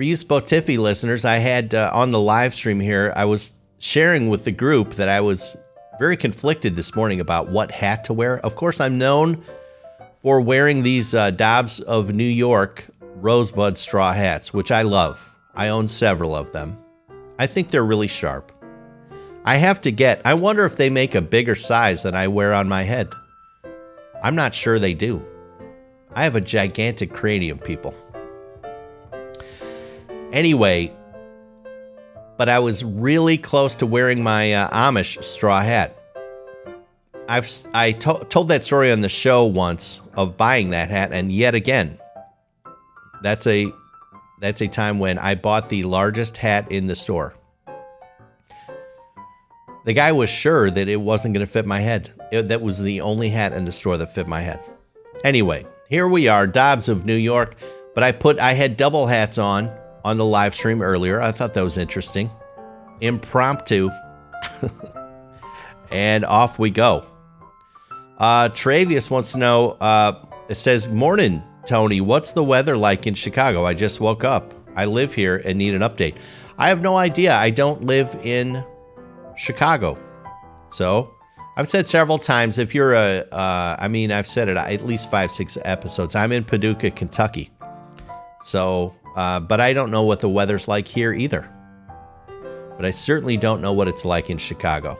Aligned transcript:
For 0.00 0.04
you 0.04 0.14
Spotify 0.14 0.78
listeners, 0.78 1.26
I 1.26 1.36
had 1.36 1.74
uh, 1.74 1.90
on 1.92 2.10
the 2.10 2.18
live 2.18 2.54
stream 2.54 2.80
here, 2.80 3.12
I 3.16 3.26
was 3.26 3.52
sharing 3.80 4.30
with 4.30 4.44
the 4.44 4.50
group 4.50 4.94
that 4.94 5.10
I 5.10 5.20
was 5.20 5.58
very 5.98 6.16
conflicted 6.16 6.74
this 6.74 6.96
morning 6.96 7.20
about 7.20 7.50
what 7.50 7.70
hat 7.70 8.04
to 8.04 8.14
wear. 8.14 8.38
Of 8.38 8.56
course, 8.56 8.80
I'm 8.80 8.96
known 8.96 9.44
for 10.22 10.40
wearing 10.40 10.82
these 10.82 11.12
uh, 11.12 11.32
Dobbs 11.32 11.80
of 11.80 12.14
New 12.14 12.24
York 12.24 12.86
rosebud 13.16 13.76
straw 13.76 14.14
hats, 14.14 14.54
which 14.54 14.70
I 14.70 14.80
love. 14.80 15.36
I 15.54 15.68
own 15.68 15.86
several 15.86 16.34
of 16.34 16.50
them. 16.50 16.78
I 17.38 17.46
think 17.46 17.68
they're 17.68 17.84
really 17.84 18.08
sharp. 18.08 18.52
I 19.44 19.56
have 19.56 19.82
to 19.82 19.92
get, 19.92 20.22
I 20.24 20.32
wonder 20.32 20.64
if 20.64 20.76
they 20.76 20.88
make 20.88 21.14
a 21.14 21.20
bigger 21.20 21.54
size 21.54 22.02
than 22.02 22.14
I 22.14 22.26
wear 22.26 22.54
on 22.54 22.70
my 22.70 22.84
head. 22.84 23.12
I'm 24.22 24.34
not 24.34 24.54
sure 24.54 24.78
they 24.78 24.94
do. 24.94 25.22
I 26.14 26.24
have 26.24 26.36
a 26.36 26.40
gigantic 26.40 27.12
cranium, 27.12 27.58
people. 27.58 27.94
Anyway, 30.32 30.94
but 32.36 32.48
I 32.48 32.58
was 32.58 32.84
really 32.84 33.36
close 33.36 33.74
to 33.76 33.86
wearing 33.86 34.22
my 34.22 34.52
uh, 34.52 34.70
Amish 34.70 35.22
straw 35.24 35.60
hat. 35.60 35.96
I've 37.28 37.48
I 37.74 37.92
to- 37.92 38.26
told 38.28 38.48
that 38.48 38.64
story 38.64 38.90
on 38.90 39.00
the 39.00 39.08
show 39.08 39.44
once 39.44 40.00
of 40.14 40.36
buying 40.36 40.70
that 40.70 40.90
hat, 40.90 41.12
and 41.12 41.30
yet 41.30 41.54
again, 41.54 41.98
that's 43.22 43.46
a 43.46 43.72
that's 44.40 44.60
a 44.62 44.68
time 44.68 44.98
when 44.98 45.18
I 45.18 45.34
bought 45.34 45.68
the 45.68 45.84
largest 45.84 46.36
hat 46.36 46.70
in 46.72 46.86
the 46.86 46.96
store. 46.96 47.34
The 49.84 49.92
guy 49.92 50.12
was 50.12 50.30
sure 50.30 50.70
that 50.70 50.88
it 50.88 50.96
wasn't 50.96 51.34
going 51.34 51.46
to 51.46 51.52
fit 51.52 51.66
my 51.66 51.80
head. 51.80 52.10
It, 52.32 52.48
that 52.48 52.62
was 52.62 52.80
the 52.80 53.00
only 53.00 53.28
hat 53.28 53.52
in 53.52 53.64
the 53.64 53.72
store 53.72 53.96
that 53.96 54.14
fit 54.14 54.28
my 54.28 54.40
head. 54.40 54.60
Anyway, 55.24 55.66
here 55.88 56.08
we 56.08 56.28
are, 56.28 56.46
Dobbs 56.46 56.88
of 56.88 57.04
New 57.04 57.16
York. 57.16 57.56
But 57.94 58.04
I 58.04 58.12
put 58.12 58.38
I 58.38 58.52
had 58.52 58.76
double 58.76 59.06
hats 59.06 59.36
on 59.36 59.70
on 60.04 60.18
the 60.18 60.24
live 60.24 60.54
stream 60.54 60.82
earlier. 60.82 61.20
I 61.20 61.32
thought 61.32 61.54
that 61.54 61.62
was 61.62 61.76
interesting. 61.76 62.30
Impromptu. 63.00 63.90
and 65.90 66.24
off 66.24 66.58
we 66.58 66.70
go. 66.70 67.06
Uh, 68.18 68.48
Travius 68.50 69.10
wants 69.10 69.32
to 69.32 69.38
know 69.38 69.70
uh, 69.80 70.22
it 70.48 70.58
says, 70.58 70.88
Morning, 70.88 71.42
Tony. 71.66 72.00
What's 72.00 72.32
the 72.32 72.44
weather 72.44 72.76
like 72.76 73.06
in 73.06 73.14
Chicago? 73.14 73.64
I 73.64 73.74
just 73.74 74.00
woke 74.00 74.24
up. 74.24 74.52
I 74.76 74.84
live 74.84 75.14
here 75.14 75.40
and 75.44 75.58
need 75.58 75.74
an 75.74 75.82
update. 75.82 76.16
I 76.58 76.68
have 76.68 76.82
no 76.82 76.96
idea. 76.96 77.34
I 77.34 77.50
don't 77.50 77.84
live 77.84 78.14
in 78.22 78.64
Chicago. 79.36 79.98
So 80.70 81.14
I've 81.56 81.68
said 81.68 81.88
several 81.88 82.18
times 82.18 82.58
if 82.58 82.74
you're 82.74 82.94
a, 82.94 83.26
uh, 83.32 83.76
I 83.78 83.88
mean, 83.88 84.12
I've 84.12 84.26
said 84.26 84.48
it 84.48 84.56
at 84.56 84.86
least 84.86 85.10
five, 85.10 85.32
six 85.32 85.56
episodes. 85.64 86.14
I'm 86.14 86.32
in 86.32 86.44
Paducah, 86.44 86.90
Kentucky. 86.90 87.50
So 88.42 88.94
uh, 89.16 89.40
but 89.40 89.60
I 89.60 89.72
don't 89.72 89.90
know 89.90 90.02
what 90.02 90.20
the 90.20 90.28
weather's 90.28 90.68
like 90.68 90.86
here 90.86 91.12
either. 91.12 91.48
But 92.76 92.86
I 92.86 92.90
certainly 92.90 93.36
don't 93.36 93.60
know 93.60 93.72
what 93.72 93.88
it's 93.88 94.04
like 94.04 94.30
in 94.30 94.38
Chicago. 94.38 94.98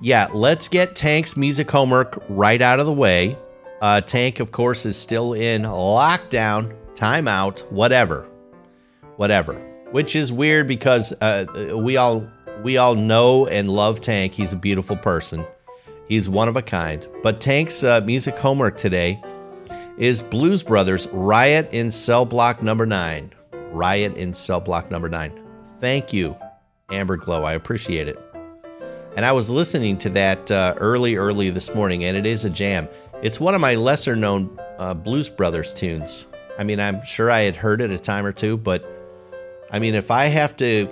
Yeah, 0.00 0.28
let's 0.32 0.68
get 0.68 0.96
Tank's 0.96 1.36
music 1.36 1.70
homework 1.70 2.22
right 2.28 2.60
out 2.60 2.80
of 2.80 2.86
the 2.86 2.92
way. 2.92 3.36
Uh, 3.80 4.00
Tank, 4.00 4.40
of 4.40 4.52
course, 4.52 4.84
is 4.86 4.96
still 4.96 5.34
in 5.34 5.62
lockdown, 5.62 6.74
timeout, 6.94 7.60
whatever, 7.70 8.28
whatever. 9.16 9.54
Which 9.92 10.14
is 10.14 10.32
weird 10.32 10.68
because 10.68 11.12
uh, 11.20 11.46
we 11.76 11.96
all 11.96 12.26
we 12.62 12.76
all 12.76 12.94
know 12.94 13.46
and 13.46 13.70
love 13.70 14.00
Tank. 14.00 14.32
He's 14.32 14.52
a 14.52 14.56
beautiful 14.56 14.96
person. 14.96 15.46
He's 16.08 16.28
one 16.28 16.48
of 16.48 16.56
a 16.56 16.62
kind. 16.62 17.06
But 17.22 17.40
Tank's 17.40 17.82
uh, 17.82 18.00
music 18.02 18.36
homework 18.36 18.76
today 18.76 19.22
is 20.00 20.22
Blues 20.22 20.62
Brothers 20.62 21.06
Riot 21.08 21.68
in 21.72 21.90
Cell 21.90 22.24
Block 22.24 22.62
Number 22.62 22.86
9. 22.86 23.34
Riot 23.70 24.16
in 24.16 24.32
Cell 24.32 24.58
Block 24.58 24.90
Number 24.90 25.10
9. 25.10 25.46
Thank 25.78 26.10
you, 26.14 26.34
Amber 26.90 27.18
Glow. 27.18 27.44
I 27.44 27.52
appreciate 27.52 28.08
it. 28.08 28.18
And 29.14 29.26
I 29.26 29.32
was 29.32 29.50
listening 29.50 29.98
to 29.98 30.08
that 30.10 30.50
uh, 30.50 30.74
early, 30.78 31.16
early 31.16 31.50
this 31.50 31.74
morning, 31.74 32.04
and 32.04 32.16
it 32.16 32.24
is 32.24 32.46
a 32.46 32.50
jam. 32.50 32.88
It's 33.20 33.38
one 33.38 33.54
of 33.54 33.60
my 33.60 33.74
lesser 33.74 34.16
known 34.16 34.58
uh, 34.78 34.94
Blues 34.94 35.28
Brothers 35.28 35.74
tunes. 35.74 36.24
I 36.58 36.64
mean, 36.64 36.80
I'm 36.80 37.04
sure 37.04 37.30
I 37.30 37.40
had 37.40 37.54
heard 37.54 37.82
it 37.82 37.90
a 37.90 37.98
time 37.98 38.24
or 38.24 38.32
two, 38.32 38.56
but 38.56 38.82
I 39.70 39.78
mean, 39.78 39.94
if 39.94 40.10
I 40.10 40.26
have 40.26 40.56
to 40.56 40.88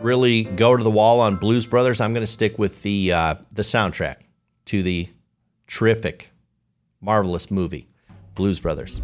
really 0.00 0.42
go 0.42 0.76
to 0.76 0.84
the 0.84 0.90
wall 0.90 1.20
on 1.20 1.36
Blues 1.36 1.66
Brothers, 1.66 2.02
I'm 2.02 2.12
going 2.12 2.26
to 2.26 2.30
stick 2.30 2.58
with 2.58 2.82
the 2.82 3.12
uh, 3.12 3.34
the 3.52 3.62
soundtrack 3.62 4.16
to 4.66 4.82
the 4.82 5.08
terrific 5.66 6.29
marvelous 7.00 7.50
movie, 7.50 7.88
Blues 8.34 8.60
Brothers. 8.60 9.00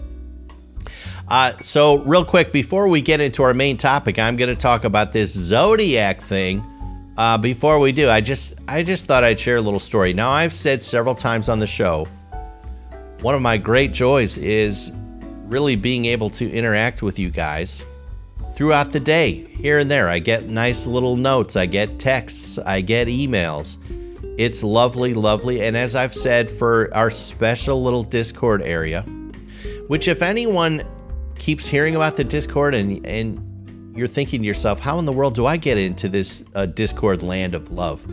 Uh, 1.29 1.57
so, 1.59 1.99
real 1.99 2.25
quick, 2.25 2.53
before 2.53 2.89
we 2.89 3.01
get 3.01 3.21
into 3.21 3.43
our 3.43 3.55
main 3.55 3.77
topic, 3.77 4.19
I'm 4.19 4.37
going 4.37 4.51
to 4.51 4.57
talk 4.57 4.85
about 4.85 5.13
this 5.13 5.33
Zodiac 5.33 6.21
thing. 6.21 6.65
Uh, 7.17 7.39
before 7.39 7.79
we 7.81 7.93
do, 7.93 8.09
I 8.09 8.21
just 8.21 8.55
I 8.69 8.83
just 8.83 9.07
thought 9.07 9.25
I'd 9.25 9.41
share 9.41 9.57
a 9.57 9.61
little 9.61 9.81
story. 9.81 10.13
Now, 10.13 10.31
I've 10.31 10.53
said 10.53 10.83
several 10.83 11.15
times 11.15 11.49
on 11.49 11.59
the 11.59 11.67
show, 11.67 12.07
one 13.23 13.35
of 13.35 13.43
my 13.43 13.57
great 13.57 13.93
joys 13.93 14.37
is 14.37 14.93
really 15.47 15.77
being 15.77 16.05
able 16.05 16.29
to 16.31 16.51
interact 16.51 17.03
with 17.03 17.19
you 17.19 17.31
guys 17.31 17.83
throughout 18.55 18.93
the 18.93 19.01
day, 19.01 19.47
here 19.47 19.79
and 19.79 19.91
there. 19.91 20.09
I 20.09 20.19
get 20.19 20.49
nice 20.49 20.87
little 20.87 21.17
notes, 21.17 21.57
I 21.57 21.67
get 21.67 21.99
texts, 21.99 22.59
I 22.59 22.83
get 22.83 23.09
emails. 23.09 23.79
It's 24.39 24.63
lovely, 24.63 25.15
lovely. 25.15 25.63
And 25.63 25.77
as 25.77 25.95
I've 25.95 26.15
said, 26.15 26.51
for 26.51 26.95
our 26.95 27.11
special 27.11 27.83
little 27.83 28.03
Discord 28.03 28.61
area, 28.63 29.03
which 29.89 30.09
if 30.09 30.21
anyone 30.21 30.85
keeps 31.39 31.67
hearing 31.67 31.97
about 31.97 32.17
the 32.17 32.25
Discord 32.25 32.75
and 32.75 33.05
and 33.07 33.43
you're 33.97 34.07
thinking 34.07 34.43
to 34.43 34.47
yourself, 34.47 34.79
how 34.79 34.99
in 34.99 35.07
the 35.07 35.13
world 35.13 35.35
do 35.35 35.47
I 35.47 35.57
get 35.57 35.79
into 35.79 36.09
this 36.09 36.45
uh, 36.55 36.67
Discord 36.67 37.23
land 37.23 37.55
of 37.55 37.73
love? 37.73 38.05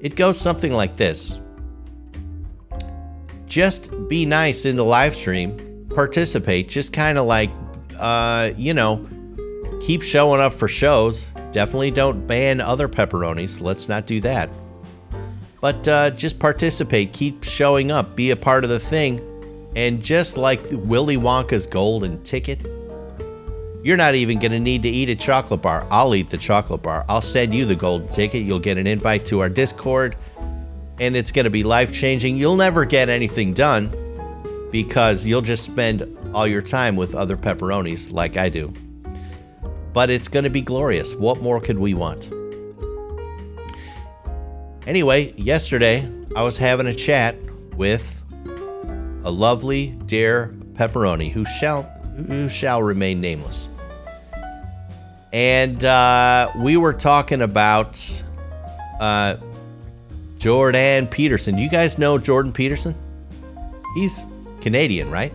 It 0.00 0.16
goes 0.16 0.40
something 0.40 0.72
like 0.72 0.96
this. 0.96 1.38
Just 3.46 3.90
be 4.08 4.24
nice 4.24 4.64
in 4.64 4.76
the 4.76 4.84
live 4.84 5.14
stream, 5.14 5.86
participate, 5.94 6.70
just 6.70 6.94
kind 6.94 7.18
of 7.18 7.26
like, 7.26 7.50
uh, 7.98 8.52
you 8.56 8.72
know, 8.72 9.06
keep 9.82 10.00
showing 10.00 10.40
up 10.40 10.54
for 10.54 10.68
shows. 10.68 11.26
Definitely 11.52 11.90
don't 11.90 12.26
ban 12.26 12.62
other 12.62 12.88
pepperonis. 12.88 13.60
Let's 13.60 13.88
not 13.88 14.06
do 14.06 14.20
that. 14.20 14.48
But 15.60 15.86
uh, 15.88 16.10
just 16.10 16.38
participate, 16.38 17.12
keep 17.12 17.44
showing 17.44 17.90
up, 17.90 18.16
be 18.16 18.30
a 18.30 18.36
part 18.36 18.64
of 18.64 18.70
the 18.70 18.78
thing. 18.78 19.20
And 19.76 20.02
just 20.02 20.36
like 20.36 20.60
Willy 20.70 21.16
Wonka's 21.16 21.66
golden 21.66 22.22
ticket, 22.22 22.66
you're 23.82 23.96
not 23.96 24.14
even 24.14 24.38
going 24.38 24.52
to 24.52 24.58
need 24.58 24.82
to 24.82 24.88
eat 24.88 25.08
a 25.08 25.14
chocolate 25.14 25.62
bar. 25.62 25.86
I'll 25.90 26.14
eat 26.14 26.30
the 26.30 26.38
chocolate 26.38 26.82
bar. 26.82 27.04
I'll 27.08 27.22
send 27.22 27.54
you 27.54 27.64
the 27.64 27.74
golden 27.74 28.08
ticket. 28.08 28.42
You'll 28.42 28.58
get 28.58 28.78
an 28.78 28.86
invite 28.86 29.26
to 29.26 29.40
our 29.40 29.48
Discord, 29.48 30.16
and 30.98 31.16
it's 31.16 31.30
going 31.30 31.44
to 31.44 31.50
be 31.50 31.62
life 31.62 31.92
changing. 31.92 32.36
You'll 32.36 32.56
never 32.56 32.84
get 32.84 33.08
anything 33.08 33.54
done 33.54 33.90
because 34.70 35.24
you'll 35.24 35.40
just 35.42 35.64
spend 35.64 36.18
all 36.34 36.46
your 36.46 36.62
time 36.62 36.96
with 36.96 37.14
other 37.14 37.36
pepperonis 37.36 38.12
like 38.12 38.36
I 38.36 38.48
do. 38.48 38.72
But 39.92 40.10
it's 40.10 40.28
going 40.28 40.44
to 40.44 40.50
be 40.50 40.60
glorious. 40.60 41.14
What 41.14 41.40
more 41.40 41.60
could 41.60 41.78
we 41.78 41.94
want? 41.94 42.30
Anyway, 44.90 45.32
yesterday 45.36 46.04
I 46.34 46.42
was 46.42 46.56
having 46.56 46.88
a 46.88 46.92
chat 46.92 47.36
with 47.76 48.24
a 49.22 49.30
lovely 49.30 49.90
dear 50.06 50.52
pepperoni 50.72 51.30
who 51.30 51.44
shall 51.44 51.84
who 52.26 52.48
shall 52.48 52.82
remain 52.82 53.20
nameless. 53.20 53.68
And 55.32 55.84
uh, 55.84 56.50
we 56.56 56.76
were 56.76 56.92
talking 56.92 57.42
about 57.42 58.24
uh, 58.98 59.36
Jordan 60.38 61.06
Peterson. 61.06 61.56
You 61.56 61.70
guys 61.70 61.96
know 61.96 62.18
Jordan 62.18 62.52
Peterson? 62.52 62.96
He's 63.94 64.26
Canadian, 64.60 65.08
right? 65.08 65.32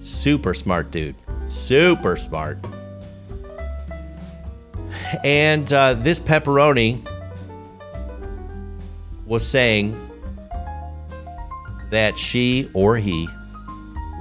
Super 0.00 0.54
smart 0.54 0.90
dude. 0.90 1.14
Super 1.44 2.16
smart. 2.16 2.56
And 5.22 5.70
uh, 5.74 5.92
this 5.92 6.18
pepperoni 6.18 7.06
was 9.28 9.46
saying 9.46 9.96
that 11.90 12.18
she 12.18 12.70
or 12.74 12.96
he 12.96 13.28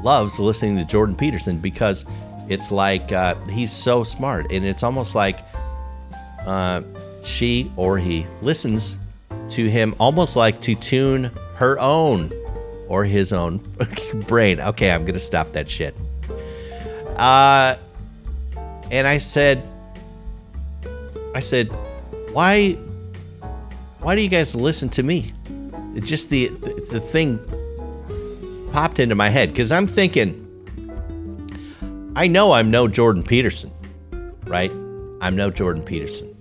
loves 0.04 0.40
listening 0.40 0.78
to 0.78 0.86
Jordan 0.86 1.16
Peterson 1.16 1.58
because 1.60 2.06
it's 2.50 2.72
like 2.72 3.12
uh, 3.12 3.36
he's 3.46 3.72
so 3.72 4.04
smart, 4.04 4.52
and 4.52 4.66
it's 4.66 4.84
almost 4.84 5.16
like 5.16 5.40
uh, 6.46 6.82
she 7.24 7.72
or 7.76 7.98
he 7.98 8.26
listens 8.42 8.98
to 9.50 9.70
him 9.70 9.96
almost 10.00 10.36
like 10.36 10.62
to 10.62 10.76
tune 10.76 11.32
her 11.56 11.80
own 11.80 12.32
or 12.88 13.06
his 13.06 13.34
own 13.34 13.58
brain. 14.28 14.60
Okay, 14.60 14.92
I'm 14.92 15.06
gonna 15.06 15.20
stop 15.20 15.52
that 15.54 15.70
shit. 15.70 15.96
Uh, 17.18 17.76
and 18.92 19.08
I 19.08 19.18
said, 19.18 19.64
I 21.34 21.40
said, 21.40 21.68
why, 22.32 22.78
why 24.02 24.16
do 24.16 24.22
you 24.22 24.30
guys 24.30 24.56
listen 24.56 24.90
to 24.90 25.04
me? 25.04 25.34
It 25.96 26.04
just 26.04 26.30
the 26.30 26.48
the, 26.48 26.88
the 26.92 27.00
thing 27.00 27.40
popped 28.72 29.00
into 29.00 29.16
my 29.16 29.30
head 29.30 29.50
because 29.50 29.72
I'm 29.72 29.88
thinking, 29.88 30.44
I 32.16 32.28
know 32.28 32.52
I'm 32.52 32.70
no 32.70 32.88
Jordan 32.88 33.24
Peterson, 33.24 33.72
right? 34.46 34.72
I'm 35.22 35.36
no 35.36 35.50
Jordan 35.50 35.84
Peterson. 35.84 36.36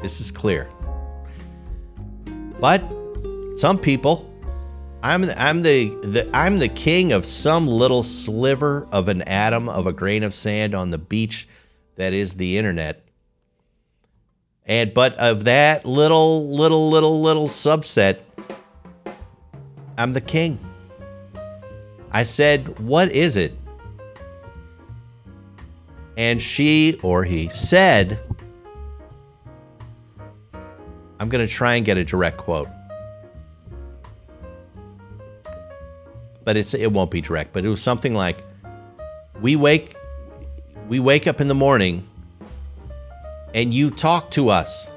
This 0.00 0.20
is 0.20 0.30
clear. 0.30 0.68
But 2.60 2.82
some 3.56 3.78
people, 3.78 4.30
I'm 5.02 5.28
I'm 5.30 5.62
the, 5.62 5.88
the 6.02 6.28
I'm 6.32 6.58
the 6.58 6.68
king 6.68 7.12
of 7.12 7.24
some 7.26 7.66
little 7.66 8.02
sliver 8.02 8.86
of 8.92 9.08
an 9.08 9.22
atom 9.22 9.68
of 9.68 9.86
a 9.86 9.92
grain 9.92 10.22
of 10.22 10.34
sand 10.34 10.74
on 10.74 10.90
the 10.90 10.98
beach 10.98 11.48
that 11.96 12.12
is 12.12 12.34
the 12.34 12.58
internet. 12.58 13.03
And 14.66 14.94
but 14.94 15.14
of 15.16 15.44
that 15.44 15.84
little 15.84 16.48
little 16.48 16.90
little 16.90 17.20
little 17.20 17.48
subset, 17.48 18.20
I'm 19.98 20.12
the 20.12 20.20
king. 20.20 20.58
I 22.10 22.22
said, 22.22 22.78
What 22.78 23.10
is 23.12 23.36
it? 23.36 23.52
And 26.16 26.40
she 26.40 26.98
or 27.02 27.24
he 27.24 27.48
said, 27.48 28.20
I'm 31.18 31.28
going 31.28 31.46
to 31.46 31.52
try 31.52 31.74
and 31.74 31.84
get 31.84 31.96
a 31.98 32.04
direct 32.04 32.38
quote. 32.38 32.68
But 36.44 36.56
it's 36.56 36.72
it 36.72 36.92
won't 36.92 37.10
be 37.10 37.20
direct, 37.20 37.52
but 37.52 37.64
it 37.64 37.68
was 37.68 37.82
something 37.82 38.14
like 38.14 38.38
we 39.40 39.56
wake 39.56 39.94
we 40.88 41.00
wake 41.00 41.26
up 41.26 41.40
in 41.40 41.48
the 41.48 41.54
morning 41.54 42.08
and 43.54 43.72
you 43.72 43.88
talk 43.88 44.30
to 44.32 44.50
us. 44.50 44.88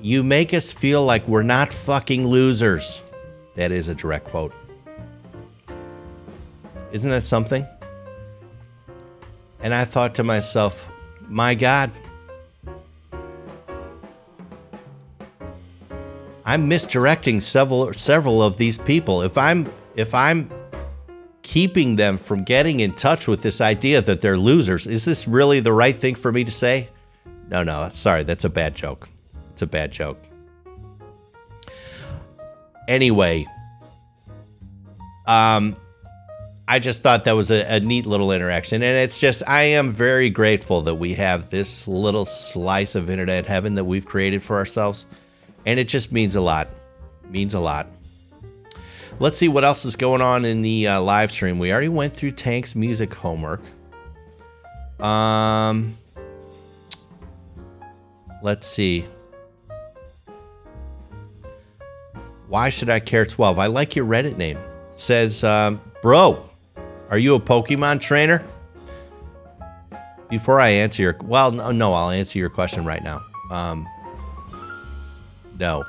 You 0.00 0.22
make 0.22 0.54
us 0.54 0.70
feel 0.70 1.04
like 1.04 1.26
we're 1.26 1.42
not 1.42 1.72
fucking 1.72 2.26
losers. 2.26 3.02
That 3.56 3.72
is 3.72 3.88
a 3.88 3.94
direct 3.94 4.28
quote. 4.28 4.54
Isn't 6.92 7.10
that 7.10 7.24
something? 7.24 7.66
And 9.60 9.74
I 9.74 9.84
thought 9.84 10.14
to 10.16 10.22
myself, 10.22 10.88
my 11.28 11.54
God, 11.54 11.90
I'm 16.44 16.68
misdirecting 16.68 17.40
several 17.40 17.92
several 17.94 18.42
of 18.42 18.58
these 18.58 18.78
people. 18.78 19.22
If 19.22 19.38
I'm 19.38 19.72
if 19.96 20.14
I'm 20.14 20.50
keeping 21.44 21.94
them 21.94 22.18
from 22.18 22.42
getting 22.42 22.80
in 22.80 22.92
touch 22.94 23.28
with 23.28 23.42
this 23.42 23.60
idea 23.60 24.02
that 24.02 24.20
they're 24.20 24.38
losers, 24.38 24.88
is 24.88 25.04
this 25.04 25.28
really 25.28 25.60
the 25.60 25.72
right 25.72 25.94
thing 25.94 26.16
for 26.16 26.32
me 26.32 26.42
to 26.42 26.50
say? 26.50 26.88
No, 27.48 27.62
no, 27.62 27.88
sorry, 27.90 28.24
that's 28.24 28.44
a 28.44 28.48
bad 28.48 28.74
joke. 28.74 29.08
It's 29.52 29.62
a 29.62 29.66
bad 29.66 29.92
joke. 29.92 30.18
Anyway, 32.88 33.46
um 35.26 35.76
I 36.66 36.78
just 36.78 37.02
thought 37.02 37.24
that 37.24 37.32
was 37.32 37.50
a, 37.50 37.76
a, 37.76 37.80
neat 37.80 38.06
little 38.06 38.32
interaction. 38.32 38.82
And 38.82 38.96
it's 38.96 39.18
just, 39.18 39.42
I 39.46 39.64
am 39.64 39.92
very 39.92 40.30
grateful 40.30 40.80
that 40.82 40.94
we 40.94 41.12
have 41.12 41.50
this 41.50 41.86
little 41.86 42.24
slice 42.24 42.94
of 42.94 43.10
internet 43.10 43.44
heaven 43.44 43.74
that 43.74 43.84
we've 43.84 44.06
created 44.06 44.42
for 44.42 44.56
ourselves. 44.56 45.06
And 45.66 45.78
it 45.78 45.88
just 45.88 46.10
means 46.10 46.36
a 46.36 46.40
lot. 46.40 46.68
Means 47.28 47.52
a 47.52 47.60
lot. 47.60 47.86
Let's 49.20 49.38
see 49.38 49.48
what 49.48 49.64
else 49.64 49.84
is 49.84 49.94
going 49.96 50.20
on 50.22 50.44
in 50.44 50.62
the 50.62 50.88
uh, 50.88 51.00
live 51.00 51.30
stream. 51.30 51.58
We 51.58 51.72
already 51.72 51.88
went 51.88 52.12
through 52.12 52.32
Tank's 52.32 52.74
music 52.74 53.14
homework. 53.14 53.60
Um, 54.98 55.96
let's 58.42 58.66
see. 58.66 59.06
Why 62.48 62.70
should 62.70 62.90
I 62.90 63.00
care 63.00 63.24
12? 63.24 63.58
I 63.58 63.66
like 63.66 63.96
your 63.96 64.04
Reddit 64.04 64.36
name. 64.36 64.58
It 64.92 64.98
says, 64.98 65.44
um, 65.44 65.80
bro, 66.02 66.48
are 67.08 67.18
you 67.18 67.34
a 67.34 67.40
Pokemon 67.40 68.00
trainer? 68.00 68.44
Before 70.28 70.60
I 70.60 70.70
answer 70.70 71.02
your 71.02 71.16
well, 71.22 71.52
no, 71.52 71.70
no 71.70 71.92
I'll 71.92 72.10
answer 72.10 72.38
your 72.38 72.50
question 72.50 72.84
right 72.84 73.02
now. 73.02 73.20
Um, 73.50 73.86
no. 75.58 75.84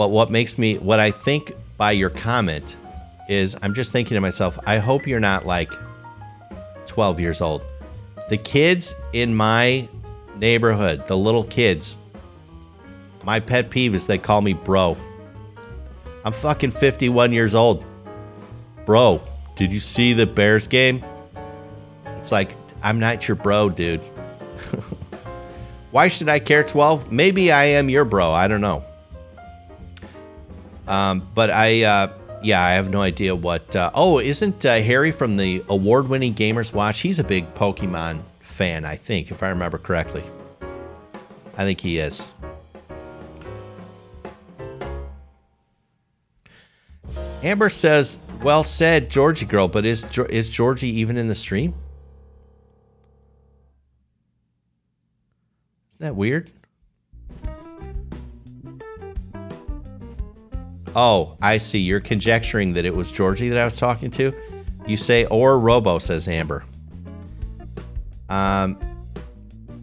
But 0.00 0.12
what 0.12 0.30
makes 0.30 0.56
me 0.56 0.78
what 0.78 0.98
I 0.98 1.10
think 1.10 1.52
by 1.76 1.92
your 1.92 2.08
comment 2.08 2.74
is 3.28 3.54
I'm 3.60 3.74
just 3.74 3.92
thinking 3.92 4.14
to 4.14 4.20
myself, 4.22 4.58
I 4.66 4.78
hope 4.78 5.06
you're 5.06 5.20
not 5.20 5.44
like 5.44 5.70
12 6.86 7.20
years 7.20 7.42
old. 7.42 7.60
The 8.30 8.38
kids 8.38 8.94
in 9.12 9.34
my 9.34 9.86
neighborhood, 10.36 11.06
the 11.06 11.18
little 11.18 11.44
kids, 11.44 11.98
my 13.24 13.40
pet 13.40 13.68
peeve 13.68 13.94
is 13.94 14.06
they 14.06 14.16
call 14.16 14.40
me 14.40 14.54
bro. 14.54 14.96
I'm 16.24 16.32
fucking 16.32 16.70
51 16.70 17.34
years 17.34 17.54
old. 17.54 17.84
Bro, 18.86 19.20
did 19.54 19.70
you 19.70 19.80
see 19.80 20.14
the 20.14 20.24
Bears 20.24 20.66
game? 20.66 21.04
It's 22.06 22.32
like, 22.32 22.56
I'm 22.82 22.98
not 22.98 23.28
your 23.28 23.34
bro, 23.34 23.68
dude. 23.68 24.02
Why 25.90 26.08
should 26.08 26.30
I 26.30 26.38
care 26.38 26.62
12? 26.62 27.12
Maybe 27.12 27.52
I 27.52 27.64
am 27.64 27.90
your 27.90 28.06
bro. 28.06 28.32
I 28.32 28.48
don't 28.48 28.62
know. 28.62 28.82
Um, 30.90 31.28
but 31.34 31.50
I, 31.50 31.84
uh, 31.84 32.12
yeah, 32.42 32.60
I 32.60 32.72
have 32.72 32.90
no 32.90 33.00
idea 33.00 33.34
what. 33.34 33.76
Uh, 33.76 33.92
oh, 33.94 34.18
isn't 34.18 34.66
uh, 34.66 34.80
Harry 34.82 35.12
from 35.12 35.36
the 35.36 35.64
award 35.68 36.08
winning 36.08 36.34
Gamers 36.34 36.72
Watch? 36.72 36.98
He's 36.98 37.20
a 37.20 37.24
big 37.24 37.54
Pokemon 37.54 38.24
fan, 38.40 38.84
I 38.84 38.96
think, 38.96 39.30
if 39.30 39.40
I 39.44 39.50
remember 39.50 39.78
correctly. 39.78 40.24
I 41.56 41.62
think 41.62 41.80
he 41.80 41.98
is. 41.98 42.32
Amber 47.44 47.68
says, 47.68 48.18
well 48.42 48.64
said, 48.64 49.10
Georgie 49.10 49.46
girl. 49.46 49.68
But 49.68 49.84
is 49.84 50.04
is 50.28 50.50
Georgie 50.50 50.88
even 50.88 51.16
in 51.16 51.28
the 51.28 51.36
stream? 51.36 51.72
Isn't 55.90 56.00
that 56.00 56.16
weird? 56.16 56.50
Oh, 60.96 61.36
I 61.40 61.58
see. 61.58 61.78
You're 61.78 62.00
conjecturing 62.00 62.72
that 62.74 62.84
it 62.84 62.94
was 62.94 63.10
Georgie 63.10 63.48
that 63.48 63.58
I 63.58 63.64
was 63.64 63.76
talking 63.76 64.10
to. 64.12 64.32
You 64.86 64.96
say 64.96 65.24
or 65.26 65.58
Robo, 65.58 65.98
says 65.98 66.26
Amber. 66.26 66.64
Um, 68.28 68.78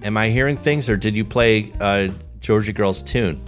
am 0.03 0.17
I 0.17 0.29
hearing 0.29 0.57
things, 0.57 0.89
or 0.89 0.97
did 0.97 1.15
you 1.15 1.23
play 1.23 1.71
uh, 1.79 2.09
Georgie 2.39 2.73
Girl's 2.73 3.01
tune? 3.01 3.41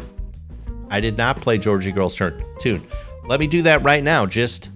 I 0.89 1.00
did 1.00 1.18
not 1.18 1.38
play 1.38 1.58
Georgie 1.58 1.92
Girl's 1.92 2.16
tune. 2.16 2.86
Let 3.25 3.39
me 3.39 3.48
do 3.48 3.62
that 3.63 3.84
right 3.84 4.04
now. 4.04 4.25
Just 4.25 4.70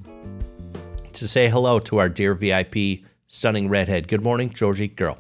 to 1.14 1.28
say 1.28 1.50
hello 1.50 1.80
to 1.80 2.00
our 2.00 2.10
dear 2.10 2.34
VIP 2.34 3.04
stunning 3.28 3.70
redhead. 3.70 4.08
Good 4.08 4.24
morning, 4.24 4.50
Georgie 4.50 4.90
girl. 4.90 5.16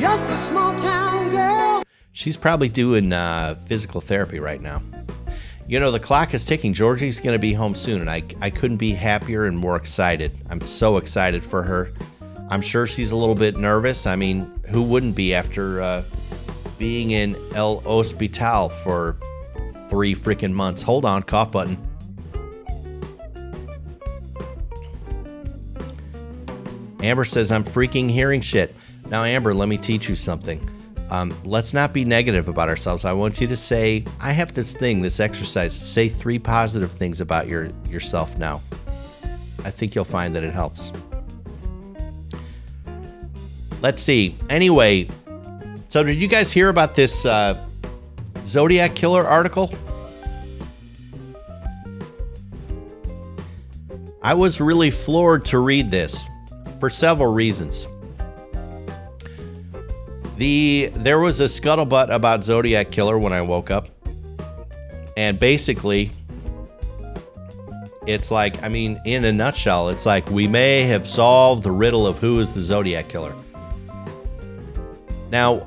Just 0.00 0.28
a 0.28 0.36
small 0.36 0.74
town 0.78 1.30
girl. 1.30 1.82
She's 2.12 2.36
probably 2.36 2.68
doing 2.68 3.12
uh, 3.12 3.54
physical 3.54 4.00
therapy 4.00 4.38
right 4.38 4.60
now. 4.60 4.82
You 5.66 5.80
know, 5.80 5.90
the 5.90 6.00
clock 6.00 6.34
is 6.34 6.44
ticking. 6.44 6.74
Georgie's 6.74 7.20
going 7.20 7.32
to 7.32 7.38
be 7.38 7.54
home 7.54 7.74
soon, 7.74 8.02
and 8.02 8.10
I, 8.10 8.22
I 8.42 8.50
couldn't 8.50 8.76
be 8.76 8.92
happier 8.92 9.46
and 9.46 9.56
more 9.56 9.76
excited. 9.76 10.38
I'm 10.50 10.60
so 10.60 10.98
excited 10.98 11.42
for 11.42 11.62
her. 11.62 11.90
I'm 12.50 12.60
sure 12.60 12.86
she's 12.86 13.12
a 13.12 13.16
little 13.16 13.34
bit 13.34 13.56
nervous. 13.56 14.06
I 14.06 14.14
mean, 14.16 14.52
who 14.68 14.82
wouldn't 14.82 15.14
be 15.14 15.34
after 15.34 15.80
uh, 15.80 16.04
being 16.78 17.12
in 17.12 17.34
El 17.54 17.80
Hospital 17.80 18.68
for 18.68 19.16
three 19.88 20.14
freaking 20.14 20.52
months? 20.52 20.82
Hold 20.82 21.06
on, 21.06 21.22
cough 21.22 21.50
button. 21.50 21.78
Amber 27.02 27.24
says, 27.24 27.50
I'm 27.50 27.64
freaking 27.64 28.10
hearing 28.10 28.42
shit. 28.42 28.74
Now, 29.08 29.24
Amber, 29.24 29.54
let 29.54 29.68
me 29.68 29.78
teach 29.78 30.10
you 30.10 30.14
something. 30.14 30.60
Um, 31.10 31.36
let's 31.44 31.74
not 31.74 31.92
be 31.92 32.04
negative 32.04 32.48
about 32.48 32.68
ourselves. 32.68 33.04
I 33.04 33.12
want 33.12 33.40
you 33.40 33.46
to 33.48 33.56
say, 33.56 34.04
I 34.20 34.32
have 34.32 34.54
this 34.54 34.74
thing, 34.74 35.02
this 35.02 35.20
exercise. 35.20 35.74
Say 35.74 36.08
three 36.08 36.38
positive 36.38 36.90
things 36.90 37.20
about 37.20 37.46
your 37.46 37.68
yourself 37.88 38.38
now. 38.38 38.62
I 39.64 39.70
think 39.70 39.94
you'll 39.94 40.04
find 40.04 40.34
that 40.34 40.42
it 40.42 40.52
helps. 40.52 40.92
Let's 43.80 44.02
see. 44.02 44.36
Anyway, 44.48 45.08
so 45.88 46.02
did 46.02 46.20
you 46.20 46.28
guys 46.28 46.50
hear 46.50 46.70
about 46.70 46.94
this 46.96 47.26
uh, 47.26 47.62
Zodiac 48.46 48.94
Killer 48.94 49.26
article? 49.26 49.72
I 54.22 54.32
was 54.32 54.58
really 54.58 54.90
floored 54.90 55.44
to 55.46 55.58
read 55.58 55.90
this 55.90 56.26
for 56.80 56.88
several 56.88 57.32
reasons. 57.32 57.86
The 60.36 60.90
there 60.94 61.20
was 61.20 61.40
a 61.40 61.44
scuttlebutt 61.44 62.12
about 62.12 62.42
Zodiac 62.44 62.90
Killer 62.90 63.18
when 63.18 63.32
I 63.32 63.42
woke 63.42 63.70
up. 63.70 63.88
And 65.16 65.38
basically 65.38 66.10
it's 68.06 68.30
like 68.30 68.62
I 68.62 68.68
mean 68.68 69.00
in 69.06 69.24
a 69.24 69.32
nutshell 69.32 69.88
it's 69.88 70.04
like 70.04 70.28
we 70.30 70.46
may 70.46 70.82
have 70.82 71.06
solved 71.06 71.62
the 71.62 71.70
riddle 71.70 72.06
of 72.06 72.18
who 72.18 72.38
is 72.40 72.52
the 72.52 72.60
Zodiac 72.60 73.08
Killer. 73.08 73.34
Now, 75.30 75.60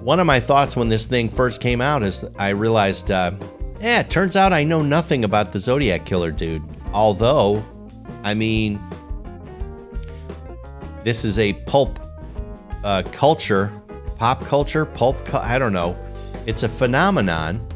one 0.00 0.20
of 0.20 0.26
my 0.26 0.40
thoughts 0.40 0.76
when 0.76 0.88
this 0.88 1.06
thing 1.06 1.28
first 1.28 1.60
came 1.60 1.80
out 1.80 2.02
is 2.02 2.24
I 2.38 2.50
realized 2.50 3.10
uh 3.10 3.32
yeah, 3.80 4.00
it 4.00 4.10
turns 4.10 4.34
out 4.34 4.52
I 4.52 4.64
know 4.64 4.82
nothing 4.82 5.24
about 5.24 5.52
the 5.52 5.58
Zodiac 5.60 6.04
Killer 6.04 6.32
dude. 6.32 6.62
Although 6.92 7.64
I 8.24 8.34
mean, 8.34 8.80
this 11.04 11.24
is 11.24 11.38
a 11.38 11.52
pulp 11.52 11.98
uh, 12.84 13.02
culture, 13.12 13.72
pop 14.18 14.44
culture, 14.44 14.84
pulp, 14.84 15.32
I 15.34 15.58
don't 15.58 15.72
know. 15.72 15.96
It's 16.46 16.64
a 16.64 16.68
phenomenon. 16.68 17.66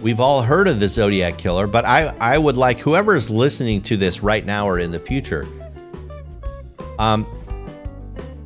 We've 0.00 0.18
all 0.18 0.42
heard 0.42 0.66
of 0.66 0.80
the 0.80 0.88
Zodiac 0.88 1.38
Killer, 1.38 1.66
but 1.66 1.84
I, 1.84 2.14
I 2.18 2.38
would 2.38 2.56
like 2.56 2.80
whoever 2.80 3.14
is 3.14 3.30
listening 3.30 3.82
to 3.82 3.96
this 3.96 4.22
right 4.22 4.44
now 4.44 4.68
or 4.68 4.78
in 4.80 4.90
the 4.90 4.98
future, 4.98 5.46
um, 6.98 7.26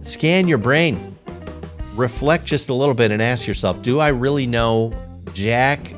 scan 0.02 0.48
your 0.48 0.58
brain, 0.58 1.16
reflect 1.94 2.44
just 2.44 2.68
a 2.68 2.74
little 2.74 2.94
bit, 2.94 3.10
and 3.10 3.22
ask 3.22 3.46
yourself: 3.46 3.80
Do 3.80 4.00
I 4.00 4.08
really 4.08 4.46
know 4.46 4.92
Jack 5.32 5.94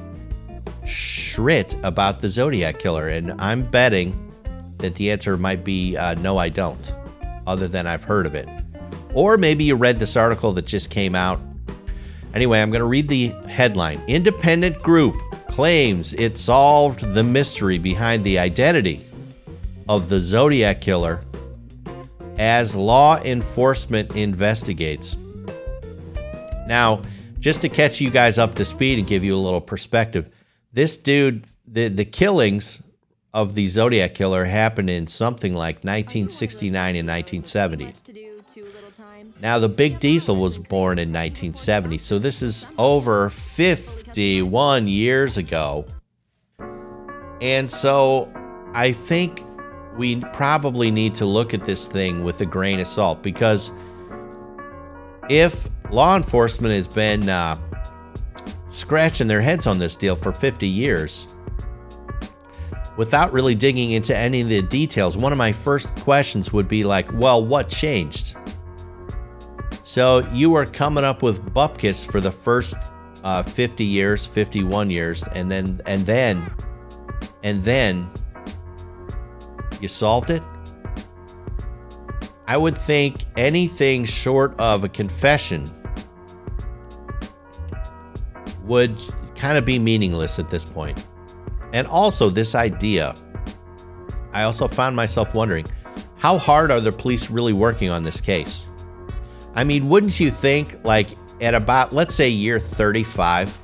Schritt 0.84 1.74
about 1.82 2.20
the 2.20 2.28
Zodiac 2.28 2.78
Killer? 2.78 3.08
And 3.08 3.40
I'm 3.40 3.62
betting 3.62 4.32
that 4.78 4.94
the 4.94 5.10
answer 5.10 5.36
might 5.36 5.64
be 5.64 5.96
uh, 5.96 6.14
no, 6.14 6.38
I 6.38 6.50
don't, 6.50 6.92
other 7.48 7.66
than 7.66 7.88
I've 7.88 8.04
heard 8.04 8.26
of 8.26 8.36
it. 8.36 8.48
Or 9.14 9.36
maybe 9.36 9.64
you 9.64 9.74
read 9.74 9.98
this 9.98 10.16
article 10.16 10.52
that 10.54 10.66
just 10.66 10.90
came 10.90 11.14
out. 11.14 11.40
Anyway, 12.34 12.60
I'm 12.60 12.70
going 12.70 12.80
to 12.80 12.86
read 12.86 13.08
the 13.08 13.28
headline 13.48 14.02
Independent 14.06 14.80
group 14.82 15.16
claims 15.48 16.12
it 16.14 16.38
solved 16.38 17.00
the 17.14 17.22
mystery 17.22 17.78
behind 17.78 18.22
the 18.24 18.38
identity 18.38 19.04
of 19.88 20.08
the 20.08 20.20
Zodiac 20.20 20.80
Killer 20.80 21.22
as 22.38 22.74
law 22.74 23.18
enforcement 23.22 24.14
investigates. 24.14 25.16
Now, 26.66 27.02
just 27.40 27.60
to 27.62 27.68
catch 27.68 28.00
you 28.00 28.10
guys 28.10 28.38
up 28.38 28.54
to 28.56 28.64
speed 28.64 28.98
and 28.98 29.08
give 29.08 29.24
you 29.24 29.34
a 29.34 29.36
little 29.36 29.60
perspective, 29.60 30.28
this 30.72 30.96
dude, 30.96 31.46
the, 31.66 31.88
the 31.88 32.04
killings 32.04 32.82
of 33.32 33.54
the 33.54 33.66
Zodiac 33.68 34.14
Killer 34.14 34.44
happened 34.44 34.90
in 34.90 35.06
something 35.06 35.54
like 35.54 35.76
1969 35.76 36.96
and 36.96 37.08
1970. 37.08 38.37
Now, 39.40 39.58
the 39.58 39.68
Big 39.68 40.00
Diesel 40.00 40.36
was 40.36 40.58
born 40.58 40.98
in 40.98 41.08
1970, 41.08 41.98
so 41.98 42.18
this 42.18 42.42
is 42.42 42.66
over 42.78 43.30
51 43.30 44.88
years 44.88 45.36
ago. 45.36 45.86
And 47.40 47.70
so 47.70 48.32
I 48.74 48.92
think 48.92 49.44
we 49.96 50.20
probably 50.32 50.90
need 50.90 51.14
to 51.16 51.24
look 51.24 51.54
at 51.54 51.64
this 51.64 51.86
thing 51.86 52.22
with 52.24 52.40
a 52.40 52.46
grain 52.46 52.80
of 52.80 52.86
salt 52.86 53.22
because 53.22 53.72
if 55.28 55.68
law 55.90 56.16
enforcement 56.16 56.74
has 56.74 56.86
been 56.86 57.28
uh, 57.28 57.56
scratching 58.68 59.26
their 59.26 59.40
heads 59.40 59.66
on 59.66 59.78
this 59.78 59.96
deal 59.96 60.16
for 60.16 60.32
50 60.32 60.66
years, 60.68 61.34
without 62.96 63.32
really 63.32 63.54
digging 63.54 63.92
into 63.92 64.14
any 64.16 64.40
of 64.40 64.48
the 64.48 64.62
details, 64.62 65.16
one 65.16 65.32
of 65.32 65.38
my 65.38 65.52
first 65.52 65.94
questions 65.96 66.52
would 66.52 66.68
be 66.68 66.84
like, 66.84 67.12
well, 67.14 67.44
what 67.44 67.68
changed? 67.68 68.36
So 69.88 70.18
you 70.34 70.50
were 70.50 70.66
coming 70.66 71.02
up 71.02 71.22
with 71.22 71.42
bupkis 71.54 72.04
for 72.04 72.20
the 72.20 72.30
first 72.30 72.74
uh, 73.24 73.42
50 73.42 73.84
years, 73.84 74.26
51 74.26 74.90
years, 74.90 75.24
and 75.28 75.50
then 75.50 75.80
and 75.86 76.04
then 76.04 76.52
and 77.42 77.64
then 77.64 78.10
you 79.80 79.88
solved 79.88 80.28
it. 80.28 80.42
I 82.46 82.58
would 82.58 82.76
think 82.76 83.24
anything 83.38 84.04
short 84.04 84.54
of 84.60 84.84
a 84.84 84.90
confession 84.90 85.64
would 88.64 88.94
kind 89.36 89.56
of 89.56 89.64
be 89.64 89.78
meaningless 89.78 90.38
at 90.38 90.50
this 90.50 90.66
point. 90.66 91.02
And 91.72 91.86
also, 91.86 92.28
this 92.28 92.54
idea, 92.54 93.14
I 94.34 94.42
also 94.42 94.68
found 94.68 94.94
myself 94.94 95.34
wondering 95.34 95.64
how 96.16 96.36
hard 96.36 96.70
are 96.70 96.80
the 96.80 96.92
police 96.92 97.30
really 97.30 97.54
working 97.54 97.88
on 97.88 98.04
this 98.04 98.20
case? 98.20 98.67
I 99.58 99.64
mean, 99.64 99.88
wouldn't 99.88 100.20
you 100.20 100.30
think, 100.30 100.78
like, 100.84 101.08
at 101.40 101.52
about, 101.52 101.92
let's 101.92 102.14
say, 102.14 102.28
year 102.28 102.60
35, 102.60 103.58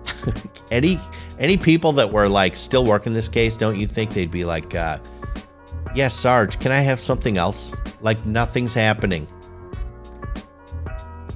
any 0.72 0.98
any 1.38 1.56
people 1.56 1.92
that 1.92 2.12
were 2.12 2.28
like 2.28 2.56
still 2.56 2.84
working 2.84 3.12
this 3.12 3.28
case, 3.28 3.56
don't 3.56 3.78
you 3.78 3.86
think 3.86 4.10
they'd 4.10 4.32
be 4.32 4.44
like, 4.44 4.74
uh, 4.74 4.98
yes, 5.04 5.94
yeah, 5.94 6.08
Sarge, 6.08 6.58
can 6.58 6.72
I 6.72 6.80
have 6.80 7.00
something 7.00 7.36
else? 7.36 7.72
Like 8.00 8.26
nothing's 8.26 8.74
happening. 8.74 9.28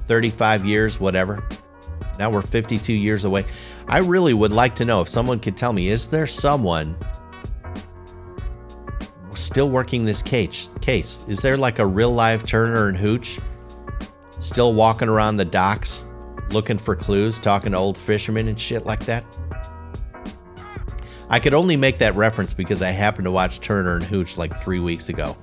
35 0.05 0.65
years, 0.65 0.99
whatever. 0.99 1.41
Now 2.19 2.29
we're 2.29 2.41
52 2.41 2.91
years 2.91 3.23
away. 3.23 3.45
I 3.87 3.99
really 3.99 4.33
would 4.33 4.51
like 4.51 4.75
to 4.75 4.85
know 4.85 4.99
if 4.99 5.07
someone 5.07 5.39
could 5.39 5.55
tell 5.55 5.71
me 5.71 5.87
is 5.87 6.09
there 6.09 6.27
someone 6.27 6.93
still 9.33 9.69
working 9.69 10.03
this 10.03 10.21
case? 10.21 10.69
Case 10.81 11.23
is 11.29 11.39
there 11.39 11.55
like 11.55 11.79
a 11.79 11.85
real 11.85 12.11
live 12.11 12.43
Turner 12.43 12.89
and 12.89 12.97
Hooch 12.97 13.39
still 14.39 14.73
walking 14.73 15.09
around 15.09 15.37
the 15.37 15.45
docks 15.45 16.03
looking 16.51 16.77
for 16.77 16.95
clues, 16.95 17.39
talking 17.39 17.71
to 17.73 17.77
old 17.77 17.97
fishermen 17.97 18.47
and 18.47 18.59
shit 18.59 18.85
like 18.85 19.05
that? 19.05 19.25
I 21.29 21.39
could 21.39 21.53
only 21.53 21.75
make 21.75 21.97
that 21.97 22.15
reference 22.15 22.53
because 22.53 22.81
I 22.81 22.91
happened 22.91 23.25
to 23.25 23.31
watch 23.31 23.59
Turner 23.59 23.95
and 23.95 24.03
Hooch 24.03 24.37
like 24.37 24.57
three 24.57 24.79
weeks 24.79 25.09
ago, 25.09 25.35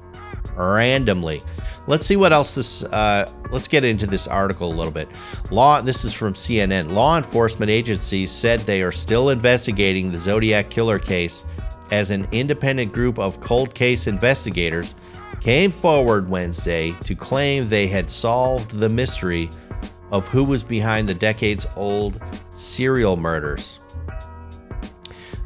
randomly. 0.57 1.43
Let's 1.87 2.07
see 2.07 2.17
what 2.17 2.33
else 2.33 2.55
this. 2.55 2.83
Uh, 2.85 3.31
let's 3.51 3.69
get 3.69 3.85
into 3.85 4.07
this 4.07 4.27
article 4.27 4.73
a 4.73 4.75
little 4.75 4.93
bit. 4.93 5.09
Law. 5.51 5.83
This 5.83 6.05
is 6.05 6.15
from 6.15 6.33
CNN. 6.33 6.93
Law 6.93 7.19
enforcement 7.19 7.71
agencies 7.71 8.31
said 8.31 8.61
they 8.61 8.83
are 8.83 8.93
still 8.93 9.29
investigating 9.29 10.11
the 10.11 10.19
Zodiac 10.19 10.71
killer 10.71 10.99
case, 10.99 11.45
as 11.91 12.11
an 12.11 12.27
independent 12.33 12.93
group 12.93 13.19
of 13.19 13.41
cold 13.41 13.75
case 13.75 14.07
investigators 14.07 14.95
came 15.45 15.71
forward 15.71 16.31
Wednesday 16.31 16.93
to 17.05 17.15
claim 17.15 17.69
they 17.69 17.87
had 17.87 18.11
solved 18.11 18.71
the 18.71 18.89
mystery 18.89 19.51
of 20.11 20.27
who 20.27 20.43
was 20.43 20.63
behind 20.63 21.07
the 21.07 21.13
decades-old 21.13 22.19
serial 22.55 23.15
murders. 23.15 23.79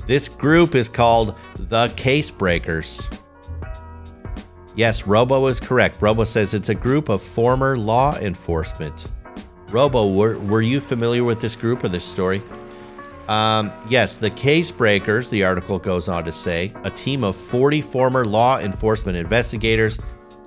This 0.06 0.28
group 0.28 0.76
is 0.76 0.88
called 0.88 1.34
the 1.56 1.88
Case 1.96 2.30
Breakers. 2.30 3.08
Yes, 4.76 5.04
Robo 5.04 5.48
is 5.48 5.58
correct. 5.58 6.00
Robo 6.00 6.22
says 6.22 6.54
it's 6.54 6.68
a 6.68 6.76
group 6.76 7.08
of 7.08 7.20
former 7.20 7.76
law 7.76 8.14
enforcement. 8.18 9.06
Robo, 9.70 10.12
were, 10.12 10.38
were 10.38 10.62
you 10.62 10.80
familiar 10.80 11.24
with 11.24 11.40
this 11.40 11.56
group 11.56 11.82
or 11.82 11.88
this 11.88 12.04
story? 12.04 12.40
Um, 13.28 13.70
yes, 13.90 14.16
the 14.16 14.30
Case 14.30 14.70
Breakers, 14.70 15.28
the 15.28 15.44
article 15.44 15.78
goes 15.78 16.08
on 16.08 16.24
to 16.24 16.32
say, 16.32 16.72
a 16.84 16.90
team 16.90 17.22
of 17.22 17.36
40 17.36 17.82
former 17.82 18.24
law 18.24 18.58
enforcement 18.58 19.18
investigators 19.18 19.98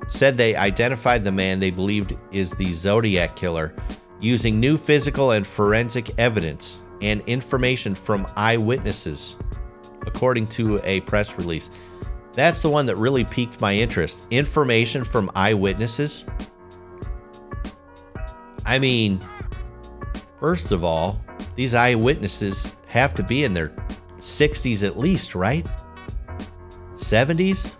said 0.08 0.36
they 0.36 0.56
identified 0.56 1.24
the 1.24 1.32
man 1.32 1.60
they 1.60 1.70
believed 1.70 2.18
is 2.32 2.52
the 2.52 2.74
Zodiac 2.74 3.36
killer 3.36 3.74
using 4.20 4.60
new 4.60 4.78
physical 4.78 5.32
and 5.32 5.46
forensic 5.46 6.18
evidence 6.20 6.82
and 7.02 7.22
information 7.28 7.94
from 7.94 8.28
eyewitnesses, 8.36 9.36
according 10.02 10.48
to 10.48 10.80
a 10.84 11.02
press 11.02 11.38
release. 11.38 11.70
That's 12.34 12.62
the 12.62 12.70
one 12.70 12.86
that 12.88 12.96
really 12.96 13.26
piqued 13.26 13.62
my 13.62 13.74
interest. 13.74 14.26
Information 14.32 15.04
from 15.04 15.30
eyewitnesses. 15.36 16.26
I 18.66 18.80
mean, 18.80 19.20
first 20.40 20.72
of 20.72 20.84
all, 20.84 21.20
these 21.62 21.76
eyewitnesses 21.76 22.72
have 22.88 23.14
to 23.14 23.22
be 23.22 23.44
in 23.44 23.54
their 23.54 23.68
60s 24.18 24.84
at 24.84 24.98
least, 24.98 25.36
right? 25.36 25.64
70s? 26.94 27.76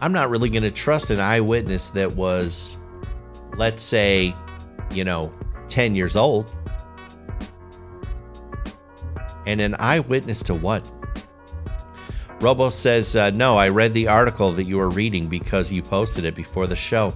I'm 0.00 0.12
not 0.12 0.30
really 0.30 0.48
going 0.48 0.62
to 0.62 0.70
trust 0.70 1.10
an 1.10 1.18
eyewitness 1.18 1.90
that 1.90 2.12
was, 2.14 2.76
let's 3.56 3.82
say, 3.82 4.32
you 4.92 5.02
know, 5.02 5.34
10 5.70 5.96
years 5.96 6.14
old. 6.14 6.56
And 9.44 9.60
an 9.60 9.74
eyewitness 9.80 10.44
to 10.44 10.54
what? 10.54 10.88
Robo 12.40 12.68
says, 12.68 13.16
uh, 13.16 13.30
No, 13.30 13.56
I 13.56 13.70
read 13.70 13.92
the 13.92 14.06
article 14.06 14.52
that 14.52 14.64
you 14.64 14.76
were 14.76 14.90
reading 14.90 15.26
because 15.26 15.72
you 15.72 15.82
posted 15.82 16.24
it 16.24 16.36
before 16.36 16.68
the 16.68 16.76
show. 16.76 17.12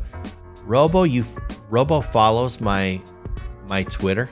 Robo, 0.65 1.05
you 1.05 1.25
Robo 1.71 2.01
follows 2.01 2.61
my 2.61 3.01
my 3.69 3.85
Twitter. 3.85 4.29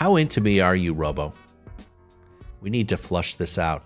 How 0.00 0.16
into 0.16 0.40
me 0.40 0.60
are 0.60 0.74
you, 0.74 0.94
Robo? 0.94 1.34
We 2.62 2.70
need 2.70 2.88
to 2.88 2.96
flush 2.96 3.34
this 3.34 3.58
out. 3.58 3.84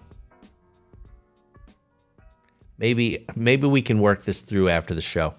Maybe 2.78 3.26
maybe 3.34 3.66
we 3.66 3.82
can 3.82 3.98
work 3.98 4.22
this 4.22 4.40
through 4.40 4.68
after 4.68 4.94
the 4.94 5.02
show. 5.02 5.34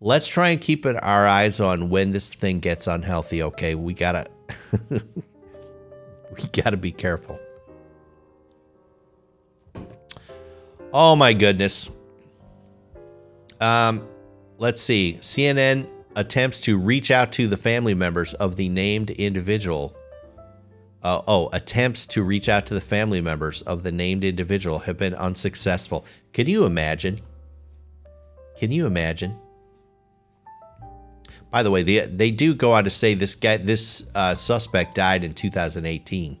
Let's 0.00 0.28
try 0.28 0.50
and 0.50 0.60
keep 0.60 0.86
it, 0.86 0.94
our 1.02 1.26
eyes 1.26 1.58
on 1.58 1.90
when 1.90 2.12
this 2.12 2.28
thing 2.28 2.60
gets 2.60 2.86
unhealthy, 2.86 3.42
okay? 3.42 3.74
We 3.74 3.94
got 3.94 4.12
to 4.12 4.26
we 6.30 6.44
got 6.52 6.70
to 6.70 6.76
be 6.76 6.92
careful. 6.92 7.40
Oh 10.92 11.16
my 11.16 11.32
goodness. 11.32 11.90
Um 13.60 14.06
let's 14.58 14.80
see. 14.80 15.18
CNN 15.20 15.88
attempts 16.18 16.58
to 16.58 16.76
reach 16.76 17.12
out 17.12 17.30
to 17.30 17.46
the 17.46 17.56
family 17.56 17.94
members 17.94 18.34
of 18.34 18.56
the 18.56 18.68
named 18.68 19.10
individual. 19.10 19.96
Uh, 21.00 21.22
oh, 21.28 21.48
attempts 21.52 22.06
to 22.06 22.24
reach 22.24 22.48
out 22.48 22.66
to 22.66 22.74
the 22.74 22.80
family 22.80 23.20
members 23.20 23.62
of 23.62 23.84
the 23.84 23.92
named 23.92 24.24
individual 24.24 24.80
have 24.80 24.98
been 24.98 25.14
unsuccessful. 25.14 26.04
Can 26.32 26.48
you 26.48 26.64
imagine? 26.64 27.20
Can 28.58 28.72
you 28.72 28.84
imagine? 28.84 29.38
By 31.52 31.62
the 31.62 31.70
way, 31.70 31.84
they, 31.84 32.00
they 32.00 32.32
do 32.32 32.52
go 32.52 32.72
on 32.72 32.82
to 32.82 32.90
say 32.90 33.14
this 33.14 33.36
guy, 33.36 33.58
this 33.58 34.04
uh, 34.16 34.34
suspect 34.34 34.96
died 34.96 35.22
in 35.22 35.34
2018. 35.34 36.36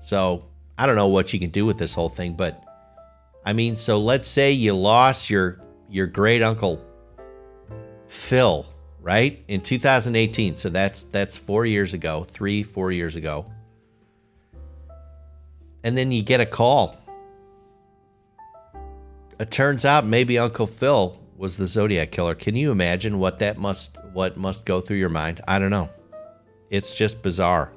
So 0.00 0.44
I 0.76 0.86
don't 0.86 0.96
know 0.96 1.06
what 1.06 1.32
you 1.32 1.38
can 1.38 1.50
do 1.50 1.64
with 1.64 1.78
this 1.78 1.94
whole 1.94 2.08
thing, 2.08 2.32
but 2.32 2.64
I 3.46 3.52
mean, 3.52 3.76
so 3.76 4.00
let's 4.00 4.26
say 4.26 4.50
you 4.50 4.74
lost 4.74 5.30
your 5.30 5.60
your 5.88 6.08
great 6.08 6.42
uncle 6.42 6.84
Phil, 8.12 8.66
right? 9.00 9.42
In 9.48 9.62
2018. 9.62 10.54
So 10.54 10.68
that's 10.68 11.04
that's 11.04 11.34
4 11.34 11.64
years 11.64 11.94
ago, 11.94 12.24
3 12.24 12.62
4 12.62 12.92
years 12.92 13.16
ago. 13.16 13.46
And 15.82 15.96
then 15.96 16.12
you 16.12 16.22
get 16.22 16.38
a 16.38 16.46
call. 16.46 16.98
It 19.40 19.50
turns 19.50 19.84
out 19.84 20.04
maybe 20.04 20.38
Uncle 20.38 20.66
Phil 20.66 21.18
was 21.36 21.56
the 21.56 21.66
Zodiac 21.66 22.12
killer. 22.12 22.34
Can 22.34 22.54
you 22.54 22.70
imagine 22.70 23.18
what 23.18 23.38
that 23.38 23.56
must 23.56 23.96
what 24.12 24.36
must 24.36 24.66
go 24.66 24.82
through 24.82 24.98
your 24.98 25.08
mind? 25.08 25.40
I 25.48 25.58
don't 25.58 25.70
know. 25.70 25.88
It's 26.68 26.94
just 26.94 27.22
bizarre. 27.22 27.72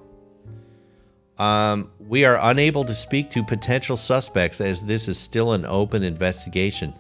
Um, 1.37 1.91
we 1.97 2.25
are 2.25 2.37
unable 2.41 2.83
to 2.83 2.93
speak 2.93 3.29
to 3.31 3.43
potential 3.43 3.95
suspects 3.95 4.59
as 4.59 4.83
this 4.83 5.07
is 5.07 5.17
still 5.17 5.53
an 5.53 5.65
open 5.65 6.03
investigation 6.03 6.93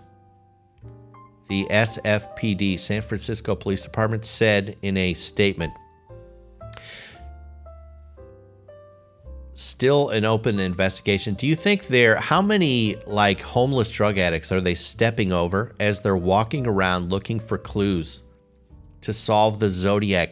the 1.47 1.65
SFPD, 1.69 2.79
San 2.79 3.01
Francisco 3.01 3.55
Police 3.55 3.81
Department, 3.81 4.25
said 4.25 4.77
in 4.81 4.97
a 4.97 5.13
statement. 5.13 5.73
Still 9.53 10.09
an 10.09 10.25
open 10.25 10.59
investigation. 10.59 11.33
Do 11.35 11.47
you 11.47 11.55
think 11.55 11.87
there, 11.87 12.17
how 12.17 12.41
many 12.41 12.97
like 13.07 13.39
homeless 13.39 13.89
drug 13.89 14.17
addicts 14.17 14.51
are 14.51 14.59
they 14.59 14.75
stepping 14.75 15.31
over 15.31 15.73
as 15.79 16.01
they're 16.01 16.17
walking 16.17 16.67
around 16.67 17.09
looking 17.09 17.39
for 17.39 17.57
clues 17.57 18.21
to 19.01 19.13
solve 19.13 19.59
the 19.59 19.69
Zodiac 19.69 20.31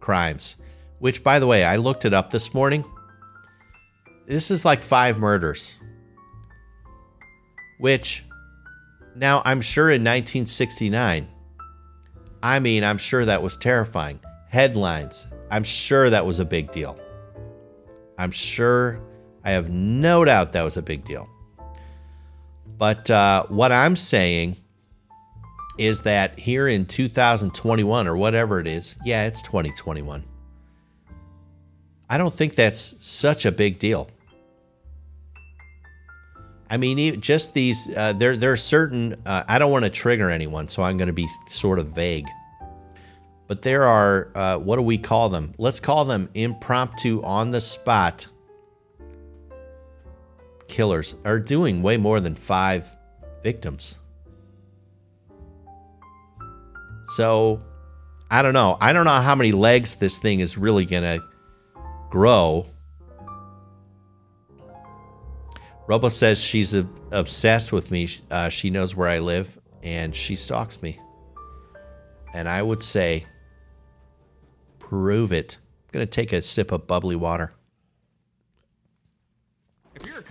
crimes? 0.00 0.56
Which, 1.00 1.22
by 1.22 1.38
the 1.38 1.46
way, 1.46 1.64
I 1.64 1.76
looked 1.76 2.06
it 2.06 2.14
up 2.14 2.30
this 2.30 2.54
morning. 2.54 2.84
This 4.26 4.50
is 4.50 4.64
like 4.64 4.82
five 4.82 5.18
murders. 5.18 5.78
Which 7.78 8.24
now, 9.16 9.42
I'm 9.44 9.60
sure 9.60 9.90
in 9.90 10.02
1969, 10.02 11.28
I 12.42 12.58
mean, 12.58 12.84
I'm 12.84 12.98
sure 12.98 13.24
that 13.24 13.42
was 13.42 13.56
terrifying. 13.56 14.20
Headlines, 14.48 15.26
I'm 15.50 15.64
sure 15.64 16.10
that 16.10 16.26
was 16.26 16.38
a 16.38 16.44
big 16.44 16.72
deal. 16.72 16.98
I'm 18.18 18.30
sure, 18.30 19.00
I 19.44 19.52
have 19.52 19.70
no 19.70 20.24
doubt 20.24 20.52
that 20.52 20.62
was 20.62 20.76
a 20.76 20.82
big 20.82 21.04
deal. 21.04 21.28
But 22.78 23.10
uh, 23.10 23.46
what 23.48 23.72
I'm 23.72 23.96
saying 23.96 24.56
is 25.78 26.02
that 26.02 26.38
here 26.38 26.68
in 26.68 26.86
2021 26.86 28.06
or 28.06 28.16
whatever 28.16 28.60
it 28.60 28.66
is, 28.66 28.96
yeah, 29.04 29.26
it's 29.26 29.42
2021. 29.42 30.24
I 32.08 32.18
don't 32.18 32.34
think 32.34 32.54
that's 32.54 32.94
such 33.00 33.46
a 33.46 33.52
big 33.52 33.78
deal. 33.78 34.08
I 36.74 36.76
mean, 36.76 37.20
just 37.20 37.54
these. 37.54 37.88
Uh, 37.88 38.14
there, 38.14 38.36
there 38.36 38.50
are 38.50 38.56
certain. 38.56 39.14
Uh, 39.24 39.44
I 39.48 39.60
don't 39.60 39.70
want 39.70 39.84
to 39.84 39.90
trigger 39.92 40.28
anyone, 40.28 40.66
so 40.66 40.82
I'm 40.82 40.96
going 40.96 41.06
to 41.06 41.12
be 41.12 41.28
sort 41.46 41.78
of 41.78 41.90
vague. 41.90 42.26
But 43.46 43.62
there 43.62 43.84
are. 43.84 44.32
Uh, 44.34 44.58
what 44.58 44.74
do 44.74 44.82
we 44.82 44.98
call 44.98 45.28
them? 45.28 45.54
Let's 45.56 45.78
call 45.78 46.04
them 46.04 46.28
impromptu, 46.34 47.22
on 47.22 47.52
the 47.52 47.60
spot 47.60 48.26
killers. 50.66 51.14
Are 51.24 51.38
doing 51.38 51.80
way 51.80 51.96
more 51.96 52.18
than 52.18 52.34
five 52.34 52.90
victims. 53.44 53.98
So, 57.04 57.62
I 58.32 58.42
don't 58.42 58.52
know. 58.52 58.78
I 58.80 58.92
don't 58.92 59.04
know 59.04 59.20
how 59.20 59.36
many 59.36 59.52
legs 59.52 59.94
this 59.94 60.18
thing 60.18 60.40
is 60.40 60.58
really 60.58 60.86
going 60.86 61.04
to 61.04 61.24
grow 62.10 62.66
Robo 65.86 66.08
says 66.08 66.42
she's 66.42 66.74
a, 66.74 66.88
obsessed 67.10 67.72
with 67.72 67.90
me. 67.90 68.08
Uh, 68.30 68.48
she 68.48 68.70
knows 68.70 68.94
where 68.94 69.08
I 69.08 69.18
live 69.18 69.58
and 69.82 70.14
she 70.16 70.34
stalks 70.34 70.80
me. 70.82 70.98
And 72.32 72.48
I 72.48 72.62
would 72.62 72.82
say, 72.82 73.26
prove 74.78 75.32
it. 75.32 75.58
I'm 75.60 75.92
going 75.92 76.06
to 76.06 76.10
take 76.10 76.32
a 76.32 76.40
sip 76.42 76.72
of 76.72 76.86
bubbly 76.86 77.16
water. 77.16 77.52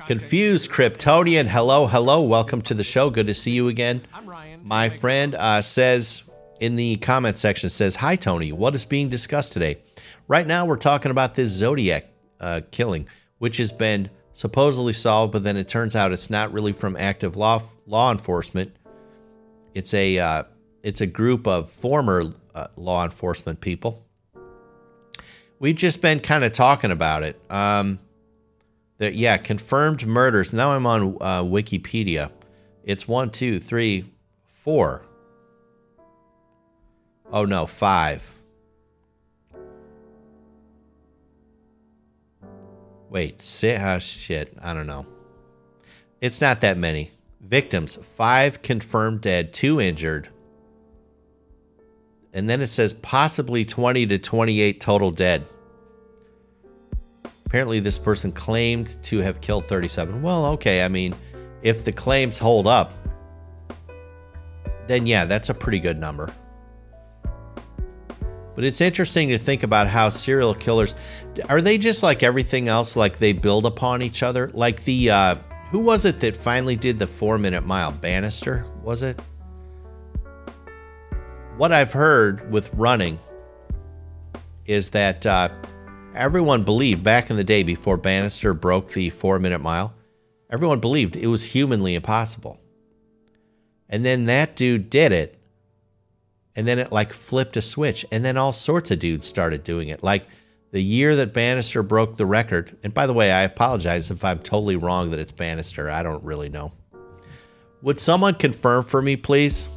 Confused 0.08 0.72
Kryptonian, 0.72 1.48
hello, 1.48 1.88
hello, 1.88 2.22
welcome 2.22 2.62
to 2.63 2.74
the 2.74 2.84
show. 2.84 3.10
Good 3.10 3.28
to 3.28 3.34
see 3.34 3.52
you 3.52 3.70
again. 3.70 4.02
I'm 4.13 4.28
Ryan. 4.28 4.60
My 4.63 4.89
friend 4.89 5.36
uh, 5.36 5.62
says 5.62 6.24
in 6.60 6.76
the 6.76 6.98
comment 6.98 7.38
section 7.38 7.70
says, 7.70 7.96
"Hi 7.98 8.18
Tony, 8.18 8.52
what 8.52 8.76
is 8.76 8.84
being 8.84 9.08
discussed 9.08 9.54
today?" 9.54 9.78
Right 10.28 10.46
now, 10.46 10.66
we're 10.66 10.76
talking 10.76 11.12
about 11.12 11.36
this 11.36 11.50
Zodiac 11.50 12.08
uh, 12.42 12.62
killing, 12.72 13.08
which 13.38 13.56
has 13.58 13.72
been 13.72 14.10
supposedly 14.34 14.93
solved, 14.93 15.32
but 15.32 15.43
then 15.43 15.58
it 15.58 15.69
turns 15.69 15.96
out 15.96 16.12
it's 16.12 16.30
not 16.30 16.52
really 16.52 16.74
from 16.74 16.96
active 16.98 17.36
law 17.36 17.62
law 17.86 18.12
enforcement. 18.12 18.76
It's 19.74 19.93
a 19.93 20.19
uh, 20.19 20.43
it's 20.84 21.02
a 21.02 21.08
group 21.08 21.48
of 21.48 21.69
former 21.69 22.34
uh, 22.54 22.67
law 22.76 23.04
enforcement 23.06 23.62
people. 23.62 24.04
We've 25.60 25.76
just 25.76 26.02
been 26.02 26.19
kind 26.19 26.43
of 26.43 26.52
talking 26.52 26.91
about 26.91 27.24
it. 27.24 27.39
Um, 27.50 28.00
that 28.98 29.15
yeah, 29.15 29.38
confirmed 29.38 30.06
murders. 30.06 30.54
Now 30.54 30.72
I'm 30.72 30.86
on 30.86 31.17
uh, 31.22 31.43
Wikipedia. 31.43 32.32
It's 32.84 33.08
one, 33.08 33.30
two, 33.30 33.60
three, 33.60 34.06
four. 34.48 35.04
Oh 37.32 37.46
no, 37.46 37.65
five. 37.65 38.34
Wait, 43.13 43.36
how 43.78 43.93
oh, 43.93 43.99
shit. 43.99 44.58
I 44.60 44.73
don't 44.73 44.88
know. 44.88 45.06
It's 46.19 46.41
not 46.41 46.62
that 46.62 46.80
many. 46.80 47.12
Victims, 47.41 47.95
five 48.15 48.63
confirmed 48.63 49.21
dead, 49.21 49.54
two 49.54 49.80
injured. 49.80 50.30
And 52.34 52.49
then 52.49 52.60
it 52.60 52.67
says 52.67 52.95
possibly 52.95 53.65
20 53.65 54.08
to 54.08 54.17
28 54.17 54.82
total 54.82 55.12
dead. 55.12 55.45
Apparently, 57.45 57.80
this 57.80 57.99
person 57.99 58.32
claimed 58.32 58.97
to 59.04 59.19
have 59.19 59.41
killed 59.41 59.67
37. 59.67 60.23
Well, 60.23 60.47
okay. 60.47 60.84
I 60.84 60.88
mean, 60.88 61.13
if 61.62 61.86
the 61.86 61.91
claims 61.91 62.39
hold 62.39 62.65
up, 62.65 62.93
then 64.88 65.06
yeah, 65.06 65.26
that's 65.26 65.49
a 65.49 65.54
pretty 65.54 65.80
good 65.80 65.99
number. 65.99 66.34
But 68.56 68.63
it's 68.63 68.82
interesting 68.82 69.30
to 69.30 69.38
think 69.38 69.63
about 69.63 69.88
how 69.88 70.10
serial 70.10 70.54
killers 70.54 70.96
are 71.50 71.62
they 71.62 71.78
just 71.78 72.04
like 72.04 72.22
everything 72.22 72.68
else, 72.68 72.96
like 72.96 73.18
they 73.18 73.34
build 73.34 73.66
upon 73.66 74.02
each 74.02 74.22
other? 74.22 74.50
Like 74.54 74.84
the 74.84 75.10
uh, 75.10 75.36
who 75.72 75.80
was 75.80 76.06
it 76.06 76.20
that 76.20 76.36
finally 76.36 76.76
did 76.76 77.00
the 77.00 77.08
four 77.08 77.38
minute 77.38 77.66
mile? 77.66 77.92
Bannister, 77.92 78.66
was 78.84 79.04
it? 79.04 79.20
What 81.58 81.72
I've 81.72 81.94
heard 81.94 82.52
with 82.52 82.74
running 82.74 83.20
is 84.66 84.89
that 84.92 85.26
uh, 85.26 85.50
everyone 86.16 86.63
believed 86.63 87.04
back 87.04 87.30
in 87.30 87.38
the 87.38 87.44
day 87.44 87.63
before 87.63 87.98
Bannister 87.98 88.54
broke 88.54 88.92
the 88.92 89.10
four 89.10 89.39
minute 89.39 89.60
mile 89.60 89.94
Everyone 90.54 90.80
believed 90.80 91.16
it 91.16 91.26
was 91.26 91.44
humanly 91.44 91.96
impossible. 91.96 92.62
And 93.89 94.06
then 94.06 94.26
that 94.26 94.56
dude 94.56 94.88
did 94.88 95.12
it. 95.12 95.43
And 96.56 96.68
then 96.68 96.80
it 96.80 96.92
like 96.92 97.13
flipped 97.13 97.58
a 97.58 97.62
switch. 97.62 98.06
And 98.12 98.24
then 98.24 98.38
all 98.38 98.54
sorts 98.54 98.92
of 98.92 99.00
dudes 99.00 99.26
started 99.26 99.63
doing 99.63 99.89
it. 99.89 100.04
Like 100.04 100.26
the 100.72 100.82
year 100.82 101.16
that 101.16 101.34
Bannister 101.34 101.84
broke 101.84 102.18
the 102.18 102.26
record. 102.26 102.78
And 102.84 102.94
by 102.94 103.06
the 103.08 103.13
way, 103.13 103.32
I 103.32 103.42
apologize 103.42 104.10
if 104.12 104.24
I'm 104.24 104.39
totally 104.39 104.76
wrong 104.76 105.12
that 105.12 105.20
it's 105.20 105.32
Bannister. 105.32 105.89
I 105.89 106.04
don't 106.04 106.24
really 106.24 106.50
know. 106.50 106.74
Would 107.82 108.00
someone 108.00 108.36
confirm 108.36 108.84
for 108.84 109.02
me, 109.02 109.16
please? 109.16 109.68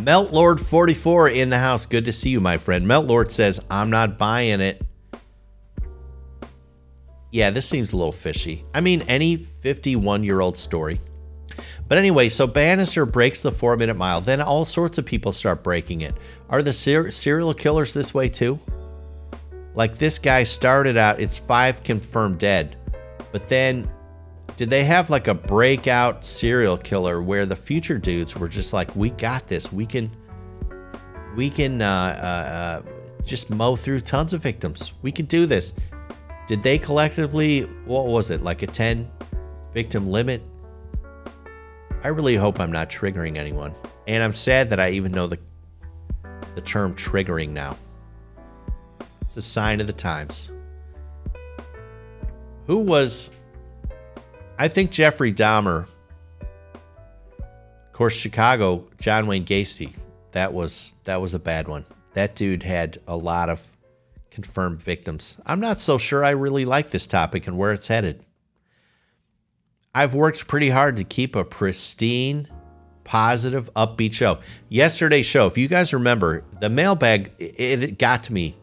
Melt 0.00 0.32
Lord 0.32 0.60
44 0.60 1.30
in 1.30 1.50
the 1.50 1.58
house. 1.58 1.86
Good 1.86 2.04
to 2.04 2.12
see 2.12 2.30
you, 2.30 2.40
my 2.40 2.58
friend. 2.58 2.86
Melt 2.86 3.06
Lord 3.06 3.32
says, 3.32 3.58
I'm 3.70 3.90
not 3.90 4.18
buying 4.18 4.60
it. 4.60 4.82
Yeah, 7.32 7.50
this 7.50 7.66
seems 7.66 7.92
a 7.92 7.96
little 7.96 8.12
fishy. 8.12 8.64
I 8.74 8.80
mean, 8.80 9.02
any 9.02 9.36
51 9.36 10.22
year 10.24 10.40
old 10.40 10.56
story. 10.56 11.00
But 11.88 11.98
anyway, 11.98 12.28
so 12.28 12.46
Bannister 12.46 13.06
breaks 13.06 13.42
the 13.42 13.52
four 13.52 13.76
minute 13.76 13.96
mile. 13.96 14.20
Then 14.20 14.40
all 14.40 14.64
sorts 14.64 14.98
of 14.98 15.04
people 15.04 15.32
start 15.32 15.62
breaking 15.62 16.00
it. 16.00 16.14
Are 16.50 16.62
the 16.62 16.72
ser- 16.72 17.10
serial 17.10 17.54
killers 17.54 17.94
this 17.94 18.12
way 18.12 18.28
too? 18.28 18.58
Like 19.74 19.98
this 19.98 20.18
guy 20.18 20.42
started 20.42 20.96
out, 20.96 21.20
it's 21.20 21.36
five 21.36 21.82
confirmed 21.84 22.38
dead. 22.38 22.76
But 23.30 23.48
then 23.48 23.88
did 24.56 24.70
they 24.70 24.84
have 24.84 25.10
like 25.10 25.28
a 25.28 25.34
breakout 25.34 26.24
serial 26.24 26.78
killer 26.78 27.22
where 27.22 27.44
the 27.44 27.56
future 27.56 27.98
dudes 27.98 28.36
were 28.36 28.48
just 28.48 28.72
like, 28.72 28.94
we 28.96 29.10
got 29.10 29.46
this. 29.46 29.70
We 29.70 29.84
can, 29.84 30.10
we 31.36 31.50
can 31.50 31.82
uh, 31.82 31.86
uh, 31.86 32.26
uh, 32.26 33.22
just 33.24 33.50
mow 33.50 33.76
through 33.76 34.00
tons 34.00 34.32
of 34.32 34.42
victims. 34.42 34.92
We 35.02 35.12
can 35.12 35.26
do 35.26 35.44
this. 35.44 35.74
Did 36.48 36.62
they 36.62 36.78
collectively, 36.78 37.62
what 37.84 38.06
was 38.06 38.30
it, 38.30 38.42
like 38.42 38.62
a 38.62 38.66
10 38.66 39.08
victim 39.74 40.08
limit? 40.08 40.42
I 42.02 42.08
really 42.08 42.36
hope 42.36 42.60
I'm 42.60 42.72
not 42.72 42.90
triggering 42.90 43.36
anyone. 43.36 43.74
And 44.06 44.22
I'm 44.22 44.32
sad 44.32 44.68
that 44.68 44.80
I 44.80 44.90
even 44.90 45.12
know 45.12 45.26
the, 45.26 45.38
the 46.54 46.60
term 46.60 46.94
triggering 46.94 47.50
now. 47.50 47.76
It's 49.22 49.36
a 49.36 49.42
sign 49.42 49.80
of 49.80 49.86
the 49.86 49.92
times. 49.92 50.50
Who 52.66 52.78
was 52.78 53.30
I 54.58 54.68
think 54.68 54.90
Jeffrey 54.90 55.34
Dahmer, 55.34 55.86
of 56.50 57.92
course, 57.92 58.14
Chicago, 58.16 58.88
John 58.98 59.26
Wayne 59.26 59.44
Gacy. 59.44 59.92
That 60.32 60.52
was 60.52 60.94
that 61.04 61.20
was 61.20 61.34
a 61.34 61.38
bad 61.38 61.68
one. 61.68 61.84
That 62.14 62.34
dude 62.34 62.62
had 62.62 62.98
a 63.06 63.16
lot 63.16 63.50
of 63.50 63.60
confirmed 64.30 64.80
victims. 64.82 65.36
I'm 65.46 65.60
not 65.60 65.80
so 65.80 65.98
sure 65.98 66.24
I 66.24 66.30
really 66.30 66.64
like 66.64 66.90
this 66.90 67.06
topic 67.06 67.46
and 67.46 67.56
where 67.58 67.72
it's 67.72 67.86
headed. 67.86 68.24
I've 69.96 70.12
worked 70.12 70.46
pretty 70.46 70.68
hard 70.68 70.98
to 70.98 71.04
keep 71.04 71.36
a 71.36 71.42
pristine, 71.42 72.48
positive, 73.04 73.72
upbeat 73.72 74.12
show. 74.12 74.40
Yesterday's 74.68 75.24
show, 75.24 75.46
if 75.46 75.56
you 75.56 75.68
guys 75.68 75.94
remember, 75.94 76.44
the 76.60 76.68
mailbag, 76.68 77.32
it 77.38 77.98
got 77.98 78.24
to 78.24 78.34
me 78.34 78.58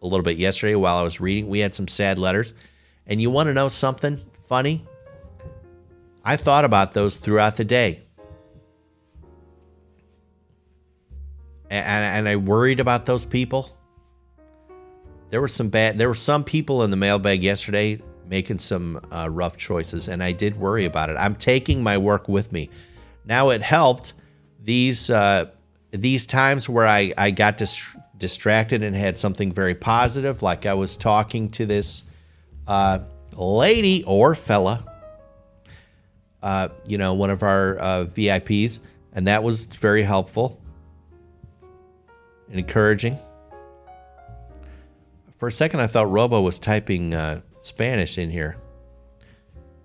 a 0.00 0.06
little 0.06 0.24
bit 0.24 0.38
yesterday 0.38 0.74
while 0.76 0.96
I 0.96 1.02
was 1.02 1.20
reading. 1.20 1.50
We 1.50 1.58
had 1.58 1.74
some 1.74 1.88
sad 1.88 2.18
letters. 2.18 2.54
And 3.06 3.20
you 3.20 3.28
want 3.28 3.48
to 3.48 3.52
know 3.52 3.68
something 3.68 4.18
funny? 4.46 4.86
I 6.24 6.36
thought 6.36 6.64
about 6.64 6.94
those 6.94 7.18
throughout 7.18 7.58
the 7.58 7.66
day. 7.66 8.00
And, 11.68 11.84
and 11.84 12.28
I 12.30 12.36
worried 12.36 12.80
about 12.80 13.04
those 13.04 13.26
people. 13.26 13.76
There 15.28 15.42
were 15.42 15.48
some 15.48 15.68
bad, 15.68 15.98
there 15.98 16.08
were 16.08 16.14
some 16.14 16.44
people 16.44 16.82
in 16.82 16.90
the 16.90 16.96
mailbag 16.96 17.42
yesterday 17.42 18.00
making 18.28 18.58
some 18.58 19.00
uh, 19.10 19.28
rough 19.30 19.56
choices, 19.56 20.08
and 20.08 20.22
I 20.22 20.32
did 20.32 20.58
worry 20.58 20.84
about 20.84 21.10
it. 21.10 21.16
I'm 21.18 21.34
taking 21.34 21.82
my 21.82 21.98
work 21.98 22.28
with 22.28 22.52
me. 22.52 22.70
Now 23.24 23.50
it 23.50 23.62
helped 23.62 24.12
these 24.62 25.10
uh, 25.10 25.46
these 25.90 26.26
times 26.26 26.68
where 26.68 26.86
I 26.86 27.12
I 27.16 27.30
got 27.30 27.58
dis- 27.58 27.96
distracted 28.16 28.82
and 28.82 28.94
had 28.94 29.18
something 29.18 29.52
very 29.52 29.74
positive, 29.74 30.42
like 30.42 30.66
I 30.66 30.74
was 30.74 30.96
talking 30.96 31.50
to 31.50 31.66
this 31.66 32.02
uh, 32.66 33.00
lady 33.36 34.04
or 34.04 34.34
fella 34.34 34.84
uh, 36.42 36.68
you 36.86 36.98
know, 36.98 37.14
one 37.14 37.30
of 37.30 37.42
our 37.42 37.78
uh, 37.78 38.04
VIPs, 38.04 38.78
and 39.12 39.26
that 39.26 39.42
was 39.42 39.66
very 39.66 40.02
helpful 40.02 40.60
and 42.48 42.58
encouraging. 42.58 43.18
For 45.36 45.48
a 45.48 45.52
second, 45.52 45.80
I 45.80 45.86
thought 45.86 46.10
Robo 46.10 46.40
was 46.40 46.58
typing 46.58 47.14
uh, 47.14 47.40
Spanish 47.68 48.18
in 48.18 48.30
here. 48.30 48.56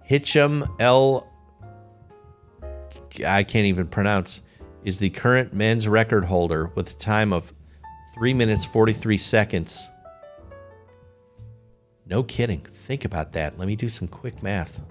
Hicham 0.10 0.68
El 0.80 1.30
I 3.26 3.44
can't 3.44 3.66
even 3.66 3.88
pronounce. 3.88 4.42
Is 4.84 5.00
the 5.00 5.12
current 5.12 5.54
men's 5.54 5.88
record 5.88 6.26
holder 6.26 6.72
with 6.76 6.92
a 6.92 6.96
time 6.96 7.32
of 7.32 7.54
three 8.16 8.34
minutes 8.34 8.66
forty 8.66 8.94
three 8.94 9.18
seconds. 9.18 9.88
No 12.06 12.24
kidding. 12.24 12.62
Think 12.62 13.06
about 13.06 13.32
that. 13.34 13.58
Let 13.58 13.68
me 13.68 13.76
do 13.76 13.88
some 13.88 14.08
quick 14.08 14.44
math. 14.44 14.82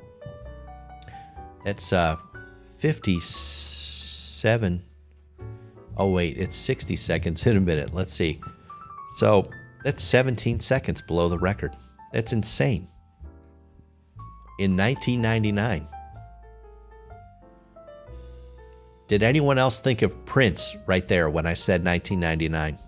That's 1.64 1.92
uh 1.92 2.16
57. 2.78 4.83
Oh 5.96 6.11
wait, 6.11 6.37
it's 6.37 6.57
60 6.57 6.96
seconds 6.96 7.46
in 7.46 7.57
a 7.57 7.61
minute. 7.61 7.94
Let's 7.94 8.12
see. 8.12 8.40
So 9.16 9.48
that's 9.85 10.02
17 10.02 10.59
seconds 10.59 11.00
below 11.00 11.28
the 11.28 11.38
record. 11.38 11.76
That's 12.12 12.33
insane. 12.33 12.88
In 14.59 14.77
1999. 14.77 15.88
Did 19.09 19.22
anyone 19.22 19.59
else 19.59 19.79
think 19.79 20.03
of 20.03 20.25
Prince 20.25 20.77
right 20.87 21.07
there 21.07 21.29
when 21.29 21.46
I 21.46 21.55
said 21.55 21.85
1999? 21.85 22.79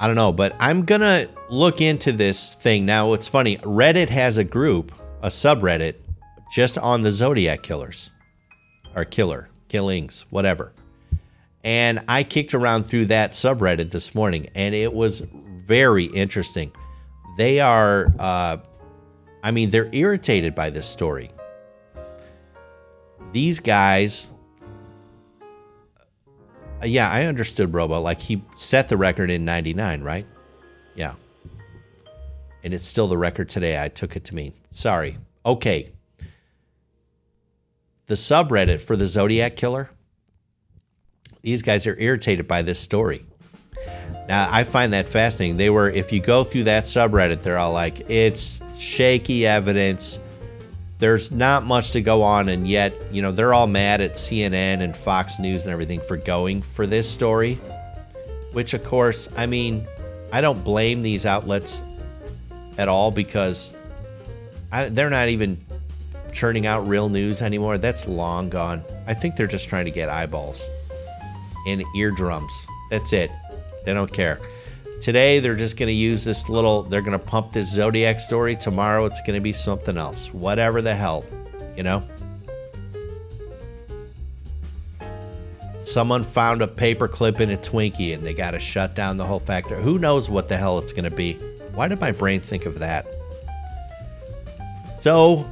I 0.00 0.06
don't 0.06 0.16
know, 0.16 0.32
but 0.32 0.56
I'm 0.58 0.84
going 0.84 1.02
to 1.02 1.28
look 1.48 1.80
into 1.80 2.12
this 2.12 2.54
thing. 2.54 2.84
Now, 2.84 3.12
it's 3.12 3.28
funny. 3.28 3.58
Reddit 3.58 4.08
has 4.08 4.36
a 4.36 4.44
group 4.44 4.92
a 5.22 5.28
subreddit 5.28 5.94
just 6.52 6.76
on 6.76 7.02
the 7.02 7.12
Zodiac 7.12 7.62
killers 7.62 8.10
or 8.94 9.04
killer, 9.04 9.48
killings, 9.68 10.24
whatever. 10.30 10.72
And 11.64 12.04
I 12.08 12.24
kicked 12.24 12.54
around 12.54 12.84
through 12.84 13.06
that 13.06 13.32
subreddit 13.32 13.90
this 13.92 14.14
morning 14.14 14.48
and 14.54 14.74
it 14.74 14.92
was 14.92 15.22
very 15.66 16.04
interesting. 16.04 16.72
They 17.36 17.60
are, 17.60 18.06
uh, 18.18 18.58
I 19.42 19.50
mean, 19.50 19.70
they're 19.70 19.90
irritated 19.92 20.54
by 20.54 20.70
this 20.70 20.86
story. 20.86 21.30
These 23.32 23.60
guys, 23.60 24.28
uh, 26.82 26.86
yeah, 26.86 27.08
I 27.08 27.24
understood 27.24 27.72
Robo. 27.72 28.00
Like 28.00 28.20
he 28.20 28.42
set 28.56 28.88
the 28.88 28.96
record 28.96 29.30
in 29.30 29.44
99, 29.44 30.02
right? 30.02 30.26
Yeah 30.94 31.14
and 32.62 32.72
it's 32.72 32.86
still 32.86 33.08
the 33.08 33.18
record 33.18 33.50
today. 33.50 33.82
I 33.82 33.88
took 33.88 34.16
it 34.16 34.24
to 34.26 34.34
mean. 34.34 34.54
Sorry. 34.70 35.18
Okay. 35.44 35.92
The 38.06 38.14
subreddit 38.14 38.80
for 38.80 38.96
the 38.96 39.06
Zodiac 39.06 39.56
Killer, 39.56 39.90
these 41.42 41.62
guys 41.62 41.86
are 41.86 41.98
irritated 41.98 42.46
by 42.46 42.62
this 42.62 42.78
story. 42.78 43.24
Now, 44.28 44.48
I 44.50 44.64
find 44.64 44.92
that 44.92 45.08
fascinating. 45.08 45.56
They 45.56 45.70
were, 45.70 45.90
if 45.90 46.12
you 46.12 46.20
go 46.20 46.44
through 46.44 46.64
that 46.64 46.84
subreddit, 46.84 47.42
they're 47.42 47.58
all 47.58 47.72
like, 47.72 48.08
it's 48.10 48.60
shaky 48.78 49.46
evidence. 49.46 50.18
There's 50.98 51.32
not 51.32 51.64
much 51.64 51.90
to 51.92 52.00
go 52.00 52.22
on, 52.22 52.48
and 52.48 52.68
yet, 52.68 52.94
you 53.12 53.22
know, 53.22 53.32
they're 53.32 53.52
all 53.52 53.66
mad 53.66 54.00
at 54.00 54.14
CNN 54.14 54.80
and 54.80 54.96
Fox 54.96 55.38
News 55.40 55.64
and 55.64 55.72
everything 55.72 56.00
for 56.00 56.16
going 56.16 56.62
for 56.62 56.86
this 56.86 57.10
story. 57.10 57.54
Which, 58.52 58.74
of 58.74 58.84
course, 58.84 59.28
I 59.36 59.46
mean, 59.46 59.86
I 60.30 60.40
don't 60.40 60.62
blame 60.62 61.00
these 61.00 61.26
outlets 61.26 61.82
at 62.78 62.88
all 62.88 63.10
because 63.10 63.74
I, 64.70 64.88
they're 64.88 65.10
not 65.10 65.28
even 65.28 65.62
churning 66.32 66.66
out 66.66 66.86
real 66.86 67.08
news 67.08 67.42
anymore. 67.42 67.78
That's 67.78 68.06
long 68.06 68.48
gone. 68.48 68.84
I 69.06 69.14
think 69.14 69.36
they're 69.36 69.46
just 69.46 69.68
trying 69.68 69.84
to 69.84 69.90
get 69.90 70.08
eyeballs 70.08 70.66
and 71.66 71.82
eardrums. 71.96 72.52
That's 72.90 73.12
it. 73.12 73.30
They 73.84 73.94
don't 73.94 74.12
care. 74.12 74.40
Today, 75.00 75.40
they're 75.40 75.56
just 75.56 75.76
going 75.76 75.88
to 75.88 75.92
use 75.92 76.22
this 76.22 76.48
little, 76.48 76.84
they're 76.84 77.02
going 77.02 77.18
to 77.18 77.24
pump 77.24 77.52
this 77.52 77.68
Zodiac 77.72 78.20
story. 78.20 78.54
Tomorrow, 78.54 79.04
it's 79.06 79.20
going 79.20 79.34
to 79.34 79.40
be 79.40 79.52
something 79.52 79.96
else. 79.96 80.32
Whatever 80.32 80.80
the 80.80 80.94
hell, 80.94 81.24
you 81.76 81.82
know? 81.82 82.04
Someone 85.82 86.22
found 86.22 86.62
a 86.62 86.68
paperclip 86.68 87.40
in 87.40 87.50
a 87.50 87.56
Twinkie 87.56 88.14
and 88.14 88.24
they 88.24 88.32
got 88.32 88.52
to 88.52 88.60
shut 88.60 88.94
down 88.94 89.16
the 89.16 89.24
whole 89.24 89.40
factory. 89.40 89.82
Who 89.82 89.98
knows 89.98 90.30
what 90.30 90.48
the 90.48 90.56
hell 90.56 90.78
it's 90.78 90.92
going 90.92 91.04
to 91.04 91.10
be? 91.10 91.34
Why 91.74 91.88
did 91.88 92.00
my 92.00 92.12
brain 92.12 92.40
think 92.40 92.66
of 92.66 92.78
that? 92.78 93.06
So, 95.00 95.44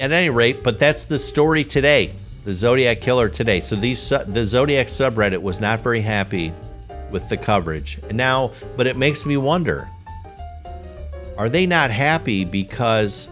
at 0.00 0.10
any 0.10 0.30
rate, 0.30 0.64
but 0.64 0.80
that's 0.80 1.04
the 1.04 1.18
story 1.18 1.64
today. 1.64 2.12
The 2.44 2.52
Zodiac 2.52 3.00
Killer 3.00 3.28
today. 3.28 3.60
So 3.60 3.76
these 3.76 4.08
the 4.08 4.44
Zodiac 4.44 4.88
subreddit 4.88 5.40
was 5.40 5.60
not 5.60 5.80
very 5.80 6.00
happy 6.00 6.52
with 7.10 7.28
the 7.28 7.36
coverage. 7.36 7.98
And 8.08 8.16
now, 8.16 8.52
but 8.76 8.86
it 8.86 8.96
makes 8.96 9.24
me 9.24 9.36
wonder. 9.36 9.88
Are 11.36 11.48
they 11.48 11.66
not 11.66 11.90
happy 11.90 12.44
because 12.44 13.28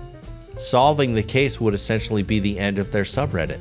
solving 0.57 1.15
the 1.15 1.23
case 1.23 1.61
would 1.61 1.75
essentially 1.75 2.23
be 2.23 2.41
the 2.41 2.59
end 2.59 2.79
of 2.79 2.91
their 2.91 3.05
subreddit? 3.05 3.61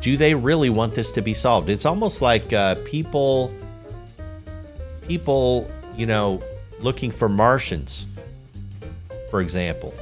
Do 0.00 0.16
they 0.16 0.34
really 0.34 0.70
want 0.70 0.94
this 0.94 1.10
to 1.12 1.22
be 1.22 1.34
solved? 1.34 1.68
It's 1.68 1.84
almost 1.84 2.22
like 2.22 2.52
uh, 2.52 2.76
people, 2.84 3.52
people, 5.02 5.70
you 5.96 6.06
know, 6.06 6.40
looking 6.80 7.10
for 7.10 7.28
Martians, 7.28 8.06
for 9.30 9.40
example. 9.40 9.92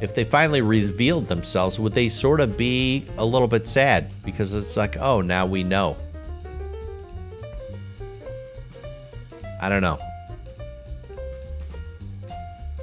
If 0.00 0.14
they 0.14 0.24
finally 0.24 0.62
revealed 0.62 1.26
themselves, 1.26 1.78
would 1.78 1.92
they 1.92 2.08
sort 2.08 2.40
of 2.40 2.56
be 2.56 3.04
a 3.18 3.24
little 3.24 3.48
bit 3.48 3.68
sad 3.68 4.12
because 4.24 4.54
it's 4.54 4.76
like, 4.76 4.96
oh, 4.96 5.20
now 5.20 5.44
we 5.44 5.62
know? 5.62 5.96
I 9.60 9.68
don't 9.68 9.82
know. 9.82 9.98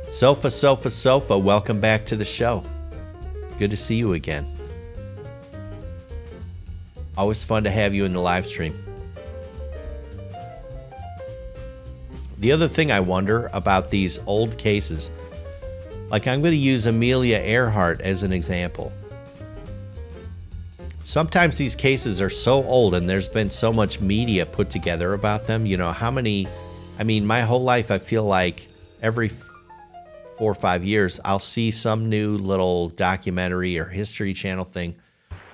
Sofa, 0.10 0.52
sofa, 0.52 0.92
sofa, 0.92 1.38
welcome 1.38 1.80
back 1.80 2.06
to 2.06 2.16
the 2.16 2.24
show. 2.26 2.64
Good 3.58 3.72
to 3.72 3.78
see 3.78 3.96
you 3.96 4.14
again. 4.14 4.48
Always 7.18 7.44
fun 7.44 7.64
to 7.64 7.72
have 7.72 7.96
you 7.96 8.06
in 8.06 8.14
the 8.14 8.22
live 8.22 8.46
stream. 8.46 8.76
The 12.38 12.52
other 12.52 12.68
thing 12.68 12.92
I 12.92 13.00
wonder 13.00 13.50
about 13.54 13.90
these 13.90 14.20
old 14.28 14.56
cases, 14.60 15.10
like 16.10 16.28
I'm 16.28 16.42
going 16.42 16.52
to 16.52 16.58
use 16.58 16.86
Amelia 16.86 17.38
Earhart 17.38 18.02
as 18.02 18.24
an 18.24 18.32
example. 18.32 18.92
Sometimes 21.02 21.58
these 21.58 21.76
cases 21.76 22.20
are 22.20 22.30
so 22.30 22.64
old 22.64 22.96
and 22.96 23.10
there's 23.10 23.28
been 23.28 23.50
so 23.50 23.72
much 23.72 24.02
media 24.02 24.46
put 24.46 24.70
together 24.70 25.14
about 25.14 25.48
them. 25.48 25.66
You 25.66 25.78
know, 25.78 25.92
how 25.92 26.12
many, 26.12 26.48
I 27.00 27.04
mean, 27.04 27.26
my 27.26 27.42
whole 27.42 27.64
life, 27.64 27.92
I 27.92 27.98
feel 27.98 28.24
like 28.24 28.68
every 29.02 29.30
four 30.38 30.52
or 30.52 30.56
five 30.56 30.84
years, 30.84 31.20
I'll 31.24 31.40
see 31.40 31.72
some 31.72 32.10
new 32.10 32.38
little 32.38 32.90
documentary 32.90 33.80
or 33.80 33.86
history 33.86 34.34
channel 34.34 34.66
thing 34.66 34.96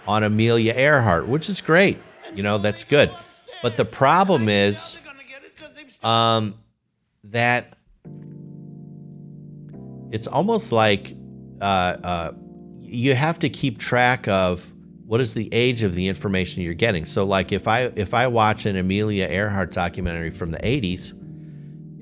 on 0.07 0.23
Amelia 0.23 0.73
Earhart, 0.73 1.27
which 1.27 1.49
is 1.49 1.61
great. 1.61 1.99
You 2.35 2.43
know, 2.43 2.57
that's 2.57 2.83
good. 2.83 3.15
But 3.61 3.77
the 3.77 3.85
problem 3.85 4.49
is 4.49 4.97
um, 6.03 6.55
that 7.25 7.77
it's 10.13 10.28
almost 10.28 10.71
like 10.71 11.17
uh, 11.60 11.97
uh, 12.04 12.32
you 12.82 13.15
have 13.15 13.39
to 13.39 13.49
keep 13.49 13.80
track 13.80 14.28
of 14.28 14.71
what 15.08 15.19
is 15.19 15.34
the 15.34 15.49
age 15.52 15.82
of 15.82 15.95
the 15.95 16.08
information 16.08 16.62
you're 16.62 16.76
getting. 16.76 17.04
So, 17.04 17.26
like 17.26 17.52
if 17.52 17.67
I 17.67 17.91
if 17.95 18.13
I 18.13 18.28
watch 18.28 18.67
an 18.67 18.78
Amelia 18.78 19.28
Earhart 19.28 19.73
documentary 19.73 20.30
from 20.30 20.52
the 20.52 20.60
80s, 20.60 21.13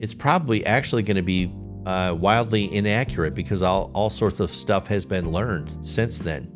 it's 0.02 0.14
probably 0.14 0.66
actually 0.66 1.04
going 1.04 1.16
to 1.16 1.22
be 1.22 1.54
uh, 1.86 2.14
wildly 2.20 2.72
inaccurate 2.76 3.34
because 3.34 3.64
all, 3.64 3.90
all 3.94 4.10
sorts 4.10 4.42
of 4.42 4.54
stuff 4.54 4.88
has 4.88 5.06
been 5.06 5.32
learned 5.32 5.78
since 5.82 6.20
then. 6.20 6.52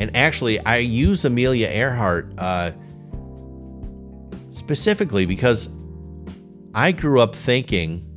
And 0.00 0.14
actually, 0.16 0.58
I 0.66 0.78
use 0.78 1.24
Amelia 1.24 1.68
Earhart 1.68 2.34
uh, 2.38 2.72
specifically 4.48 5.26
because 5.26 5.68
I 6.74 6.90
grew 6.90 7.20
up 7.20 7.36
thinking, 7.36 8.09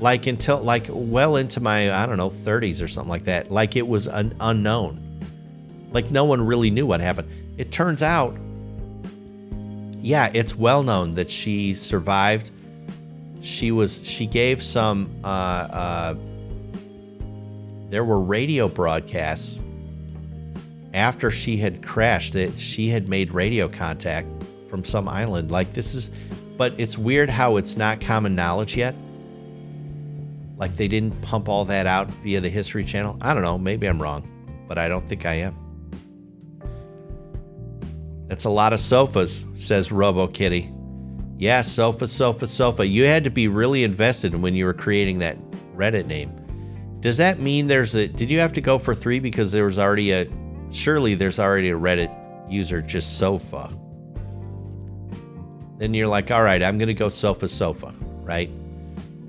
like 0.00 0.26
until 0.26 0.60
like 0.60 0.86
well 0.90 1.36
into 1.36 1.60
my 1.60 1.92
I 1.92 2.06
don't 2.06 2.16
know 2.16 2.30
30s 2.30 2.82
or 2.82 2.88
something 2.88 3.10
like 3.10 3.24
that, 3.24 3.50
like 3.50 3.76
it 3.76 3.86
was 3.86 4.06
an 4.06 4.34
unknown, 4.40 5.20
like 5.92 6.10
no 6.10 6.24
one 6.24 6.44
really 6.44 6.70
knew 6.70 6.86
what 6.86 7.00
happened. 7.00 7.28
It 7.58 7.72
turns 7.72 8.02
out, 8.02 8.36
yeah, 9.98 10.30
it's 10.34 10.54
well 10.54 10.82
known 10.82 11.12
that 11.12 11.30
she 11.30 11.74
survived. 11.74 12.50
She 13.40 13.70
was 13.72 14.06
she 14.06 14.26
gave 14.26 14.62
some 14.62 15.10
uh, 15.24 15.26
uh, 15.26 16.14
there 17.88 18.04
were 18.04 18.20
radio 18.20 18.68
broadcasts 18.68 19.60
after 20.92 21.30
she 21.30 21.56
had 21.56 21.84
crashed 21.84 22.32
that 22.32 22.56
she 22.58 22.88
had 22.88 23.08
made 23.08 23.30
radio 23.30 23.68
contact 23.68 24.28
from 24.68 24.84
some 24.84 25.08
island. 25.08 25.50
Like 25.50 25.72
this 25.72 25.94
is 25.94 26.10
but 26.58 26.74
it's 26.78 26.96
weird 26.98 27.28
how 27.30 27.56
it's 27.56 27.76
not 27.76 28.00
common 28.00 28.34
knowledge 28.34 28.76
yet 28.76 28.94
like 30.56 30.76
they 30.76 30.88
didn't 30.88 31.20
pump 31.22 31.48
all 31.48 31.64
that 31.64 31.86
out 31.86 32.10
via 32.22 32.40
the 32.40 32.48
history 32.48 32.84
channel 32.84 33.16
i 33.20 33.32
don't 33.32 33.42
know 33.42 33.58
maybe 33.58 33.86
i'm 33.86 34.00
wrong 34.00 34.28
but 34.68 34.78
i 34.78 34.88
don't 34.88 35.08
think 35.08 35.26
i 35.26 35.34
am 35.34 35.56
that's 38.26 38.44
a 38.44 38.50
lot 38.50 38.72
of 38.72 38.80
sofas 38.80 39.44
says 39.54 39.92
robo 39.92 40.26
kitty 40.26 40.72
yeah, 41.38 41.60
sofa, 41.60 42.08
sofa, 42.08 42.46
sofa. 42.46 42.86
You 42.86 43.04
had 43.04 43.24
to 43.24 43.30
be 43.30 43.46
really 43.48 43.84
invested 43.84 44.34
when 44.34 44.54
you 44.54 44.64
were 44.64 44.72
creating 44.72 45.18
that 45.18 45.36
Reddit 45.76 46.06
name. 46.06 46.32
Does 47.00 47.18
that 47.18 47.40
mean 47.40 47.66
there's 47.66 47.94
a? 47.94 48.08
Did 48.08 48.30
you 48.30 48.38
have 48.38 48.54
to 48.54 48.60
go 48.62 48.78
for 48.78 48.94
three 48.94 49.20
because 49.20 49.52
there 49.52 49.64
was 49.64 49.78
already 49.78 50.12
a? 50.12 50.26
Surely 50.70 51.14
there's 51.14 51.38
already 51.38 51.70
a 51.70 51.78
Reddit 51.78 52.10
user 52.50 52.80
just 52.80 53.18
sofa. 53.18 53.70
Then 55.78 55.92
you're 55.92 56.08
like, 56.08 56.30
all 56.30 56.42
right, 56.42 56.62
I'm 56.62 56.78
gonna 56.78 56.94
go 56.94 57.10
sofa, 57.10 57.48
sofa, 57.48 57.94
right? 58.22 58.50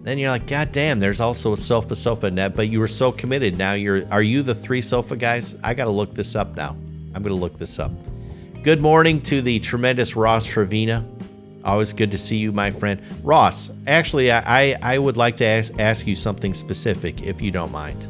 Then 0.03 0.17
you're 0.17 0.29
like, 0.29 0.47
God 0.47 0.71
damn, 0.71 0.99
there's 0.99 1.19
also 1.19 1.53
a 1.53 1.57
sofa, 1.57 1.95
sofa 1.95 2.31
net. 2.31 2.55
But 2.55 2.69
you 2.69 2.79
were 2.79 2.87
so 2.87 3.11
committed. 3.11 3.57
Now 3.57 3.73
you're. 3.73 4.07
Are 4.11 4.21
you 4.21 4.41
the 4.41 4.55
three 4.55 4.81
sofa 4.81 5.15
guys? 5.15 5.55
I 5.63 5.73
gotta 5.73 5.91
look 5.91 6.13
this 6.13 6.35
up 6.35 6.55
now. 6.55 6.77
I'm 7.13 7.23
gonna 7.23 7.35
look 7.35 7.57
this 7.57 7.79
up. 7.79 7.91
Good 8.63 8.81
morning 8.81 9.21
to 9.21 9.41
the 9.41 9.59
tremendous 9.59 10.15
Ross 10.15 10.47
Trevena. 10.47 11.05
Always 11.63 11.91
good 11.91 12.11
to 12.11 12.17
see 12.17 12.37
you, 12.37 12.51
my 12.51 12.71
friend. 12.71 13.01
Ross, 13.23 13.69
actually, 13.87 14.31
I, 14.31 14.77
I 14.81 14.97
would 14.97 15.17
like 15.17 15.35
to 15.37 15.45
ask, 15.45 15.77
ask 15.79 16.07
you 16.07 16.15
something 16.15 16.53
specific, 16.53 17.23
if 17.23 17.41
you 17.41 17.51
don't 17.51 17.71
mind. 17.71 18.07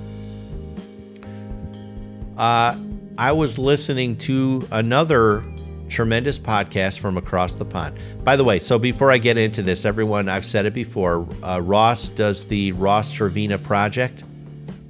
Uh, 2.38 2.78
I 3.18 3.32
was 3.32 3.58
listening 3.58 4.16
to 4.18 4.68
another 4.72 5.44
tremendous 5.90 6.38
podcast 6.38 7.00
from 7.00 7.18
across 7.18 7.54
the 7.54 7.66
pond. 7.66 7.98
By 8.24 8.36
the 8.36 8.44
way, 8.44 8.60
so 8.60 8.78
before 8.78 9.12
I 9.12 9.18
get 9.18 9.38
into 9.38 9.64
this, 9.64 9.86
everyone, 9.86 10.30
I've 10.30 10.46
said 10.46 10.66
it 10.66 10.74
before. 10.74 11.28
Uh, 11.44 11.60
Ross 11.60 12.10
does 12.10 12.46
the 12.46 12.72
Ross 12.74 13.12
Trevena 13.12 13.62
Project. 13.62 14.24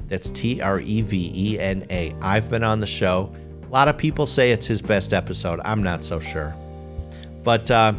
That's 0.08 0.30
T 0.30 0.62
R 0.62 0.80
E 0.80 1.02
V 1.02 1.32
E 1.36 1.60
N 1.60 1.86
A. 1.90 2.16
I've 2.22 2.50
been 2.50 2.64
on 2.64 2.80
the 2.80 2.88
show. 2.88 3.34
A 3.64 3.68
lot 3.68 3.88
of 3.88 3.98
people 3.98 4.26
say 4.26 4.52
it's 4.52 4.66
his 4.66 4.82
best 4.82 5.14
episode. 5.14 5.60
I'm 5.66 5.84
not 5.84 6.04
so 6.04 6.20
sure. 6.20 6.56
But 7.44 7.70
uh, 7.70 7.94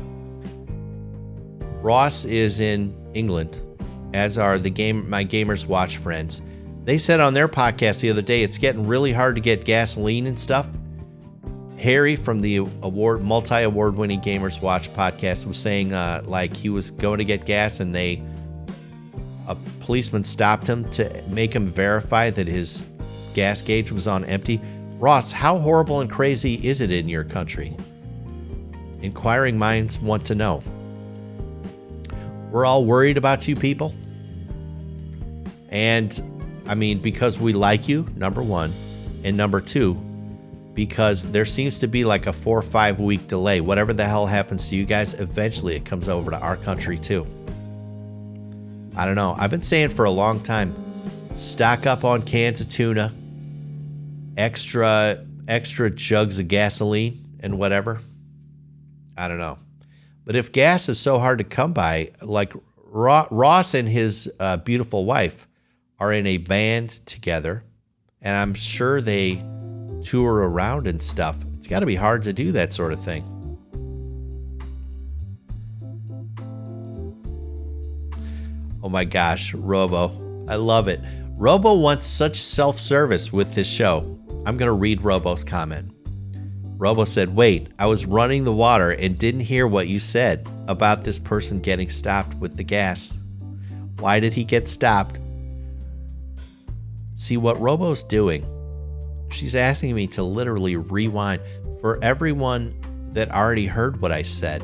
Ross 1.83 2.25
is 2.25 2.61
in 2.61 2.95
England, 3.15 3.61
as 4.15 4.39
are 4.39 4.59
the 4.59 4.71
game 4.71 5.09
my 5.09 5.25
gamers 5.25 5.67
watch 5.67 5.99
friends. 5.99 6.41
They 6.85 6.97
said 6.97 7.21
on 7.21 7.35
their 7.35 7.49
podcast 7.49 8.01
the 8.01 8.09
other 8.09 8.23
day 8.23 8.43
it's 8.43 8.57
getting 8.57 8.87
really 8.87 9.13
hard 9.13 9.35
to 9.35 9.43
get 9.43 9.67
gasoline 9.67 10.27
and 10.27 10.41
stuff. 10.41 10.67
Harry 11.79 12.17
from 12.17 12.41
the 12.41 12.57
award 12.57 13.23
multi 13.23 13.62
award 13.62 13.97
winning 13.97 14.21
Gamers 14.21 14.61
Watch 14.61 14.93
podcast 14.93 15.47
was 15.47 15.57
saying 15.57 15.93
uh, 15.93 16.23
like 16.27 16.57
he 16.57 16.69
was 16.69 16.91
going 16.91 17.19
to 17.19 17.25
get 17.25 17.45
gas 17.45 17.81
and 17.81 17.95
they 17.95 18.23
a 19.47 19.57
policeman 19.81 20.25
stopped 20.25 20.69
him 20.69 20.88
to 20.91 21.23
make 21.29 21.55
him 21.55 21.69
verify 21.69 22.31
that 22.31 22.47
his 22.47 22.85
gas 23.33 23.62
gauge 23.62 23.91
was 23.91 24.07
on 24.07 24.25
empty. 24.25 24.61
Ross, 24.99 25.33
how 25.33 25.59
horrible 25.59 26.01
and 26.01 26.11
crazy 26.11 26.55
is 26.67 26.81
it 26.81 26.91
in 26.91 27.09
your 27.09 27.25
country? 27.25 27.75
Inquiring 29.01 29.57
minds 29.57 29.99
want 30.01 30.27
to 30.27 30.35
know. 30.35 30.62
We're 32.51 32.67
all 32.67 32.85
worried 32.85 33.17
about 33.17 33.47
you 33.47 33.55
people. 33.55 33.95
And 35.69 36.21
I 36.67 36.75
mean, 36.75 36.99
because 36.99 37.38
we 37.38 37.53
like 37.53 37.88
you, 37.88 38.07
number 38.17 38.43
one. 38.43 38.75
And 39.25 39.37
number 39.37 39.61
two, 39.61 39.95
because 40.79 41.25
there 41.33 41.45
seems 41.45 41.81
to 41.81 41.88
be 41.88 42.05
like 42.05 42.29
a 42.29 42.33
four 42.33 42.57
or 42.57 42.62
five 42.62 43.01
week 43.01 43.27
delay. 43.27 43.61
Whatever 43.61 43.93
the 43.93 44.07
hell 44.07 44.27
happens 44.27 44.69
to 44.69 44.77
you 44.77 44.85
guys, 44.85 45.12
eventually 45.14 45.75
it 45.75 45.85
comes 45.85 46.09
over 46.09 46.31
to 46.31 46.38
our 46.38 46.57
country 46.57 46.97
too. 46.97 47.27
I 48.97 49.05
don't 49.05 49.17
know. 49.17 49.35
I've 49.37 49.51
been 49.51 49.61
saying 49.61 49.88
for 49.88 50.05
a 50.05 50.11
long 50.12 50.41
time 50.41 50.73
stock 51.33 51.85
up 51.87 52.05
on 52.05 52.23
cans 52.23 52.61
of 52.61 52.69
tuna, 52.69 53.12
extra 54.37 55.27
extra 55.49 55.91
jugs 55.91 56.38
of 56.38 56.47
gasoline 56.47 57.38
and 57.41 57.59
whatever. 57.59 57.99
I 59.17 59.27
don't 59.27 59.38
know. 59.38 59.59
But 60.25 60.37
if 60.37 60.53
gas 60.53 60.88
is 60.88 61.01
so 61.01 61.19
hard 61.19 61.38
to 61.38 61.45
come 61.45 61.73
by, 61.73 62.12
like 62.23 62.53
Ross 62.85 63.75
and 63.75 63.88
his 63.88 64.31
uh, 64.38 64.59
beautiful 64.59 65.07
wife 65.07 65.49
are 65.99 66.12
in 66.12 66.29
a 66.29 66.37
band 66.37 66.91
together, 67.05 67.64
and 68.23 68.37
I'm 68.37 68.55
sure 68.55 69.01
they 69.01 69.43
tour 70.03 70.49
around 70.49 70.87
and 70.87 71.03
stuff. 71.03 71.37
It's 71.57 71.67
got 71.67 71.81
to 71.81 71.87
be 71.87 71.95
hard 71.95 72.23
to 72.25 72.33
do 72.33 72.53
that 72.53 72.73
sort 72.73 72.93
of 72.93 73.01
thing. 73.03 73.25
Oh 78.83 78.89
my 78.89 79.05
gosh, 79.05 79.55
Robo. 79.55 80.47
I 80.49 80.57
love 80.57 80.89
it. 80.89 81.01
Robo 81.37 81.75
wants 81.75 82.07
such 82.07 82.41
self 82.41 82.81
service 82.81 83.33
with 83.33 83.55
this 83.55 83.69
show. 83.71 84.19
I'm 84.47 84.57
going 84.57 84.69
to 84.69 84.73
read 84.73 85.03
Robo's 85.03 85.45
comment. 85.45 85.93
Robo 86.79 87.05
said, 87.05 87.35
Wait, 87.35 87.69
I 87.79 87.87
was 87.87 88.07
running 88.07 88.45
the 88.45 88.53
water 88.53 88.93
and 88.93 89.19
didn't 89.19 89.41
hear 89.41 89.67
what 89.67 89.89
you 89.89 89.99
said 89.99 90.49
about 90.69 91.03
this 91.03 91.19
person 91.19 91.61
getting 91.61 91.91
stopped 91.91 92.37
with 92.37 92.57
the 92.57 92.63
gas. 92.63 93.17
Why 93.99 94.21
did 94.21 94.33
he 94.33 94.45
get 94.45 94.69
stopped? 94.69 95.19
See 97.15 97.37
what 97.37 97.61
Robo's 97.61 98.05
doing. 98.05 98.47
She's 99.31 99.55
asking 99.55 99.95
me 99.95 100.07
to 100.09 100.23
literally 100.23 100.77
rewind 100.77 101.43
for 101.81 102.03
everyone 102.03 102.75
that 103.12 103.31
already 103.31 103.67
heard 103.67 104.01
what 104.01 104.12
I 104.12 104.23
said. 104.23 104.62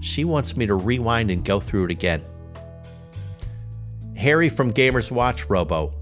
She 0.00 0.24
wants 0.24 0.56
me 0.56 0.66
to 0.66 0.74
rewind 0.74 1.30
and 1.30 1.44
go 1.44 1.60
through 1.60 1.86
it 1.86 1.90
again. 1.90 2.22
Harry 4.16 4.48
from 4.48 4.72
Gamers 4.72 5.10
Watch 5.10 5.48
Robo 5.48 5.92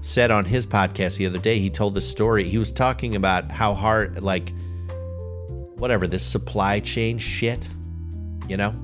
said 0.00 0.30
on 0.30 0.44
his 0.44 0.66
podcast 0.66 1.16
the 1.16 1.26
other 1.26 1.38
day, 1.38 1.58
he 1.58 1.68
told 1.68 1.94
the 1.94 2.00
story. 2.00 2.44
He 2.44 2.56
was 2.56 2.72
talking 2.72 3.16
about 3.16 3.50
how 3.50 3.74
hard, 3.74 4.22
like, 4.22 4.52
whatever, 5.76 6.06
this 6.06 6.24
supply 6.24 6.80
chain 6.80 7.18
shit, 7.18 7.68
you 8.48 8.56
know? 8.56 8.74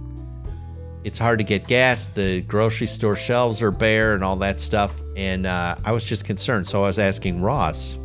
It's 1.05 1.19
hard 1.19 1.39
to 1.39 1.45
get 1.45 1.67
gas. 1.67 2.09
The 2.09 2.43
grocery 2.43 2.87
store 2.87 3.17
shelves 3.17 3.63
are 3.63 3.71
bare 3.71 4.15
and 4.15 4.25
all 4.25 4.37
that 4.37 4.61
stuff. 4.61 4.93
And 5.17 5.47
uh, 5.47 5.77
I 5.85 5.93
was 5.93 6.05
just 6.05 6.25
concerned. 6.25 6.67
So 6.69 6.83
I 6.83 6.87
was 6.87 6.99
asking 6.99 7.41
Ross, 7.41 7.97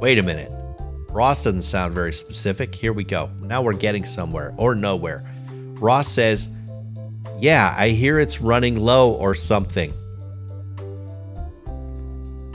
wait 0.00 0.18
a 0.18 0.22
minute. 0.22 0.50
Ross 1.10 1.44
doesn't 1.44 1.62
sound 1.62 1.94
very 1.94 2.12
specific. 2.12 2.74
Here 2.74 2.92
we 2.92 3.04
go. 3.04 3.30
Now 3.40 3.62
we're 3.62 3.72
getting 3.74 4.04
somewhere 4.04 4.52
or 4.56 4.74
nowhere. 4.74 5.24
Ross 5.78 6.08
says, 6.08 6.48
Yeah, 7.38 7.72
I 7.76 7.90
hear 7.90 8.18
it's 8.18 8.40
running 8.40 8.80
low 8.80 9.12
or 9.12 9.36
something. 9.36 9.92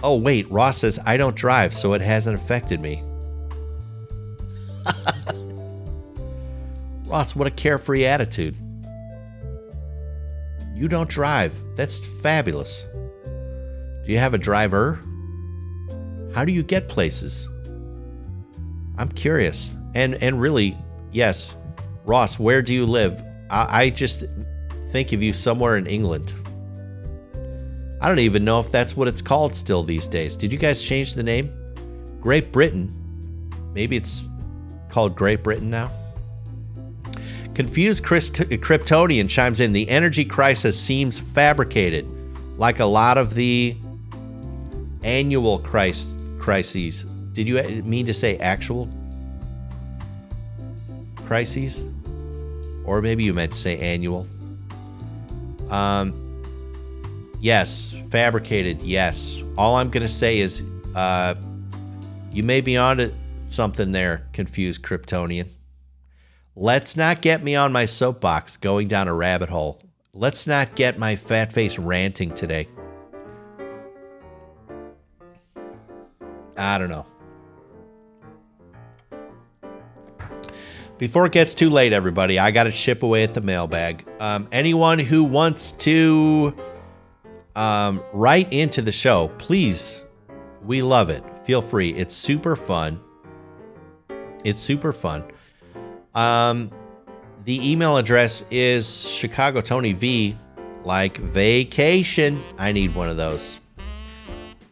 Oh, 0.02 0.18
wait, 0.18 0.50
Ross 0.50 0.80
says, 0.80 1.00
I 1.06 1.18
don't 1.18 1.36
drive, 1.36 1.74
so 1.74 1.94
it 1.94 2.02
hasn't 2.02 2.36
affected 2.36 2.80
me. 2.80 3.04
Ross, 7.06 7.36
what 7.36 7.48
a 7.48 7.52
carefree 7.52 8.06
attitude. 8.06 8.56
You 10.80 10.88
don't 10.88 11.10
drive. 11.10 11.54
That's 11.76 11.98
fabulous. 11.98 12.86
Do 14.06 14.14
you 14.14 14.18
have 14.18 14.34
a 14.34 14.38
driver? 14.38 14.98
How 16.34 16.46
do 16.46 16.54
you 16.54 16.64
get 16.64 16.88
places? 16.88 17.50
I'm 18.98 19.10
curious. 19.10 19.76
And 19.94 20.16
and 20.24 20.40
really, 20.40 20.78
yes, 21.12 21.58
Ross, 22.06 22.40
where 22.40 22.62
do 22.62 22.74
you 22.74 22.86
live? 22.86 23.22
I, 23.50 23.82
I 23.82 23.90
just 23.90 24.24
think 24.94 25.12
of 25.12 25.22
you 25.22 25.34
somewhere 25.34 25.76
in 25.76 25.86
England. 25.86 26.34
I 28.00 28.08
don't 28.08 28.20
even 28.20 28.46
know 28.46 28.62
if 28.62 28.72
that's 28.72 28.96
what 28.96 29.10
it's 29.10 29.22
called 29.22 29.54
still 29.54 29.84
these 29.84 30.08
days. 30.08 30.38
Did 30.38 30.50
you 30.50 30.58
guys 30.58 30.82
change 30.82 31.14
the 31.14 31.24
name? 31.24 31.54
Great 32.22 32.54
Britain. 32.54 32.96
Maybe 33.74 33.98
it's 33.98 34.24
called 34.88 35.18
Great 35.18 35.44
Britain 35.44 35.70
now. 35.70 35.92
Confused 37.60 38.06
Kryptonian 38.06 39.30
chimes 39.30 39.60
in 39.60 39.74
the 39.74 39.90
energy 39.90 40.24
crisis 40.24 40.80
seems 40.80 41.20
fabricated, 41.20 42.10
like 42.58 42.80
a 42.80 42.86
lot 42.86 43.18
of 43.18 43.34
the 43.34 43.76
annual 45.04 45.60
Christ 45.60 46.18
crises. 46.38 47.04
Did 47.34 47.50
you 47.50 47.62
mean 47.84 48.06
to 48.06 48.14
say 48.14 48.38
actual 48.38 48.88
crises? 51.26 51.86
Or 52.86 53.02
maybe 53.02 53.26
you 53.26 53.34
meant 53.34 53.52
to 53.52 53.58
say 53.58 53.78
annual. 53.78 54.26
Um, 55.70 56.14
Yes, 57.42 57.94
fabricated. 58.10 58.82
Yes. 58.82 59.44
All 59.58 59.76
I'm 59.76 59.90
going 59.90 60.08
to 60.08 60.14
say 60.14 60.40
is 60.40 60.64
uh, 60.96 61.36
you 62.32 62.44
may 62.44 62.62
be 62.62 62.78
onto 62.78 63.12
something 63.50 63.92
there, 63.92 64.30
confused 64.32 64.82
Kryptonian. 64.82 65.50
Let's 66.62 66.98
not 66.98 67.22
get 67.22 67.42
me 67.42 67.56
on 67.56 67.72
my 67.72 67.86
soapbox 67.86 68.58
going 68.58 68.90
down 68.90 69.08
a 69.08 69.14
rabbit 69.14 69.48
hole. 69.48 69.82
Let's 70.12 70.46
not 70.46 70.76
get 70.76 71.00
my 71.00 71.16
fat 71.16 71.54
face 71.54 71.80
ranting 71.80 72.34
today. 72.34 72.68
I 76.58 76.78
don't 76.78 76.90
know. 76.90 77.06
Before 80.98 81.26
it 81.26 81.32
gets 81.32 81.54
too 81.54 81.70
late, 81.70 81.94
everybody, 81.94 82.38
I 82.40 82.52
got 82.52 82.66
to 82.66 82.74
chip 82.74 83.04
away 83.04 83.24
at 83.24 83.34
the 83.34 83.40
mailbag. 83.40 84.06
Um, 84.20 84.50
anyone 84.52 85.00
who 85.00 85.24
wants 85.24 85.72
to 85.72 86.54
um, 87.56 88.04
write 88.12 88.52
into 88.52 88.82
the 88.82 88.92
show, 88.92 89.30
please. 89.38 90.04
We 90.66 90.82
love 90.82 91.10
it. 91.10 91.24
Feel 91.46 91.62
free. 91.62 91.92
It's 91.92 92.14
super 92.14 92.58
fun. 92.58 93.00
It's 94.44 94.60
super 94.60 94.92
fun. 94.92 95.24
Um, 96.20 96.70
the 97.46 97.72
email 97.72 97.96
address 97.96 98.44
is 98.52 99.10
Chicago 99.10 99.62
Tony 99.62 99.94
V, 99.94 100.36
like 100.84 101.18
vacation. 101.18 102.44
I 102.58 102.74
need 102.74 102.94
one 102.94 103.08
of 103.08 103.16
those. 103.16 103.58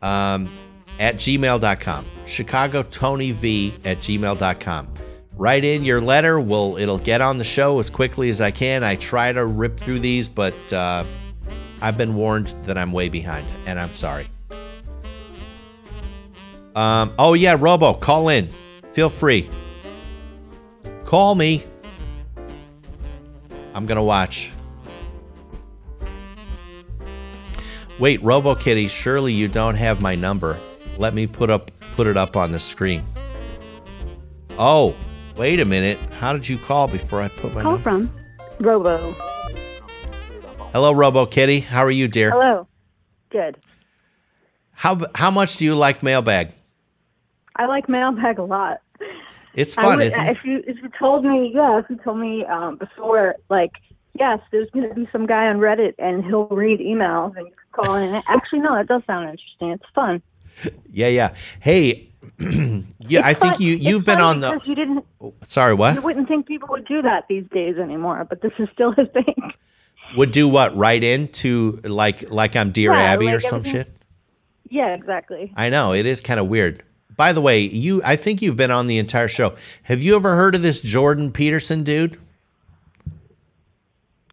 Um, 0.01 0.49
at 0.99 1.15
gmail.com. 1.15 2.05
Chicago 2.25 2.83
Tony 2.83 3.31
V 3.31 3.73
at 3.85 3.99
gmail.com. 3.99 4.93
Write 5.37 5.63
in 5.63 5.85
your 5.85 6.01
letter. 6.01 6.41
We'll, 6.41 6.77
it'll 6.77 6.97
get 6.97 7.21
on 7.21 7.37
the 7.37 7.45
show 7.45 7.79
as 7.79 7.89
quickly 7.89 8.29
as 8.29 8.41
I 8.41 8.51
can. 8.51 8.83
I 8.83 8.95
try 8.95 9.31
to 9.31 9.45
rip 9.45 9.79
through 9.79 9.99
these, 9.99 10.27
but 10.27 10.73
uh, 10.73 11.05
I've 11.81 11.97
been 11.97 12.15
warned 12.15 12.55
that 12.65 12.77
I'm 12.77 12.91
way 12.91 13.07
behind, 13.07 13.47
and 13.65 13.79
I'm 13.79 13.93
sorry. 13.93 14.29
Um, 16.75 17.13
oh 17.17 17.35
yeah, 17.35 17.55
Robo, 17.57 17.93
call 17.93 18.27
in. 18.27 18.49
Feel 18.91 19.09
free. 19.09 19.49
Call 21.07 21.35
me. 21.35 21.63
I'm 23.73 23.85
gonna 23.85 24.03
watch. 24.03 24.51
Wait, 27.97 28.21
Robo 28.21 28.55
Kitty, 28.55 28.89
surely 28.89 29.31
you 29.31 29.47
don't 29.47 29.75
have 29.75 30.01
my 30.01 30.15
number. 30.15 30.59
Let 30.97 31.13
me 31.13 31.25
put 31.25 31.49
up 31.49 31.71
put 31.95 32.07
it 32.07 32.17
up 32.17 32.35
on 32.35 32.51
the 32.51 32.59
screen. 32.59 33.03
Oh, 34.59 34.93
wait 35.37 35.61
a 35.61 35.65
minute. 35.65 35.97
How 36.11 36.33
did 36.33 36.49
you 36.49 36.57
call 36.57 36.89
before 36.89 37.21
I 37.21 37.29
put 37.29 37.53
my 37.53 37.61
call 37.61 37.77
number? 37.77 37.83
from 37.83 38.11
Robo. 38.59 39.13
Hello, 40.73 40.91
Robo 40.91 41.25
Kitty. 41.25 41.61
How 41.61 41.85
are 41.85 41.91
you, 41.91 42.09
dear? 42.09 42.31
Hello. 42.31 42.67
Good. 43.29 43.57
How 44.73 44.99
how 45.15 45.31
much 45.31 45.55
do 45.55 45.63
you 45.63 45.73
like 45.73 46.03
mailbag? 46.03 46.51
I 47.55 47.65
like 47.65 47.87
mailbag 47.87 48.39
a 48.39 48.43
lot. 48.43 48.81
It's 49.57 49.75
fun, 49.75 49.97
would- 49.97 50.07
isn't 50.07 50.25
it? 50.25 50.37
if 50.37 50.45
you 50.45 50.63
if 50.65 50.77
you 50.81 50.89
told 50.97 51.25
me, 51.25 51.51
yeah, 51.53 51.79
if 51.79 51.85
you 51.89 51.97
told 51.97 52.19
me 52.19 52.45
um, 52.45 52.77
before, 52.77 53.35
like, 53.49 53.71
yes, 54.17 54.39
there's 54.51 54.69
going 54.69 54.87
to 54.87 54.95
be 54.95 55.07
some 55.11 55.25
guy 55.25 55.47
on 55.47 55.57
Reddit 55.57 55.95
and 55.99 56.23
he'll 56.23 56.47
read 56.47 56.79
emails 56.79 57.35
and 57.35 57.47
you 57.47 57.53
call 57.73 57.95
in. 57.95 58.15
Actually, 58.27 58.59
no, 58.59 58.75
it 58.75 58.87
does 58.87 59.01
sound 59.07 59.29
interesting. 59.29 59.71
It's 59.71 59.83
fun. 59.93 60.21
Yeah, 60.91 61.07
yeah. 61.09 61.35
Hey, 61.59 62.09
yeah, 62.39 63.25
I 63.25 63.31
It's 63.31 63.39
think 63.39 63.53
fun- 63.55 63.61
you 63.61 63.75
it's 63.75 63.83
you've 63.83 64.05
been 64.05 64.21
on 64.21 64.39
the. 64.41 64.59
you 64.65 64.75
didn't 64.75 65.03
Sorry, 65.47 65.73
what? 65.73 65.95
you 65.95 66.01
wouldn't 66.01 66.27
think 66.27 66.45
people 66.45 66.67
would 66.71 66.85
do 66.87 67.01
that 67.01 67.25
these 67.27 67.45
days 67.51 67.77
anymore, 67.77 68.25
but 68.29 68.41
this 68.41 68.53
is 68.59 68.69
still 68.73 68.91
a 68.97 69.05
thing. 69.07 69.51
Would 70.15 70.31
do 70.31 70.47
what? 70.47 70.75
Write 70.77 71.03
into 71.03 71.79
like 71.83 72.29
like 72.29 72.55
I'm 72.55 72.71
Dear 72.71 72.93
Yeah, 72.93 73.13
Abby 73.13 73.27
or 73.31 73.39
some 73.39 73.63
shit. 73.63 73.91
Yeah, 74.69 74.93
exactly. 74.93 75.51
I 75.55 75.69
know 75.69 75.93
it 75.93 76.05
is 76.05 76.21
kind 76.21 76.39
of 76.39 76.47
weird. 76.47 76.83
By 77.17 77.33
the 77.33 77.41
way, 77.41 77.61
you 77.61 78.01
I 78.05 78.15
think 78.15 78.43
you've 78.43 78.55
been 78.55 78.71
on 78.71 78.85
the 78.85 78.99
entire 78.99 79.27
show. 79.27 79.55
Have 79.83 80.01
you 80.01 80.15
ever 80.15 80.35
heard 80.35 80.53
of 80.53 80.61
this 80.61 80.79
Jordan 80.79 81.31
Peterson 81.31 81.83
dude? 81.83 82.19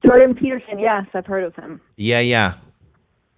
Jordan 0.04 0.34
Peterson, 0.34 0.78
yes, 0.78 1.06
I've 1.14 1.24
heard 1.24 1.44
of 1.44 1.56
him. 1.56 1.80
Yeah, 1.96 2.20
yeah, 2.20 2.54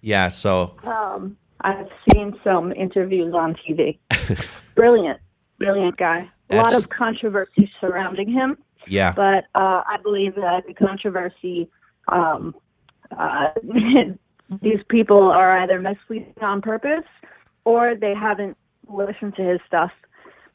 yeah. 0.01 0.27
So 0.27 0.75
Um, 0.83 1.37
I've 1.61 1.87
seen 2.11 2.37
some 2.43 2.73
interviews 2.73 3.33
on 3.33 3.55
TV. 3.55 3.97
brilliant, 4.75 5.21
brilliant 5.59 5.95
guy. 5.95 6.29
A 6.49 6.57
lot 6.57 6.73
of 6.73 6.89
controversy 6.89 7.71
surrounding 7.79 8.29
him, 8.29 8.57
yeah, 8.85 9.13
but 9.13 9.45
uh, 9.55 9.83
I 9.87 9.97
believe 10.03 10.35
that 10.35 10.67
the 10.67 10.73
controversy, 10.73 11.69
um, 12.09 12.53
uh, 13.17 13.49
these 14.61 14.79
people 14.89 15.23
are 15.23 15.59
either 15.59 15.79
misleading 15.79 16.33
on 16.41 16.61
purpose 16.61 17.05
or 17.65 17.95
they 17.95 18.13
haven't 18.13 18.57
listened 18.89 19.35
to 19.35 19.43
his 19.43 19.59
stuff 19.67 19.91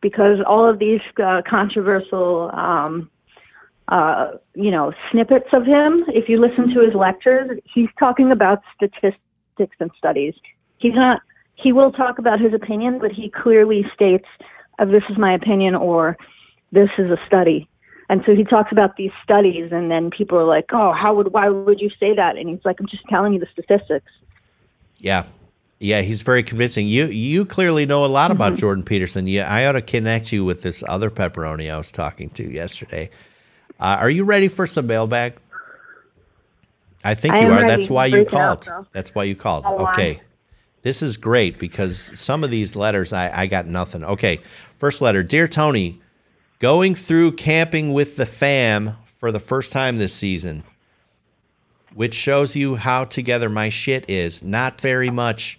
because 0.01 0.39
all 0.47 0.69
of 0.69 0.79
these 0.79 1.01
uh, 1.23 1.43
controversial, 1.49 2.51
um, 2.53 3.11
uh, 3.89 4.33
you 4.55 4.71
know, 4.71 4.93
snippets 5.11 5.49
of 5.53 5.65
him, 5.65 6.05
if 6.09 6.29
you 6.29 6.41
listen 6.41 6.73
to 6.75 6.81
his 6.81 6.95
lectures, 6.95 7.59
he's 7.65 7.89
talking 7.99 8.33
about 8.33 8.63
statistics 8.75 9.77
and 9.81 9.91
studies. 9.97 10.35
He's 10.79 10.95
not. 10.95 11.21
He 11.55 11.73
will 11.73 11.93
talk 11.93 12.19
about 12.19 12.41
his 12.41 12.55
opinion, 12.55 12.99
but 12.99 13.13
he 13.13 13.31
clearly 13.31 13.87
states, 13.95 14.27
uh, 14.79 14.85
"This 14.85 15.05
is 15.09 15.17
my 15.17 15.33
opinion," 15.33 15.75
or 15.75 16.17
"This 16.73 16.91
is 16.99 17.11
a 17.11 17.19
study." 17.27 17.69
And 18.09 18.23
so 18.27 18.35
he 18.35 18.45
talks 18.45 18.73
about 18.73 18.97
these 18.97 19.13
studies, 19.23 19.71
and 19.71 19.91
then 19.91 20.11
people 20.11 20.39
are 20.39 20.45
like, 20.45 20.67
"Oh, 20.73 20.93
how 20.93 21.15
would? 21.15 21.33
Why 21.33 21.49
would 21.49 21.81
you 21.81 21.91
say 22.01 22.15
that?" 22.15 22.37
And 22.37 22.49
he's 22.49 22.65
like, 22.65 22.81
"I'm 22.81 22.89
just 22.89 23.05
telling 23.09 23.33
you 23.33 23.39
the 23.39 23.47
statistics." 23.53 24.11
yeah, 25.03 25.25
Yeah, 25.83 26.03
he's 26.03 26.23
very 26.23 26.45
convincing. 26.45 26.87
You 26.87 27.07
you 27.07 27.45
clearly 27.45 27.87
know 27.87 28.05
a 28.05 28.07
lot 28.07 28.31
about 28.31 28.55
Jordan 28.57 28.85
Peterson. 28.85 29.27
Yeah, 29.27 29.53
I 29.53 29.67
ought 29.67 29.73
to 29.73 29.83
connect 29.83 30.31
you 30.31 30.45
with 30.45 30.63
this 30.63 30.85
other 30.87 31.11
pepperoni 31.11 31.73
I 31.73 31.77
was 31.77 31.91
talking 31.91 32.31
to 32.31 32.49
yesterday. 32.49 33.11
Uh, 33.81 33.97
are 33.99 34.11
you 34.11 34.23
ready 34.23 34.47
for 34.47 34.65
some 34.65 34.87
mailbag? 34.87 35.35
I 37.03 37.15
think 37.15 37.35
I 37.35 37.41
you 37.41 37.51
are. 37.51 37.63
That's 37.63 37.91
why 37.91 38.07
you 38.07 38.19
it 38.19 38.33
out, 38.33 38.65
called. 38.65 38.87
That's 38.93 39.13
why 39.13 39.25
you 39.25 39.35
called. 39.35 39.65
Okay. 39.65 40.21
This 40.83 41.03
is 41.03 41.17
great 41.17 41.59
because 41.59 42.13
some 42.15 42.45
of 42.45 42.53
these 42.53 42.77
letters 42.77 43.13
I, 43.13 43.43
I 43.43 43.47
got 43.49 43.67
nothing. 43.67 44.05
Okay. 44.05 44.39
First 44.79 45.03
letter. 45.03 45.25
Dear 45.25 45.49
Tony, 45.49 46.01
going 46.61 46.95
through 46.95 47.33
camping 47.33 47.93
with 47.93 48.17
the 48.17 48.27
fam 48.27 48.93
for 49.19 49.33
the 49.33 49.41
first 49.41 49.73
time 49.73 49.97
this 49.97 50.15
season, 50.15 50.63
which 51.93 52.15
shows 52.15 52.55
you 52.55 52.77
how 52.77 53.05
together 53.05 53.49
my 53.49 53.69
shit 53.69 54.09
is. 54.09 54.45
Not 54.45 54.81
very 54.81 55.11
much. 55.11 55.59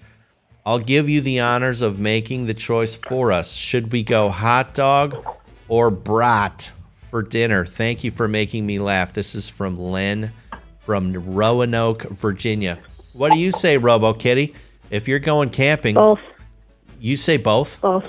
I'll 0.65 0.79
give 0.79 1.09
you 1.09 1.19
the 1.21 1.41
honors 1.41 1.81
of 1.81 1.99
making 1.99 2.45
the 2.45 2.53
choice 2.53 2.95
for 2.95 3.31
us. 3.31 3.53
Should 3.53 3.91
we 3.91 4.01
go 4.01 4.29
hot 4.29 4.73
dog 4.73 5.25
or 5.67 5.91
brat 5.91 6.71
for 7.09 7.21
dinner? 7.21 7.65
Thank 7.65 8.03
you 8.03 8.11
for 8.11 8.27
making 8.29 8.65
me 8.65 8.79
laugh. 8.79 9.13
This 9.13 9.35
is 9.35 9.49
from 9.49 9.75
Len 9.75 10.31
from 10.79 11.13
Roanoke, 11.33 12.03
Virginia. 12.03 12.79
What 13.13 13.31
do 13.31 13.39
you 13.39 13.51
say, 13.51 13.77
Robo 13.77 14.13
Kitty? 14.13 14.53
If 14.89 15.07
you're 15.07 15.19
going 15.19 15.49
camping, 15.49 15.95
Both, 15.95 16.19
you 16.99 17.17
say 17.17 17.37
both. 17.37 17.81
both, 17.81 18.05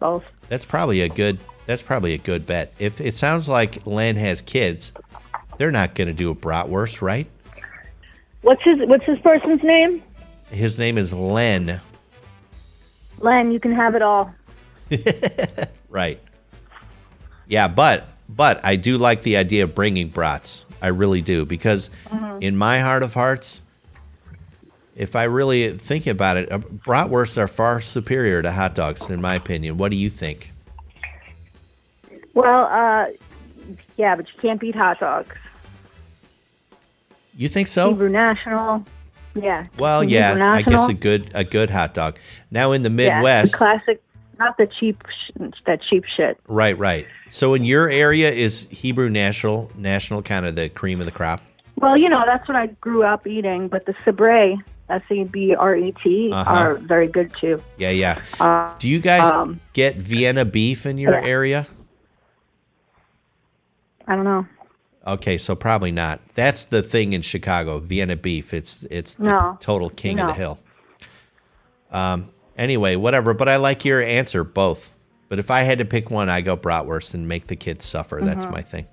both. 0.00 0.24
That's 0.48 0.64
probably 0.64 1.02
a 1.02 1.08
good. 1.08 1.38
That's 1.66 1.82
probably 1.82 2.14
a 2.14 2.18
good 2.18 2.46
bet. 2.46 2.72
If 2.78 3.00
it 3.00 3.14
sounds 3.14 3.48
like 3.48 3.86
Len 3.86 4.16
has 4.16 4.40
kids, 4.40 4.92
they're 5.56 5.70
not 5.70 5.94
going 5.94 6.08
to 6.08 6.14
do 6.14 6.30
a 6.30 6.34
bratwurst, 6.34 7.00
right? 7.00 7.26
What's 8.42 8.62
his 8.62 8.78
What's 8.80 9.04
his 9.04 9.18
person's 9.20 9.62
name? 9.62 10.02
His 10.54 10.78
name 10.78 10.96
is 10.96 11.12
Len. 11.12 11.80
Len. 13.18 13.52
You 13.52 13.60
can 13.60 13.72
have 13.72 13.94
it 13.94 14.02
all. 14.02 14.34
Right. 15.94 16.18
Yeah, 17.46 17.68
but 17.68 18.08
but 18.28 18.60
I 18.64 18.74
do 18.74 18.98
like 18.98 19.22
the 19.22 19.36
idea 19.36 19.62
of 19.62 19.76
bringing 19.76 20.08
brats. 20.08 20.64
I 20.82 20.88
really 20.88 21.22
do 21.22 21.44
because 21.44 21.88
in 22.40 22.56
my 22.56 22.80
heart 22.80 23.04
of 23.04 23.14
hearts, 23.14 23.60
if 24.96 25.14
I 25.14 25.22
really 25.24 25.78
think 25.78 26.08
about 26.08 26.36
it, 26.36 26.48
bratwursts 26.50 27.38
are 27.38 27.46
far 27.46 27.80
superior 27.80 28.42
to 28.42 28.50
hot 28.50 28.74
dogs, 28.74 29.08
in 29.08 29.20
my 29.20 29.36
opinion. 29.36 29.76
What 29.76 29.92
do 29.92 29.96
you 29.96 30.10
think? 30.10 30.50
Well, 32.34 32.64
uh, 32.64 33.06
yeah, 33.96 34.16
but 34.16 34.26
you 34.26 34.40
can't 34.42 34.60
beat 34.60 34.74
hot 34.74 34.98
dogs. 34.98 35.36
You 37.36 37.48
think 37.48 37.68
so? 37.68 37.90
Hebrew 37.90 38.08
National. 38.08 38.84
Yeah. 39.34 39.66
Well, 39.78 40.02
Hebrew 40.02 40.16
yeah, 40.16 40.52
I 40.52 40.62
guess 40.62 40.88
a 40.88 40.94
good 40.94 41.30
a 41.34 41.44
good 41.44 41.70
hot 41.70 41.94
dog. 41.94 42.18
Now 42.50 42.72
in 42.72 42.82
the 42.82 42.90
Yeah, 42.90 43.16
Midwest, 43.16 43.54
classic, 43.54 44.00
not 44.38 44.56
the 44.56 44.68
cheap, 44.78 45.02
sh- 45.08 45.30
that 45.66 45.80
cheap 45.88 46.04
shit. 46.16 46.38
right, 46.46 46.76
right. 46.78 47.06
So 47.30 47.54
in 47.54 47.64
your 47.64 47.88
area 47.88 48.30
is 48.30 48.68
Hebrew 48.70 49.08
National 49.10 49.70
National 49.76 50.22
kind 50.22 50.46
of 50.46 50.54
the 50.54 50.68
cream 50.68 51.00
of 51.00 51.06
the 51.06 51.12
crop. 51.12 51.40
Well, 51.76 51.96
you 51.96 52.08
know, 52.08 52.22
that's 52.24 52.46
what 52.46 52.56
I 52.56 52.66
grew 52.80 53.02
up 53.02 53.26
eating, 53.26 53.66
but 53.66 53.86
the 53.86 53.94
Sabrett, 54.04 54.58
S 54.88 55.02
A 55.10 55.24
B 55.24 55.54
R 55.56 55.74
E 55.74 55.92
T, 56.02 56.30
Uh-huh. 56.32 56.50
are 56.54 56.74
very 56.76 57.08
good 57.08 57.32
too. 57.40 57.60
Yeah, 57.76 57.90
yeah. 57.90 58.20
Uh, 58.38 58.72
Do 58.78 58.88
you 58.88 59.00
guys 59.00 59.28
um, 59.32 59.58
get 59.72 59.96
Vienna 59.96 60.44
beef 60.44 60.86
in 60.86 60.98
your 60.98 61.14
yeah. 61.14 61.24
area? 61.26 61.66
I 64.06 64.14
don't 64.14 64.24
know. 64.24 64.46
Okay, 65.06 65.36
so 65.36 65.54
probably 65.54 65.92
not. 65.92 66.20
That's 66.34 66.64
the 66.64 66.82
thing 66.82 67.12
in 67.12 67.20
Chicago, 67.22 67.78
Vienna 67.78 68.16
beef. 68.16 68.54
It's 68.54 68.84
it's 68.90 69.14
the 69.14 69.24
No. 69.24 69.58
total 69.60 69.90
king 69.90 70.18
of 70.20 70.28
the 70.28 70.34
hill. 70.34 70.58
Um. 71.90 72.30
Anyway, 72.56 72.96
whatever. 72.96 73.34
But 73.34 73.48
I 73.48 73.56
like 73.56 73.84
your 73.84 74.00
answer, 74.00 74.44
both. 74.44 74.94
But 75.28 75.38
if 75.38 75.50
I 75.50 75.62
had 75.62 75.78
to 75.78 75.84
pick 75.84 76.10
one, 76.10 76.28
I 76.28 76.40
go 76.40 76.56
bratwurst 76.56 77.14
and 77.14 77.26
make 77.28 77.48
the 77.48 77.56
kids 77.56 77.84
suffer. 77.84 78.20
That's 78.22 78.46
Mm-hmm. 78.46 78.54
my 78.54 78.62
thing. 78.62 78.86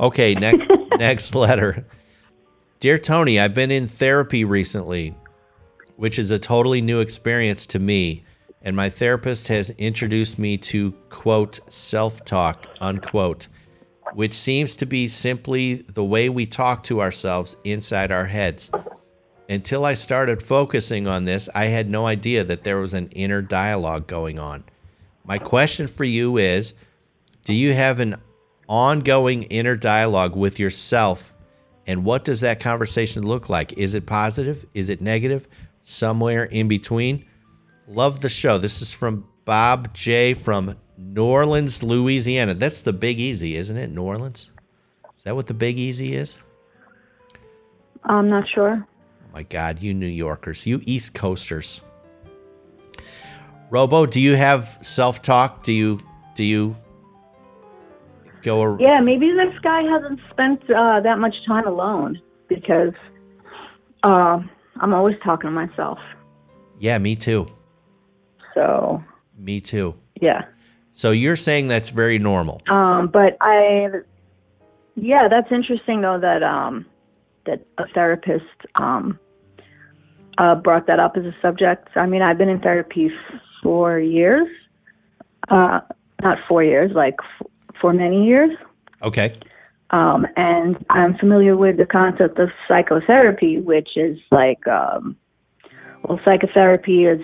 Okay, 0.00 0.34
next 0.34 0.62
next 0.98 1.34
letter. 1.34 1.84
Dear 2.80 2.98
Tony, 2.98 3.38
I've 3.38 3.54
been 3.54 3.70
in 3.70 3.86
therapy 3.86 4.44
recently, 4.44 5.14
which 5.96 6.18
is 6.18 6.30
a 6.30 6.38
totally 6.38 6.80
new 6.80 7.00
experience 7.00 7.66
to 7.66 7.78
me, 7.78 8.24
and 8.62 8.74
my 8.76 8.88
therapist 8.88 9.48
has 9.48 9.70
introduced 9.70 10.38
me 10.38 10.56
to 10.58 10.92
quote 11.10 11.58
self-talk 11.70 12.66
unquote 12.80 13.48
which 14.14 14.34
seems 14.34 14.76
to 14.76 14.86
be 14.86 15.08
simply 15.08 15.74
the 15.74 16.04
way 16.04 16.28
we 16.28 16.46
talk 16.46 16.82
to 16.84 17.00
ourselves 17.00 17.56
inside 17.64 18.10
our 18.10 18.26
heads. 18.26 18.70
Until 19.48 19.84
I 19.84 19.94
started 19.94 20.42
focusing 20.42 21.06
on 21.06 21.24
this, 21.24 21.48
I 21.54 21.66
had 21.66 21.88
no 21.88 22.06
idea 22.06 22.44
that 22.44 22.64
there 22.64 22.78
was 22.78 22.92
an 22.92 23.08
inner 23.10 23.40
dialogue 23.40 24.06
going 24.06 24.38
on. 24.38 24.64
My 25.24 25.38
question 25.38 25.88
for 25.88 26.04
you 26.04 26.36
is 26.36 26.74
Do 27.44 27.54
you 27.54 27.72
have 27.72 28.00
an 28.00 28.16
ongoing 28.68 29.44
inner 29.44 29.76
dialogue 29.76 30.36
with 30.36 30.58
yourself? 30.58 31.34
And 31.86 32.04
what 32.04 32.24
does 32.24 32.40
that 32.40 32.60
conversation 32.60 33.22
look 33.22 33.48
like? 33.48 33.72
Is 33.78 33.94
it 33.94 34.04
positive? 34.04 34.66
Is 34.74 34.90
it 34.90 35.00
negative? 35.00 35.48
Somewhere 35.80 36.44
in 36.44 36.68
between? 36.68 37.24
Love 37.86 38.20
the 38.20 38.28
show. 38.28 38.58
This 38.58 38.82
is 38.82 38.92
from 38.92 39.26
Bob 39.46 39.94
J. 39.94 40.34
from 40.34 40.76
New 40.98 41.24
Orleans, 41.24 41.82
Louisiana. 41.82 42.54
That's 42.54 42.80
the 42.80 42.92
Big 42.92 43.20
Easy, 43.20 43.56
isn't 43.56 43.76
it? 43.76 43.90
New 43.90 44.02
Orleans? 44.02 44.50
Is 45.16 45.22
that 45.24 45.36
what 45.36 45.46
the 45.46 45.54
Big 45.54 45.78
Easy 45.78 46.14
is? 46.14 46.38
I'm 48.04 48.28
not 48.28 48.44
sure. 48.52 48.84
Oh 48.86 49.30
my 49.32 49.42
God, 49.44 49.80
you 49.80 49.94
New 49.94 50.06
Yorkers, 50.06 50.66
you 50.66 50.80
East 50.84 51.14
Coasters. 51.14 51.82
Robo, 53.70 54.06
do 54.06 54.20
you 54.20 54.34
have 54.34 54.78
self 54.80 55.20
talk? 55.22 55.62
Do 55.62 55.72
you 55.72 56.00
do 56.34 56.42
you 56.42 56.74
go? 58.42 58.60
ar- 58.62 58.80
Yeah, 58.80 59.00
maybe 59.00 59.30
this 59.32 59.56
guy 59.62 59.82
hasn't 59.82 60.20
spent 60.30 60.62
uh, 60.70 61.00
that 61.00 61.18
much 61.18 61.34
time 61.46 61.66
alone 61.66 62.20
because 62.48 62.94
uh, 64.02 64.40
I'm 64.80 64.94
always 64.94 65.16
talking 65.22 65.48
to 65.48 65.54
myself. 65.54 65.98
Yeah, 66.78 66.96
me 66.98 67.14
too. 67.14 67.46
So 68.54 69.02
Me 69.36 69.60
too. 69.60 69.94
yeah, 70.20 70.44
So 70.98 71.12
you're 71.12 71.36
saying 71.36 71.68
that's 71.68 71.90
very 71.90 72.18
normal. 72.18 72.60
um, 72.68 73.06
but 73.06 73.36
I, 73.40 73.88
yeah, 74.96 75.28
that's 75.28 75.52
interesting 75.52 76.00
though 76.00 76.18
that 76.18 76.42
um, 76.42 76.86
that 77.46 77.64
a 77.78 77.86
therapist 77.94 78.66
um, 78.74 79.16
uh, 80.38 80.56
brought 80.56 80.88
that 80.88 80.98
up 80.98 81.16
as 81.16 81.24
a 81.24 81.32
subject. 81.40 81.88
I 81.94 82.06
mean, 82.06 82.20
I've 82.20 82.36
been 82.36 82.48
in 82.48 82.58
therapy 82.58 83.12
for 83.62 84.00
years, 84.00 84.48
uh, 85.50 85.82
not 86.20 86.38
four 86.48 86.64
years, 86.64 86.90
like 86.96 87.14
f- 87.40 87.46
for 87.80 87.92
many 87.92 88.26
years. 88.26 88.50
Okay. 89.04 89.38
Um, 89.90 90.26
and 90.36 90.84
I'm 90.90 91.16
familiar 91.16 91.56
with 91.56 91.76
the 91.76 91.86
concept 91.86 92.40
of 92.40 92.50
psychotherapy, 92.66 93.60
which 93.60 93.96
is 93.96 94.18
like, 94.32 94.66
um, 94.66 95.16
well, 96.02 96.18
psychotherapy 96.24 97.04
is 97.04 97.20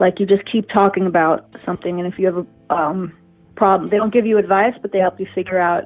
like 0.00 0.18
you 0.18 0.26
just 0.26 0.50
keep 0.50 0.68
talking 0.68 1.06
about 1.06 1.48
something, 1.64 2.00
and 2.00 2.12
if 2.12 2.18
you 2.18 2.26
have 2.26 2.46
a 2.70 2.74
um, 2.74 3.12
problem, 3.56 3.90
they 3.90 3.96
don't 3.96 4.12
give 4.12 4.26
you 4.26 4.38
advice, 4.38 4.74
but 4.82 4.92
they 4.92 4.98
help 4.98 5.20
you 5.20 5.26
figure 5.34 5.58
out, 5.58 5.84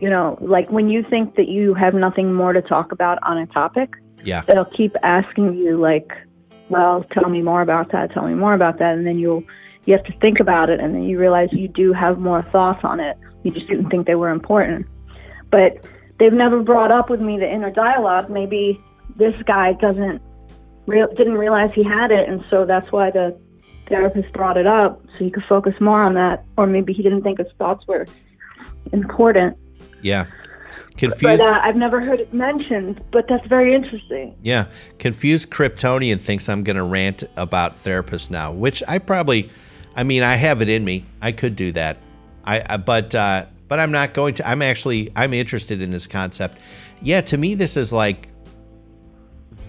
you 0.00 0.08
know, 0.08 0.38
like 0.40 0.70
when 0.70 0.88
you 0.88 1.04
think 1.08 1.34
that 1.36 1.48
you 1.48 1.74
have 1.74 1.94
nothing 1.94 2.32
more 2.32 2.52
to 2.52 2.62
talk 2.62 2.92
about 2.92 3.18
on 3.22 3.38
a 3.38 3.46
topic, 3.46 3.94
Yeah. 4.22 4.42
they'll 4.42 4.64
keep 4.66 4.94
asking 5.02 5.54
you, 5.54 5.78
like, 5.78 6.12
well, 6.68 7.04
tell 7.10 7.28
me 7.28 7.42
more 7.42 7.62
about 7.62 7.90
that, 7.92 8.12
tell 8.12 8.26
me 8.28 8.34
more 8.34 8.54
about 8.54 8.78
that, 8.78 8.94
and 8.96 9.06
then 9.06 9.18
you'll 9.18 9.42
you 9.84 9.94
have 9.94 10.04
to 10.04 10.16
think 10.20 10.38
about 10.38 10.70
it, 10.70 10.78
and 10.78 10.94
then 10.94 11.02
you 11.02 11.18
realize 11.18 11.48
you 11.52 11.66
do 11.66 11.92
have 11.92 12.20
more 12.20 12.42
thoughts 12.52 12.84
on 12.84 13.00
it. 13.00 13.16
You 13.42 13.50
just 13.50 13.66
didn't 13.66 13.90
think 13.90 14.06
they 14.06 14.14
were 14.14 14.30
important 14.30 14.86
but 15.52 15.84
they've 16.18 16.32
never 16.32 16.60
brought 16.62 16.90
up 16.90 17.08
with 17.08 17.20
me 17.20 17.38
the 17.38 17.48
inner 17.48 17.70
dialogue. 17.70 18.28
Maybe 18.28 18.80
this 19.14 19.34
guy 19.46 19.74
doesn't 19.74 20.20
real 20.86 21.08
didn't 21.14 21.34
realize 21.34 21.70
he 21.74 21.84
had 21.84 22.10
it, 22.10 22.28
and 22.28 22.44
so 22.50 22.64
that's 22.64 22.90
why 22.92 23.10
the 23.10 23.36
therapist 23.88 24.32
brought 24.32 24.56
it 24.56 24.66
up 24.66 25.02
so 25.12 25.24
he 25.24 25.30
could 25.30 25.44
focus 25.48 25.74
more 25.80 26.02
on 26.02 26.14
that. 26.14 26.44
Or 26.56 26.66
maybe 26.66 26.92
he 26.92 27.02
didn't 27.02 27.22
think 27.22 27.38
his 27.38 27.48
thoughts 27.58 27.86
were 27.86 28.06
important. 28.92 29.56
Yeah. 30.00 30.26
But 30.92 30.98
Confused. 30.98 31.42
uh, 31.42 31.60
I've 31.62 31.76
never 31.76 32.00
heard 32.00 32.20
it 32.20 32.34
mentioned. 32.34 33.02
But 33.12 33.26
that's 33.28 33.46
very 33.46 33.74
interesting. 33.74 34.36
Yeah, 34.42 34.66
confused 34.98 35.50
Kryptonian 35.50 36.20
thinks 36.20 36.48
I'm 36.48 36.62
going 36.64 36.76
to 36.76 36.82
rant 36.82 37.24
about 37.36 37.76
therapists 37.76 38.30
now, 38.30 38.52
which 38.52 38.82
I 38.86 38.98
probably, 38.98 39.50
I 39.96 40.02
mean, 40.02 40.22
I 40.22 40.34
have 40.34 40.60
it 40.60 40.68
in 40.68 40.84
me. 40.84 41.06
I 41.22 41.32
could 41.32 41.56
do 41.56 41.72
that. 41.72 41.98
I, 42.44 42.62
I 42.68 42.76
but 42.76 43.14
uh, 43.14 43.46
but 43.68 43.80
I'm 43.80 43.90
not 43.90 44.12
going 44.12 44.34
to. 44.34 44.48
I'm 44.48 44.60
actually 44.60 45.10
I'm 45.16 45.32
interested 45.32 45.80
in 45.80 45.90
this 45.90 46.06
concept. 46.06 46.58
Yeah, 47.00 47.22
to 47.22 47.38
me 47.38 47.54
this 47.54 47.76
is 47.76 47.92
like 47.92 48.28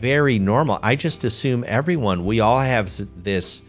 very 0.04 0.38
normal. 0.38 0.80
I 0.84 0.97
just 0.97 1.24
assume 1.24 1.64
everyone 1.66 2.26
we 2.26 2.41
all 2.41 2.60
have 2.60 2.91
this 3.24 3.62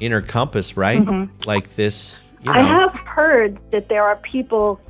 inner 0.00 0.22
compass, 0.22 0.78
right? 0.78 1.06
Like 1.44 1.76
this, 1.76 2.22
you 2.40 2.50
know. 2.50 2.58
I 2.58 2.62
have 2.62 2.94
heard 2.94 3.58
that 3.72 3.90
there 3.90 4.02
are 4.02 4.16
people 4.16 4.80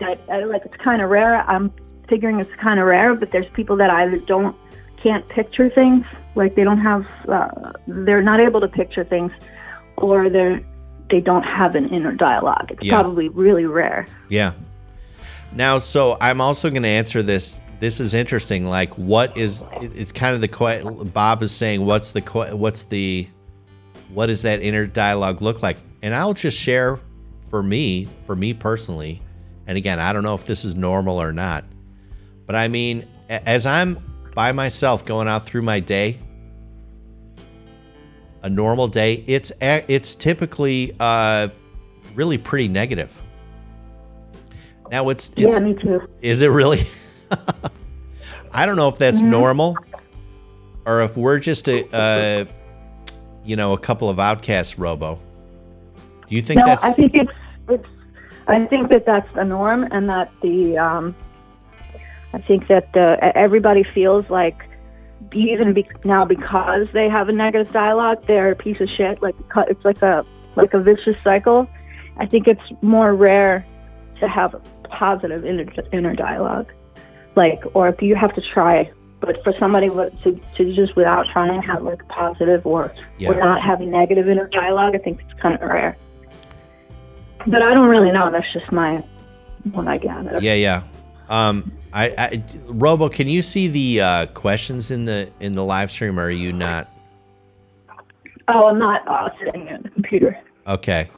that 0.00 0.18
uh, 0.28 0.44
like 0.48 0.62
it's 0.64 0.76
kind 0.82 1.00
of 1.00 1.08
rare. 1.08 1.48
I'm 1.48 1.72
figuring 2.08 2.40
it's 2.40 2.50
kind 2.60 2.80
of 2.80 2.86
rare, 2.86 3.14
but 3.14 3.30
there's 3.30 3.46
people 3.52 3.76
that 3.76 3.90
either 3.90 4.16
don't 4.18 4.56
can't 5.00 5.26
picture 5.28 5.70
things, 5.70 6.04
like 6.34 6.56
they 6.56 6.64
don't 6.64 6.80
have, 6.80 7.06
uh, 7.28 7.72
they're 7.86 8.22
not 8.22 8.40
able 8.40 8.60
to 8.60 8.68
picture 8.68 9.04
things, 9.04 9.30
or 9.98 10.28
they're 10.28 10.60
they 11.10 11.20
don't 11.20 11.44
have 11.44 11.76
an 11.76 11.88
inner 11.90 12.12
dialogue. 12.12 12.70
It's 12.72 12.82
Yeah. 12.84 12.94
probably 13.00 13.28
really 13.28 13.66
rare. 13.66 14.08
Yeah. 14.28 14.52
Now, 15.52 15.78
so 15.78 16.16
I'm 16.20 16.40
also 16.40 16.70
going 16.70 16.82
to 16.82 16.88
answer 16.88 17.22
this. 17.22 17.58
This 17.80 17.98
is 17.98 18.12
interesting. 18.12 18.66
Like, 18.66 18.96
what 18.98 19.36
is? 19.36 19.64
It's 19.80 20.12
kind 20.12 20.34
of 20.34 20.40
the 20.42 21.10
Bob 21.12 21.42
is 21.42 21.50
saying. 21.50 21.84
What's 21.84 22.12
the 22.12 22.20
what's 22.52 22.84
the 22.84 23.26
what 24.10 24.26
does 24.26 24.42
that 24.42 24.62
inner 24.62 24.86
dialogue 24.86 25.40
look 25.40 25.62
like? 25.62 25.78
And 26.02 26.14
I'll 26.14 26.34
just 26.34 26.58
share 26.58 27.00
for 27.48 27.62
me, 27.62 28.08
for 28.26 28.36
me 28.36 28.54
personally. 28.54 29.22
And 29.66 29.78
again, 29.78 29.98
I 29.98 30.12
don't 30.12 30.22
know 30.22 30.34
if 30.34 30.46
this 30.46 30.64
is 30.64 30.74
normal 30.74 31.20
or 31.20 31.32
not, 31.32 31.64
but 32.46 32.54
I 32.54 32.68
mean, 32.68 33.06
as 33.28 33.66
I'm 33.66 33.98
by 34.34 34.52
myself 34.52 35.04
going 35.04 35.28
out 35.28 35.44
through 35.44 35.62
my 35.62 35.80
day, 35.80 36.18
a 38.42 38.50
normal 38.50 38.88
day, 38.88 39.24
it's 39.26 39.52
it's 39.60 40.14
typically 40.14 40.94
uh, 41.00 41.48
really 42.14 42.38
pretty 42.38 42.68
negative. 42.68 43.16
Now 44.90 45.08
it's, 45.08 45.28
it's 45.36 45.54
yeah, 45.54 45.60
me 45.60 45.74
too. 45.74 46.00
is 46.20 46.42
it 46.42 46.48
really? 46.48 46.86
I 48.52 48.66
don't 48.66 48.76
know 48.76 48.88
if 48.88 48.98
that's 48.98 49.20
Mm-hmm. 49.20 49.30
normal 49.30 49.76
or 50.86 51.02
if 51.02 51.16
we're 51.16 51.38
just 51.38 51.68
a, 51.68 51.86
uh, 51.94 52.44
you 53.44 53.56
know, 53.56 53.72
a 53.72 53.78
couple 53.78 54.08
of 54.08 54.18
outcasts, 54.18 54.78
Robo. 54.78 55.18
Do 56.26 56.34
you 56.36 56.42
think 56.42 56.60
no, 56.60 56.66
that's 56.66 56.84
I 56.84 56.92
think 56.92 57.14
it's 57.14 57.30
it's. 57.68 57.86
I 58.46 58.64
think 58.66 58.90
that 58.90 59.06
that's 59.06 59.32
the 59.34 59.44
norm, 59.44 59.86
and 59.90 60.08
that 60.08 60.32
the 60.42 60.78
um, 60.78 61.14
I 62.32 62.38
think 62.38 62.68
that 62.68 62.92
the 62.92 63.18
everybody 63.36 63.84
feels 63.94 64.28
like 64.30 64.56
even 65.32 65.72
be, 65.74 65.86
now 66.04 66.24
because 66.24 66.88
they 66.92 67.08
have 67.08 67.28
a 67.28 67.32
negative 67.32 67.72
dialogue, 67.72 68.24
they're 68.26 68.52
a 68.52 68.56
piece 68.56 68.80
of 68.80 68.88
shit. 68.96 69.20
Like 69.22 69.36
it's 69.68 69.84
like 69.84 70.02
a 70.02 70.24
like 70.56 70.74
a 70.74 70.80
vicious 70.80 71.16
cycle. 71.22 71.68
I 72.16 72.26
think 72.26 72.46
it's 72.46 72.60
more 72.82 73.14
rare 73.14 73.64
to 74.20 74.28
have 74.28 74.54
a 74.54 74.58
positive 74.88 75.44
inner, 75.44 75.66
inner 75.92 76.14
dialogue, 76.14 76.70
like 77.36 77.62
or 77.74 77.88
if 77.88 78.00
you 78.02 78.14
have 78.16 78.34
to 78.34 78.42
try. 78.52 78.90
But 79.20 79.36
for 79.44 79.52
somebody 79.58 79.88
to, 79.90 80.40
to 80.56 80.74
just 80.74 80.96
without 80.96 81.26
trying 81.30 81.60
have 81.62 81.82
like 81.82 82.06
positive 82.08 82.64
or 82.64 82.92
Yeah. 83.18 83.32
or 83.32 83.38
not 83.38 83.60
having 83.60 83.90
negative 83.90 84.26
inner 84.28 84.48
dialogue, 84.48 84.94
I 84.94 84.98
think 84.98 85.20
it's 85.20 85.38
kind 85.40 85.54
of 85.54 85.60
rare. 85.60 85.96
But 87.46 87.62
I 87.62 87.74
don't 87.74 87.88
really 87.88 88.12
know. 88.12 88.30
That's 88.30 88.50
just 88.52 88.72
my 88.72 89.04
what 89.72 89.86
I 89.88 89.98
gather. 89.98 90.38
yeah, 90.40 90.54
yeah. 90.54 90.82
Um, 91.28 91.70
I, 91.92 92.06
I, 92.16 92.44
Robo, 92.66 93.08
can 93.08 93.28
you 93.28 93.42
see 93.42 93.68
the 93.68 94.00
uh, 94.00 94.26
questions 94.26 94.90
in 94.90 95.04
the 95.04 95.30
in 95.40 95.52
the 95.52 95.64
live 95.64 95.90
stream, 95.90 96.18
or 96.18 96.24
are 96.24 96.30
you 96.30 96.52
not? 96.52 96.88
Oh, 98.48 98.68
I'm 98.68 98.78
not 98.78 99.06
uh, 99.06 99.28
sitting 99.38 99.68
at 99.68 99.82
the 99.82 99.90
computer. 99.90 100.36
Okay, 100.66 101.08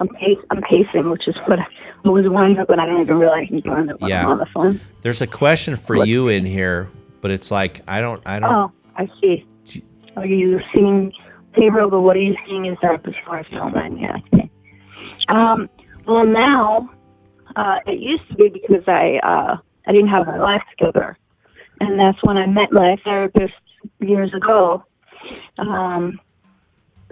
I'm 0.00 0.08
pace, 0.08 0.38
I'm 0.50 0.62
pacing, 0.62 1.10
which 1.10 1.28
is 1.28 1.36
what 1.46 1.58
I 1.58 1.66
was 2.04 2.28
winding 2.28 2.58
up, 2.58 2.70
and 2.70 2.80
I 2.80 2.86
didn't 2.86 3.02
even 3.02 3.18
realize 3.18 3.48
I'm 3.50 3.60
doing 3.60 3.88
it 3.90 3.96
Yeah. 4.00 4.26
On 4.26 4.38
the 4.38 4.46
phone. 4.46 4.80
there's 5.02 5.20
a 5.22 5.26
question 5.26 5.76
for 5.76 5.96
What? 5.96 6.08
you 6.08 6.28
in 6.28 6.44
here, 6.44 6.88
but 7.20 7.30
it's 7.30 7.50
like 7.50 7.82
I 7.88 8.00
don't, 8.00 8.22
I 8.26 8.38
don't. 8.38 8.52
Oh, 8.52 8.72
I 8.96 9.08
see. 9.20 9.44
Are 10.16 10.26
you 10.26 10.60
seeing? 10.74 11.12
Hey, 11.54 11.70
Robo, 11.70 12.00
what 12.00 12.16
are 12.16 12.20
you 12.20 12.36
seeing 12.46 12.66
in 12.66 12.76
therapist 12.76 13.16
for 13.26 13.42
film? 13.50 13.74
And 13.74 14.00
yeah, 14.00 14.16
see. 14.34 14.50
Um, 15.28 15.68
well, 16.06 16.24
now 16.26 16.88
uh, 17.56 17.78
it 17.86 17.98
used 18.00 18.28
to 18.30 18.34
be 18.36 18.48
because 18.48 18.84
I 18.86 19.18
uh, 19.22 19.56
I 19.86 19.92
didn't 19.92 20.08
have 20.08 20.26
my 20.26 20.38
life 20.38 20.62
together, 20.76 21.16
and 21.80 21.98
that's 21.98 22.18
when 22.22 22.36
I 22.38 22.46
met 22.46 22.72
my 22.72 22.96
therapist 23.04 23.54
years 24.00 24.32
ago. 24.34 24.84
Um, 25.58 26.20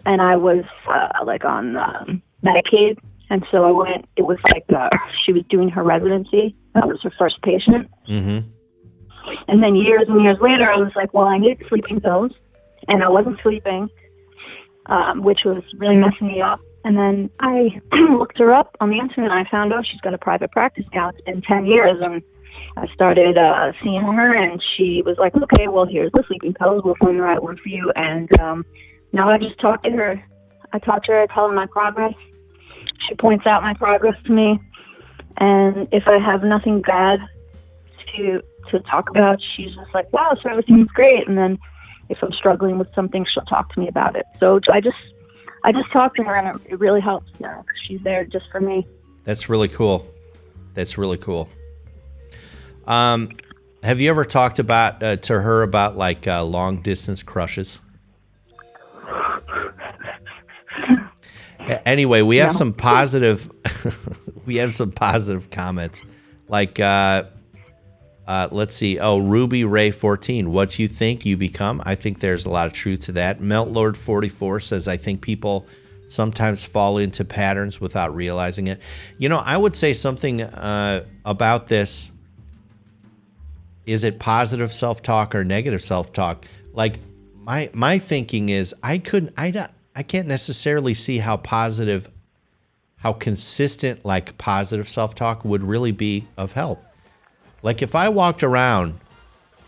and 0.05 0.22
I 0.22 0.37
was 0.37 0.64
uh, 0.89 1.09
like 1.24 1.45
on 1.45 1.76
um, 1.76 2.22
Medicaid, 2.45 2.99
and 3.31 3.45
so 3.51 3.64
I 3.64 3.70
went. 3.70 4.07
It 4.16 4.22
was 4.22 4.39
like 4.53 4.64
uh, 4.74 4.89
she 5.24 5.33
was 5.33 5.43
doing 5.49 5.68
her 5.70 5.83
residency. 5.83 6.55
That 6.74 6.87
was 6.87 7.01
her 7.03 7.12
first 7.18 7.41
patient. 7.43 7.91
Mm-hmm. 8.09 8.49
And 9.49 9.62
then 9.62 9.74
years 9.74 10.05
and 10.09 10.22
years 10.22 10.39
later, 10.41 10.70
I 10.70 10.77
was 10.77 10.93
like, 10.95 11.12
well, 11.12 11.29
I 11.29 11.39
need 11.39 11.62
sleeping 11.68 12.01
pills. 12.01 12.33
And 12.89 13.03
I 13.03 13.09
wasn't 13.09 13.41
sleeping, 13.43 13.89
um, 14.87 15.22
which 15.22 15.41
was 15.45 15.62
really 15.77 15.97
messing 15.97 16.29
me 16.29 16.41
up. 16.41 16.61
And 16.85 16.97
then 16.97 17.31
I 17.41 17.81
looked 17.93 18.39
her 18.39 18.55
up 18.55 18.77
on 18.81 18.91
the 18.91 18.99
internet 18.99 19.33
and 19.33 19.47
I 19.47 19.51
found 19.51 19.72
out 19.72 19.85
she's 19.91 20.01
got 20.03 20.14
a 20.14 20.18
private 20.18 20.53
practice 20.53 20.85
now. 20.95 21.09
It's 21.09 21.20
been 21.22 21.43
10 21.43 21.66
years. 21.66 22.01
And 22.01 22.22
I 22.77 22.87
started 22.95 23.37
uh, 23.37 23.72
seeing 23.83 24.03
her 24.03 24.35
and 24.35 24.62
she 24.77 25.03
was 25.05 25.16
like, 25.18 25.35
okay, 25.35 25.66
well, 25.66 25.87
here's 25.87 26.12
the 26.12 26.22
sleeping 26.29 26.55
pills. 26.55 26.83
We'll 26.85 26.95
find 27.01 27.18
the 27.18 27.22
right 27.22 27.43
one 27.43 27.57
for 27.57 27.68
you. 27.68 27.91
And 27.97 28.39
um, 28.39 28.64
now 29.12 29.29
I 29.29 29.39
just 29.39 29.59
talk 29.59 29.83
to 29.83 29.91
her. 29.91 30.22
I 30.72 30.79
talk 30.79 31.03
to 31.05 31.12
her, 31.12 31.22
I 31.22 31.27
tell 31.27 31.49
her 31.49 31.55
my 31.55 31.66
progress. 31.66 32.14
She 33.09 33.14
points 33.14 33.47
out 33.47 33.62
my 33.62 33.74
progress 33.74 34.16
to 34.24 34.32
me. 34.32 34.61
And 35.38 35.88
if 35.92 36.09
I 36.09 36.18
have 36.18 36.42
nothing 36.42 36.80
bad 36.80 37.20
to 38.16 38.42
to 38.70 38.80
talk 38.80 39.11
about. 39.11 39.40
She's 39.57 39.74
just 39.74 39.94
like, 39.94 40.12
wow, 40.12 40.36
so 40.42 40.51
everything's 40.51 40.88
great. 40.88 41.26
And 41.28 41.36
then 41.36 41.59
if 42.09 42.22
I'm 42.22 42.32
struggling 42.32 42.78
with 42.78 42.92
something, 42.94 43.26
she'll 43.32 43.44
talk 43.44 43.72
to 43.74 43.80
me 43.80 43.88
about 43.88 44.16
it. 44.16 44.24
So 44.38 44.61
I 44.70 44.80
just, 44.80 44.97
I 45.64 45.72
just 45.72 45.90
talk 45.92 46.14
to 46.16 46.22
her, 46.22 46.34
and 46.36 46.61
it, 46.66 46.78
really 46.78 47.01
helps 47.01 47.30
now. 47.40 47.64
She's 47.86 48.01
there 48.03 48.24
just 48.24 48.47
for 48.51 48.61
me. 48.61 48.86
That's 49.24 49.49
really 49.49 49.68
cool. 49.68 50.07
That's 50.74 50.99
really 50.99 51.18
cool. 51.18 51.49
Um, 52.86 53.30
have 53.82 54.01
you 54.01 54.11
ever 54.11 54.24
talked 54.24 54.59
about 54.59 55.03
uh, 55.03 55.16
to 55.16 55.40
her 55.40 55.62
about 55.62 55.97
like 55.97 56.26
uh, 56.26 56.44
long 56.44 56.82
distance 56.82 57.22
crushes? 57.22 57.80
Anyway, 61.85 62.23
we 62.23 62.37
have 62.39 62.53
No. 62.53 62.59
some 62.59 62.73
positive. 62.73 63.51
we 64.47 64.57
have 64.57 64.75
some 64.75 64.93
positive 64.93 65.51
comments, 65.51 66.03
like 66.49 66.79
uh, 66.81 67.25
uh, 68.27 68.49
let's 68.51 68.75
see. 68.77 68.99
Oh, 68.99 69.19
Ruby 69.19 69.64
Ray 69.64 69.91
fourteen. 69.91 70.53
What 70.53 70.79
you 70.79 70.89
think 70.89 71.25
you 71.27 71.37
become? 71.37 71.83
I 71.85 71.95
think 71.95 72.21
there's 72.21 72.45
a 72.47 72.51
lot 72.51 72.67
of 72.67 72.73
truth 72.73 73.01
to 73.07 73.12
that. 73.12 73.41
Melt 73.41 73.69
Lord 73.69 73.97
forty 73.97 74.29
four 74.29 74.61
says 74.61 74.87
I 74.89 74.97
think 74.97 75.21
people 75.21 75.67
sometimes 76.09 76.62
fall 76.62 76.99
into 76.99 77.25
patterns 77.25 77.81
without 77.81 78.14
realizing 78.14 78.69
it. 78.69 78.81
You 79.19 79.29
know, 79.29 79.39
I 79.39 79.57
would 79.57 79.75
say 79.75 79.93
something 79.93 80.41
uh, 80.43 81.05
about 81.25 81.67
this. 81.69 82.12
Is 83.87 84.03
it 84.05 84.19
positive 84.19 84.73
self 84.73 85.03
talk 85.03 85.35
or 85.35 85.45
negative 85.45 85.85
self 85.85 86.12
talk? 86.12 86.45
Like 86.73 86.99
my 87.35 87.71
my 87.73 87.99
thinking 87.99 88.49
is 88.49 88.75
I 88.83 88.99
couldn't 88.99 89.35
I 89.37 89.51
don't 89.53 89.71
I 89.97 90.03
can't 90.03 90.28
necessarily 90.28 90.92
see 90.92 91.18
how 91.18 91.38
positive 91.38 92.11
how 92.99 93.14
consistent 93.14 94.05
like 94.05 94.36
positive 94.36 94.90
self 94.90 95.14
talk 95.14 95.44
would 95.44 95.62
really 95.62 95.92
be 95.92 96.28
of 96.36 96.53
help. 96.53 96.84
Like 97.62 97.80
if 97.80 97.94
I 97.94 98.11
walked 98.11 98.42
around 98.42 99.01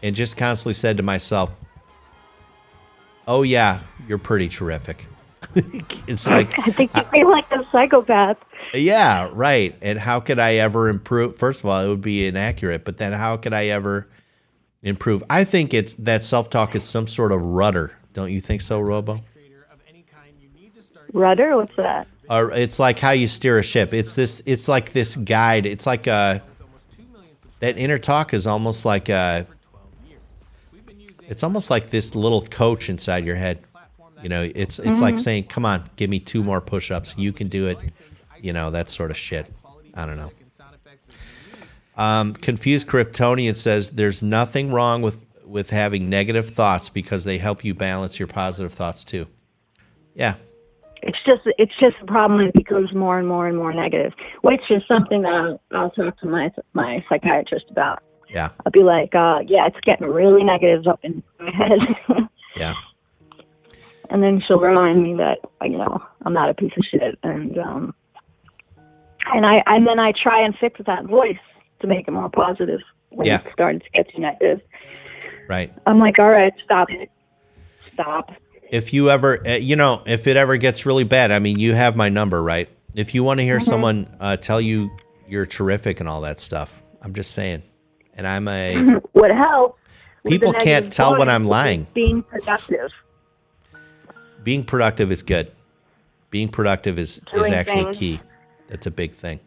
and 0.02 0.14
just 0.14 0.36
constantly 0.36 0.74
said 0.74 0.98
to 0.98 1.02
myself, 1.02 1.50
"Oh 3.26 3.42
yeah, 3.42 3.80
you're 4.06 4.18
pretty 4.18 4.50
terrific." 4.50 5.06
it's 5.54 6.26
like 6.30 6.58
I 6.58 6.72
think 6.72 6.94
you 6.94 7.04
feel 7.04 7.30
like 7.30 7.50
a 7.50 7.66
psychopath. 7.72 8.36
yeah, 8.74 9.30
right. 9.32 9.74
And 9.80 9.98
how 9.98 10.20
could 10.20 10.38
I 10.38 10.56
ever 10.56 10.90
improve? 10.90 11.36
First 11.36 11.60
of 11.60 11.66
all, 11.66 11.82
it 11.82 11.88
would 11.88 12.02
be 12.02 12.26
inaccurate, 12.26 12.84
but 12.84 12.98
then 12.98 13.14
how 13.14 13.38
could 13.38 13.54
I 13.54 13.68
ever 13.68 14.06
improve? 14.82 15.24
I 15.30 15.44
think 15.44 15.72
it's 15.72 15.94
that 15.94 16.22
self-talk 16.22 16.74
is 16.74 16.84
some 16.84 17.06
sort 17.06 17.32
of 17.32 17.40
rudder. 17.40 17.92
Don't 18.12 18.30
you 18.30 18.42
think 18.42 18.60
so, 18.60 18.78
Robo? 18.78 19.22
Rudder, 21.12 21.56
what's 21.56 21.74
that? 21.76 22.06
Or 22.30 22.52
it's 22.52 22.78
like 22.78 22.98
how 22.98 23.12
you 23.12 23.26
steer 23.26 23.58
a 23.58 23.62
ship. 23.62 23.94
It's 23.94 24.14
this 24.14 24.42
it's 24.44 24.68
like 24.68 24.92
this 24.92 25.16
guide. 25.16 25.64
It's 25.64 25.86
like 25.86 26.06
a 26.06 26.42
that 27.60 27.78
inner 27.78 27.98
talk 27.98 28.34
is 28.34 28.46
almost 28.46 28.84
like 28.84 29.08
a 29.08 29.46
it's 31.28 31.42
almost 31.42 31.70
like 31.70 31.90
this 31.90 32.14
little 32.14 32.42
coach 32.46 32.88
inside 32.88 33.24
your 33.24 33.36
head. 33.36 33.60
You 34.22 34.28
know, 34.28 34.50
it's 34.54 34.78
it's 34.78 35.00
like 35.00 35.14
mm-hmm. 35.14 35.22
saying, 35.22 35.44
"Come 35.44 35.64
on, 35.64 35.88
give 35.96 36.10
me 36.10 36.18
two 36.18 36.42
more 36.42 36.60
push-ups. 36.60 37.16
You 37.16 37.32
can 37.32 37.48
do 37.48 37.68
it." 37.68 37.78
You 38.40 38.52
know, 38.52 38.70
that 38.70 38.90
sort 38.90 39.10
of 39.10 39.16
shit. 39.16 39.50
I 39.94 40.06
don't 40.06 40.16
know. 40.16 40.32
Um, 41.96 42.34
confused 42.34 42.86
Kryptonian 42.86 43.56
says 43.56 43.90
there's 43.92 44.22
nothing 44.22 44.72
wrong 44.72 45.02
with 45.02 45.18
with 45.44 45.70
having 45.70 46.10
negative 46.10 46.48
thoughts 46.48 46.88
because 46.88 47.24
they 47.24 47.38
help 47.38 47.64
you 47.64 47.74
balance 47.74 48.18
your 48.18 48.28
positive 48.28 48.72
thoughts 48.72 49.04
too. 49.04 49.26
Yeah, 50.14 50.34
It's 51.02 51.18
just, 51.24 51.42
it's 51.58 51.72
just 51.80 51.96
a 52.02 52.06
problem. 52.06 52.40
It 52.40 52.54
becomes 52.54 52.92
more 52.94 53.18
and 53.18 53.28
more 53.28 53.46
and 53.46 53.56
more 53.56 53.72
negative, 53.72 54.12
which 54.42 54.62
is 54.70 54.82
something 54.88 55.22
that 55.22 55.32
I'll, 55.32 55.60
I'll 55.72 55.90
talk 55.90 56.18
to 56.20 56.26
my 56.26 56.50
my 56.74 57.04
psychiatrist 57.08 57.66
about. 57.70 58.02
yeah, 58.28 58.50
I'll 58.66 58.72
be 58.72 58.82
like, 58.82 59.14
uh, 59.14 59.40
yeah, 59.46 59.66
it's 59.66 59.80
getting 59.82 60.06
really 60.08 60.42
negative 60.44 60.86
up 60.86 61.00
in 61.02 61.22
my 61.38 61.50
head. 61.50 61.78
yeah, 62.56 62.74
and 64.10 64.22
then 64.22 64.42
she'll 64.46 64.58
remind 64.60 65.02
me 65.02 65.14
that 65.14 65.38
you 65.62 65.78
know 65.78 66.02
I'm 66.24 66.32
not 66.32 66.50
a 66.50 66.54
piece 66.54 66.72
of 66.76 66.84
shit, 66.90 67.18
and 67.22 67.56
um, 67.58 67.94
and 69.32 69.46
I 69.46 69.62
and 69.66 69.86
then 69.86 69.98
I 69.98 70.12
try 70.12 70.40
and 70.42 70.54
fix 70.58 70.80
that 70.86 71.04
voice 71.04 71.36
to 71.80 71.86
make 71.86 72.08
it 72.08 72.10
more 72.10 72.28
positive 72.30 72.80
when 73.10 73.26
Yeah. 73.26 73.40
it 73.44 73.52
started 73.52 73.82
to 73.84 73.90
get 73.90 74.10
too 74.12 74.20
negative. 74.20 74.60
Right. 75.48 75.72
I'm 75.86 75.98
like, 75.98 76.18
all 76.18 76.28
right, 76.30 76.52
stop 76.64 76.90
it. 76.90 77.10
Stop. 77.94 78.30
If 78.70 78.92
you 78.92 79.10
ever, 79.10 79.46
uh, 79.46 79.52
you 79.54 79.76
know, 79.76 80.02
if 80.06 80.26
it 80.26 80.36
ever 80.36 80.56
gets 80.56 80.84
really 80.84 81.04
bad, 81.04 81.30
I 81.30 81.38
mean, 81.38 81.58
you 81.58 81.74
have 81.74 81.96
my 81.96 82.08
number, 82.08 82.42
right? 82.42 82.68
If 82.94 83.14
you 83.14 83.24
want 83.24 83.40
to 83.40 83.44
hear 83.44 83.60
someone 83.60 84.14
uh, 84.20 84.36
tell 84.36 84.60
you 84.60 84.90
you're 85.26 85.46
terrific 85.46 86.00
and 86.00 86.08
all 86.08 86.20
that 86.22 86.40
stuff, 86.40 86.82
I'm 87.02 87.14
just 87.14 87.32
saying. 87.32 87.62
And 88.14 88.26
I'm 88.26 88.48
a, 88.48 88.74
What 89.12 89.30
helps? 89.30 89.78
with 90.24 90.32
People 90.32 90.52
can't 90.52 90.92
tell 90.92 91.18
when 91.18 91.28
I'm 91.28 91.44
lying. 91.44 91.86
Being 91.94 92.22
productive. 92.22 92.90
being 94.42 94.64
productive 94.64 95.12
is 95.12 95.22
good. 95.22 95.52
Being 96.30 96.48
productive 96.48 96.98
is, 96.98 97.20
is 97.34 97.50
actually 97.50 97.84
things. 97.84 97.96
key. 97.98 98.20
That's 98.68 98.86
a 98.86 98.90
big 98.90 99.12
thing. 99.12 99.40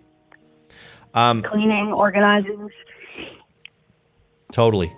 Um, 1.13 1.43
Cleaning, 1.43 1.91
organizing. 1.93 2.69
Totally. 4.51 4.91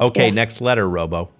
Okay, 0.00 0.26
Yeah. 0.26 0.32
next 0.34 0.60
letter, 0.60 0.88
Robo. 0.88 1.30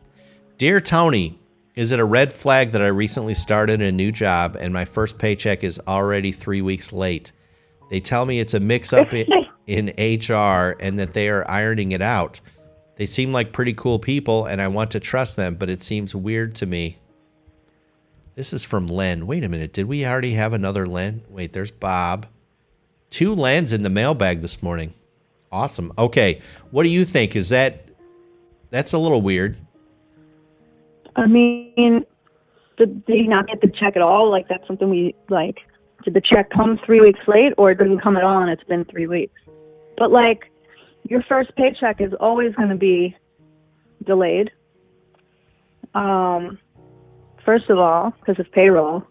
Dear 0.57 0.81
Tony, 0.81 1.41
is 1.75 1.91
it 1.91 1.99
a 1.99 2.05
red 2.05 2.33
flag 2.33 2.71
that 2.71 2.83
I 2.83 2.87
recently 2.87 3.35
started 3.35 3.81
a 3.81 3.91
new 3.91 4.13
job 4.13 4.57
and 4.57 4.73
my 4.73 4.85
first 4.85 5.19
paycheck 5.19 5.65
is 5.65 5.81
already 5.89 6.31
three 6.31 6.63
weeks 6.63 6.93
late? 6.93 7.33
They 7.91 7.99
tell 7.99 8.25
me 8.25 8.39
it's 8.39 8.55
a 8.55 8.61
mix 8.61 8.93
up 8.93 9.13
in, 9.13 9.27
in 9.67 9.89
HR 9.89 10.77
and 10.79 10.97
that 11.01 11.13
they 11.13 11.29
are 11.29 11.51
ironing 11.51 11.91
it 11.91 12.01
out. 12.01 12.41
They 12.95 13.07
seem 13.07 13.33
like 13.33 13.53
pretty 13.53 13.73
cool 13.73 13.99
people 13.99 14.47
and 14.47 14.63
I 14.63 14.69
want 14.69 14.93
to 14.93 15.01
trust 15.01 15.35
them, 15.35 15.57
but 15.57 15.69
it 15.69 15.83
seems 15.83 16.15
weird 16.15 16.55
to 16.57 16.67
me. 16.67 16.99
This 18.37 18.53
is 18.53 18.63
from 18.63 18.87
Len. 18.87 19.27
Wait 19.27 19.43
a 19.43 19.49
minute. 19.49 19.73
Did 19.73 19.87
we 19.87 20.07
already 20.07 20.35
have 20.35 20.53
another 20.53 20.87
Len? 20.87 21.25
Wait, 21.29 21.53
there's 21.53 21.73
Bob. 21.73 22.27
Two 23.11 23.35
Lens 23.35 23.73
in 23.73 23.83
the 23.83 23.91
mailbag 23.91 24.41
this 24.41 24.63
morning. 24.63 24.95
Awesome. 25.51 25.93
Okay. 25.99 26.41
What 26.71 26.85
do 26.85 26.91
you 26.91 27.05
think? 27.05 27.35
Is 27.35 27.49
that 27.49 27.89
that's 28.71 28.93
a 28.93 28.99
little 28.99 29.21
weird? 29.21 29.57
I 31.17 31.27
mean, 31.27 32.05
did, 32.77 33.03
you 33.07 33.29
not 33.29 33.47
get 33.47 33.61
the 33.61 33.69
check 33.69 33.97
at 33.97 34.03
all? 34.03 34.31
Like, 34.31 34.49
that's 34.49 34.67
something 34.67 34.91
we, 34.91 35.15
like, 35.29 35.59
did 36.05 36.15
the 36.15 36.21
check 36.21 36.51
come 36.51 36.79
three 36.85 37.01
weeks 37.01 37.21
late 37.27 37.53
or 37.57 37.71
it 37.71 37.79
didn't 37.79 38.01
come 38.01 38.17
at 38.17 38.25
all 38.25 38.41
and 38.41 38.51
it's 38.51 38.65
been 38.65 38.85
three 38.85 39.07
weeks? 39.07 39.41
But, 39.97 40.11
like, 40.11 40.51
your 41.09 41.23
first 41.23 41.55
paycheck 41.57 42.01
is 42.01 42.13
always 42.15 42.55
going 42.55 42.71
to 42.71 42.77
be 42.77 43.17
delayed. 44.05 44.51
Um, 45.95 46.59
first 47.45 47.71
of 47.71 47.79
all, 47.79 48.13
because 48.21 48.41
of 48.41 48.51
payroll. 48.53 49.05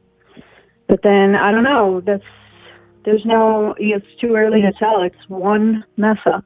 But 0.88 1.02
then, 1.02 1.36
I 1.36 1.52
don't 1.52 1.64
know, 1.64 2.02
that's, 2.02 2.24
there's 3.06 3.26
no, 3.26 3.76
it's 3.78 4.06
too 4.20 4.36
early 4.36 4.62
to 4.62 4.72
tell. 4.74 5.02
It's 5.04 5.16
one 5.28 5.84
mess 5.98 6.20
up. 6.26 6.46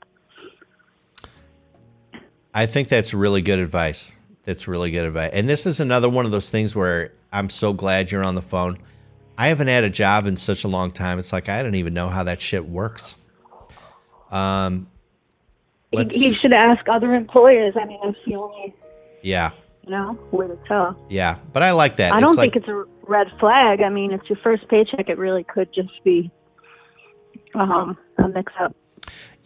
I 2.53 2.65
think 2.65 2.87
that's 2.87 3.13
really 3.13 3.41
good 3.41 3.59
advice. 3.59 4.15
That's 4.47 4.65
really 4.65 4.91
good 4.91 5.03
advice. 5.03 5.31
And 5.33 5.47
this 5.47 5.65
is 5.65 5.81
another 5.81 6.07
one 6.07 6.23
of 6.25 6.31
those 6.31 6.49
things 6.49 6.73
where 6.73 7.11
I'm 7.33 7.49
so 7.49 7.73
glad 7.73 8.11
you're 8.11 8.23
on 8.23 8.35
the 8.35 8.41
phone. 8.41 8.79
I 9.37 9.47
haven't 9.47 9.67
had 9.67 9.83
a 9.83 9.89
job 9.89 10.25
in 10.25 10.37
such 10.37 10.63
a 10.63 10.69
long 10.69 10.91
time. 10.91 11.19
It's 11.19 11.33
like 11.33 11.49
I 11.49 11.61
don't 11.61 11.75
even 11.75 11.93
know 11.93 12.07
how 12.07 12.23
that 12.23 12.41
shit 12.41 12.65
works. 12.65 13.15
Um, 14.31 14.87
You, 15.91 15.99
let's, 15.99 16.17
you 16.17 16.33
should 16.33 16.53
ask 16.53 16.87
other 16.87 17.13
employers. 17.13 17.75
I 17.79 17.85
mean, 17.85 17.99
that's 18.03 18.17
the 18.25 18.35
only, 18.35 18.73
yeah, 19.21 19.51
you 19.83 19.91
know, 19.91 20.17
way 20.31 20.47
to 20.47 20.57
tell. 20.65 20.97
yeah. 21.09 21.37
But 21.51 21.63
I 21.63 21.71
like 21.71 21.97
that. 21.97 22.13
I 22.13 22.21
don't 22.21 22.35
like, 22.37 22.53
think 22.53 22.63
it's 22.63 22.69
a 22.69 22.85
red 23.03 23.27
flag. 23.39 23.81
I 23.81 23.89
mean, 23.89 24.13
it's 24.13 24.29
your 24.29 24.39
first 24.39 24.67
paycheck. 24.69 25.09
It 25.09 25.17
really 25.17 25.43
could 25.43 25.73
just 25.73 26.03
be 26.03 26.31
um, 27.53 27.97
a 28.17 28.27
mix-up. 28.27 28.75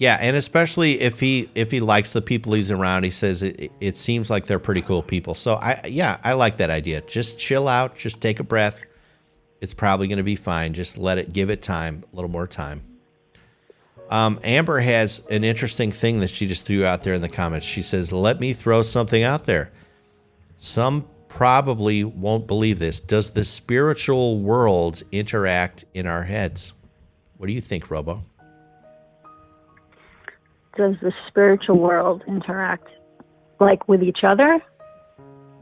Yeah, 0.01 0.17
and 0.19 0.35
especially 0.35 0.99
if 0.99 1.19
he 1.19 1.47
if 1.53 1.69
he 1.69 1.79
likes 1.79 2.11
the 2.11 2.23
people 2.23 2.53
he's 2.53 2.71
around, 2.71 3.03
he 3.03 3.11
says 3.11 3.43
it, 3.43 3.71
it, 3.79 3.95
seems 3.95 4.31
like 4.31 4.47
they're 4.47 4.57
pretty 4.57 4.81
cool 4.81 5.03
people. 5.03 5.35
So 5.35 5.53
I 5.53 5.79
yeah, 5.87 6.17
I 6.23 6.33
like 6.33 6.57
that 6.57 6.71
idea. 6.71 7.01
Just 7.01 7.37
chill 7.37 7.67
out, 7.67 7.95
just 7.95 8.19
take 8.19 8.39
a 8.39 8.43
breath. 8.43 8.81
It's 9.61 9.75
probably 9.75 10.07
going 10.07 10.17
to 10.17 10.23
be 10.23 10.35
fine. 10.35 10.73
Just 10.73 10.97
let 10.97 11.19
it 11.19 11.33
give 11.33 11.51
it 11.51 11.61
time, 11.61 12.03
a 12.11 12.15
little 12.15 12.31
more 12.31 12.47
time. 12.47 12.81
Um, 14.09 14.39
Amber 14.43 14.79
has 14.79 15.23
an 15.27 15.43
interesting 15.43 15.91
thing 15.91 16.21
that 16.21 16.31
she 16.31 16.47
just 16.47 16.65
threw 16.65 16.83
out 16.83 17.03
there 17.03 17.13
in 17.13 17.21
the 17.21 17.29
comments. 17.29 17.67
She 17.67 17.83
says, 17.83 18.11
"Let 18.11 18.39
me 18.39 18.53
throw 18.53 18.81
something 18.81 19.21
out 19.21 19.45
there. 19.45 19.71
Some 20.57 21.05
probably 21.27 22.03
won't 22.03 22.47
believe 22.47 22.79
this. 22.79 22.99
Does 22.99 23.29
the 23.29 23.43
spiritual 23.43 24.39
world 24.39 25.03
interact 25.11 25.85
in 25.93 26.07
our 26.07 26.23
heads? 26.23 26.73
What 27.37 27.45
do 27.45 27.53
you 27.53 27.61
think, 27.61 27.91
Robo?" 27.91 28.23
Does 30.77 30.95
the 31.01 31.11
spiritual 31.27 31.77
world 31.77 32.23
interact 32.27 32.87
like 33.59 33.87
with 33.87 34.01
each 34.01 34.23
other? 34.23 34.61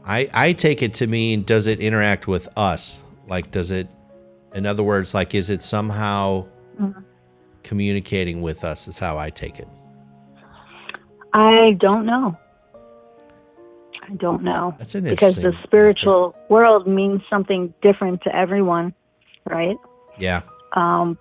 I, 0.04 0.28
I 0.32 0.52
take 0.52 0.82
it 0.82 0.94
to 0.94 1.06
mean 1.06 1.42
does 1.42 1.66
it 1.66 1.80
interact 1.80 2.26
with 2.26 2.48
us? 2.56 3.02
Like, 3.26 3.50
does 3.50 3.70
it, 3.70 3.88
in 4.54 4.66
other 4.66 4.82
words, 4.82 5.14
like, 5.14 5.34
is 5.34 5.50
it 5.50 5.62
somehow 5.62 6.46
Mhm. 6.80 7.04
communicating 7.62 8.40
with 8.40 8.64
us? 8.64 8.88
Is 8.88 8.98
how 8.98 9.18
I 9.18 9.30
take 9.30 9.58
it. 9.58 9.68
I 11.32 11.76
don't 11.78 12.06
know. 12.06 12.36
I 14.02 14.14
don't 14.14 14.42
know 14.42 14.74
That's 14.78 14.94
an 14.96 15.04
because 15.04 15.36
the 15.36 15.54
spiritual 15.62 16.34
world 16.48 16.86
means 16.86 17.22
something 17.30 17.72
different 17.80 18.22
to 18.22 18.34
everyone, 18.34 18.92
right? 19.44 19.76
Yeah. 20.18 20.40
Um, 20.72 21.16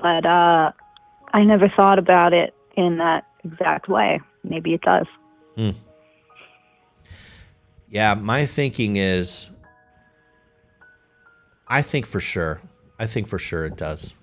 but 0.00 0.24
uh, 0.24 0.70
I 1.32 1.44
never 1.44 1.68
thought 1.68 1.98
about 1.98 2.32
it 2.32 2.54
in 2.76 2.98
that 2.98 3.24
exact 3.52 3.88
way. 3.88 4.20
Maybe 4.44 4.74
it 4.74 4.82
does. 4.82 5.06
Hmm. 5.56 5.70
Yeah. 7.88 8.14
My 8.14 8.46
thinking 8.46 8.96
is, 8.96 9.50
I 11.66 11.82
think 11.82 12.06
for 12.06 12.20
sure. 12.20 12.60
I 12.98 13.06
think 13.06 13.28
for 13.28 13.38
sure 13.38 13.64
it 13.64 13.76
does. 13.76 14.14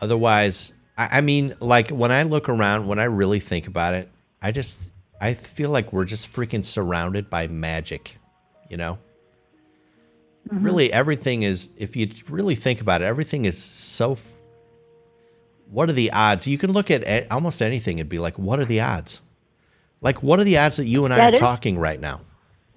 Otherwise, 0.00 0.72
I, 0.98 1.18
I 1.18 1.20
mean, 1.20 1.54
like 1.60 1.90
when 1.90 2.10
I 2.10 2.24
look 2.24 2.48
around, 2.48 2.86
when 2.86 2.98
I 2.98 3.04
really 3.04 3.40
think 3.40 3.66
about 3.66 3.94
it, 3.94 4.08
I 4.40 4.50
just, 4.50 4.80
I 5.20 5.34
feel 5.34 5.70
like 5.70 5.92
we're 5.92 6.04
just 6.04 6.26
freaking 6.26 6.64
surrounded 6.64 7.30
by 7.30 7.46
magic, 7.46 8.16
you 8.68 8.76
know? 8.76 8.98
Mm-hmm. 10.48 10.64
Really, 10.64 10.92
everything 10.92 11.44
is, 11.44 11.70
if 11.76 11.94
you 11.94 12.10
really 12.28 12.56
think 12.56 12.80
about 12.80 13.02
it, 13.02 13.04
everything 13.04 13.44
is 13.44 13.62
so. 13.62 14.18
What 15.72 15.88
are 15.88 15.92
the 15.94 16.12
odds? 16.12 16.46
You 16.46 16.58
can 16.58 16.70
look 16.72 16.90
at 16.90 17.30
almost 17.32 17.62
anything 17.62 17.98
and 17.98 18.06
be 18.08 18.18
like, 18.18 18.38
what 18.38 18.58
are 18.60 18.66
the 18.66 18.80
odds? 18.82 19.22
Like, 20.02 20.22
what 20.22 20.38
are 20.38 20.44
the 20.44 20.58
odds 20.58 20.76
that 20.76 20.84
you 20.84 21.06
and 21.06 21.14
I 21.14 21.16
That 21.16 21.30
are 21.30 21.34
is- 21.34 21.40
talking 21.40 21.78
right 21.78 21.98
now? 21.98 22.20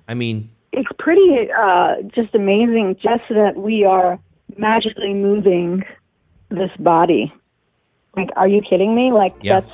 I 0.08 0.14
mean, 0.14 0.50
It's 0.72 0.88
pretty 0.98 1.50
uh, 1.52 1.96
just 2.14 2.34
amazing 2.34 2.96
just 3.04 3.24
that 3.30 3.58
we 3.58 3.84
are 3.84 4.18
magically 4.58 5.14
moving 5.14 5.84
this 6.50 6.72
body. 6.80 7.34
Like, 8.16 8.30
are 8.38 8.48
you 8.48 8.62
kidding 8.62 8.96
me? 8.96 9.12
Like, 9.12 9.34
Yeah. 9.42 9.60
that's 9.62 9.72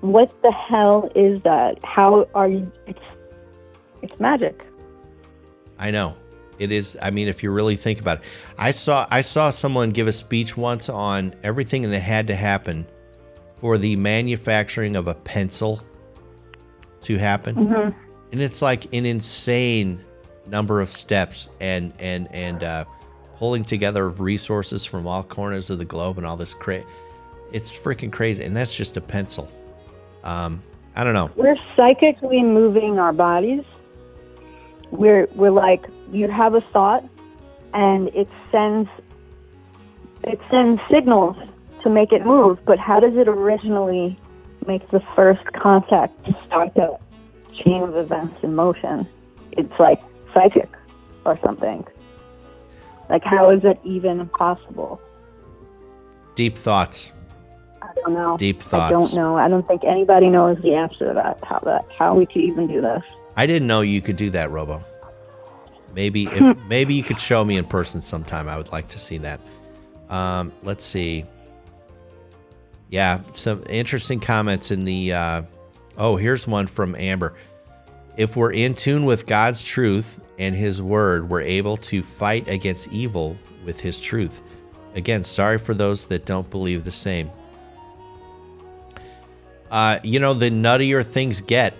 what 0.00 0.30
the 0.42 0.52
hell 0.52 1.10
is 1.14 1.40
that? 1.44 1.78
How 1.84 2.26
are 2.34 2.48
you? 2.48 2.70
It's 2.86 2.98
it's 4.02 4.20
magic. 4.20 4.62
I 5.78 5.90
know. 5.90 6.14
It 6.58 6.72
is 6.72 6.96
I 7.00 7.10
mean 7.10 7.28
if 7.28 7.42
you 7.42 7.50
really 7.50 7.76
think 7.76 8.00
about 8.00 8.18
it. 8.18 8.24
I 8.58 8.70
saw 8.72 9.06
I 9.10 9.20
saw 9.20 9.50
someone 9.50 9.90
give 9.90 10.08
a 10.08 10.12
speech 10.12 10.56
once 10.56 10.88
on 10.88 11.34
everything 11.42 11.82
that 11.90 12.00
had 12.00 12.26
to 12.28 12.34
happen 12.34 12.86
for 13.56 13.78
the 13.78 13.96
manufacturing 13.96 14.96
of 14.96 15.08
a 15.08 15.14
pencil 15.14 15.82
to 17.02 17.16
happen. 17.16 17.54
Mhm. 17.54 17.94
And 18.32 18.42
it's 18.42 18.60
like 18.62 18.92
an 18.92 19.06
insane 19.06 20.00
number 20.46 20.80
of 20.80 20.92
steps 20.92 21.48
and 21.60 21.92
and 21.98 22.28
and 22.32 22.64
uh 22.64 22.84
pulling 23.36 23.64
together 23.64 24.06
of 24.06 24.20
resources 24.20 24.84
from 24.84 25.06
all 25.06 25.22
corners 25.22 25.70
of 25.70 25.78
the 25.78 25.84
globe 25.84 26.18
and 26.18 26.26
all 26.26 26.36
this 26.36 26.54
cra 26.54 26.82
It's 27.52 27.72
freaking 27.72 28.10
crazy 28.10 28.42
and 28.44 28.56
that's 28.56 28.74
just 28.74 28.96
a 28.96 29.00
pencil. 29.00 29.48
Um 30.24 30.62
I 30.96 31.04
don't 31.04 31.14
know. 31.14 31.30
We're 31.36 31.56
psychically 31.76 32.42
moving 32.42 32.98
our 32.98 33.12
bodies. 33.12 33.62
We're 34.90 35.26
we're 35.34 35.50
like 35.50 35.86
you 36.12 36.28
have 36.28 36.54
a 36.54 36.60
thought, 36.60 37.04
and 37.74 38.08
it 38.08 38.28
sends 38.50 38.88
it 40.24 40.40
sends 40.50 40.80
signals 40.90 41.36
to 41.82 41.90
make 41.90 42.12
it 42.12 42.24
move. 42.24 42.58
But 42.64 42.78
how 42.78 43.00
does 43.00 43.16
it 43.16 43.28
originally 43.28 44.18
make 44.66 44.88
the 44.90 45.00
first 45.14 45.44
contact 45.52 46.24
to 46.26 46.36
start 46.46 46.74
the 46.74 46.98
chain 47.62 47.82
of 47.82 47.96
events 47.96 48.36
in 48.42 48.54
motion? 48.54 49.06
It's 49.52 49.72
like 49.78 50.00
psychic 50.34 50.70
or 51.24 51.38
something. 51.44 51.86
Like 53.08 53.24
how 53.24 53.50
is 53.50 53.64
it 53.64 53.78
even 53.84 54.28
possible? 54.28 55.00
Deep 56.34 56.56
thoughts. 56.56 57.12
I 57.82 57.88
don't 57.96 58.14
know. 58.14 58.36
Deep 58.36 58.62
thoughts. 58.62 58.74
I 58.74 58.90
don't 58.90 59.14
know. 59.14 59.36
I 59.36 59.48
don't 59.48 59.66
think 59.66 59.82
anybody 59.84 60.28
knows 60.28 60.60
the 60.62 60.74
answer 60.74 61.08
to 61.08 61.14
that. 61.14 61.38
How 61.42 61.58
that 61.60 61.84
how 61.96 62.14
we 62.14 62.26
could 62.26 62.42
even 62.42 62.66
do 62.66 62.80
this. 62.80 63.02
I 63.38 63.46
didn't 63.46 63.68
know 63.68 63.82
you 63.82 64.02
could 64.02 64.16
do 64.16 64.30
that, 64.30 64.50
Robo. 64.50 64.82
Maybe 65.94 66.26
if, 66.26 66.58
maybe 66.66 66.94
you 66.94 67.04
could 67.04 67.20
show 67.20 67.44
me 67.44 67.56
in 67.56 67.64
person 67.64 68.00
sometime. 68.00 68.48
I 68.48 68.56
would 68.56 68.72
like 68.72 68.88
to 68.88 68.98
see 68.98 69.18
that. 69.18 69.40
Um, 70.08 70.52
let's 70.64 70.84
see. 70.84 71.24
Yeah, 72.90 73.20
some 73.32 73.62
interesting 73.70 74.18
comments 74.18 74.72
in 74.72 74.84
the 74.84 75.12
uh, 75.12 75.42
Oh, 75.96 76.16
here's 76.16 76.48
one 76.48 76.66
from 76.66 76.96
Amber. 76.96 77.34
If 78.16 78.34
we're 78.34 78.52
in 78.52 78.74
tune 78.74 79.04
with 79.04 79.26
God's 79.26 79.62
truth 79.62 80.20
and 80.38 80.54
His 80.54 80.82
Word, 80.82 81.28
we're 81.28 81.42
able 81.42 81.76
to 81.78 82.02
fight 82.02 82.48
against 82.48 82.90
evil 82.92 83.36
with 83.64 83.78
His 83.78 84.00
truth. 84.00 84.42
Again, 84.96 85.22
sorry 85.22 85.58
for 85.58 85.74
those 85.74 86.06
that 86.06 86.24
don't 86.24 86.50
believe 86.50 86.82
the 86.84 86.90
same. 86.90 87.30
Uh, 89.70 90.00
you 90.02 90.18
know, 90.18 90.34
the 90.34 90.50
nuttier 90.50 91.04
things 91.04 91.40
get. 91.40 91.74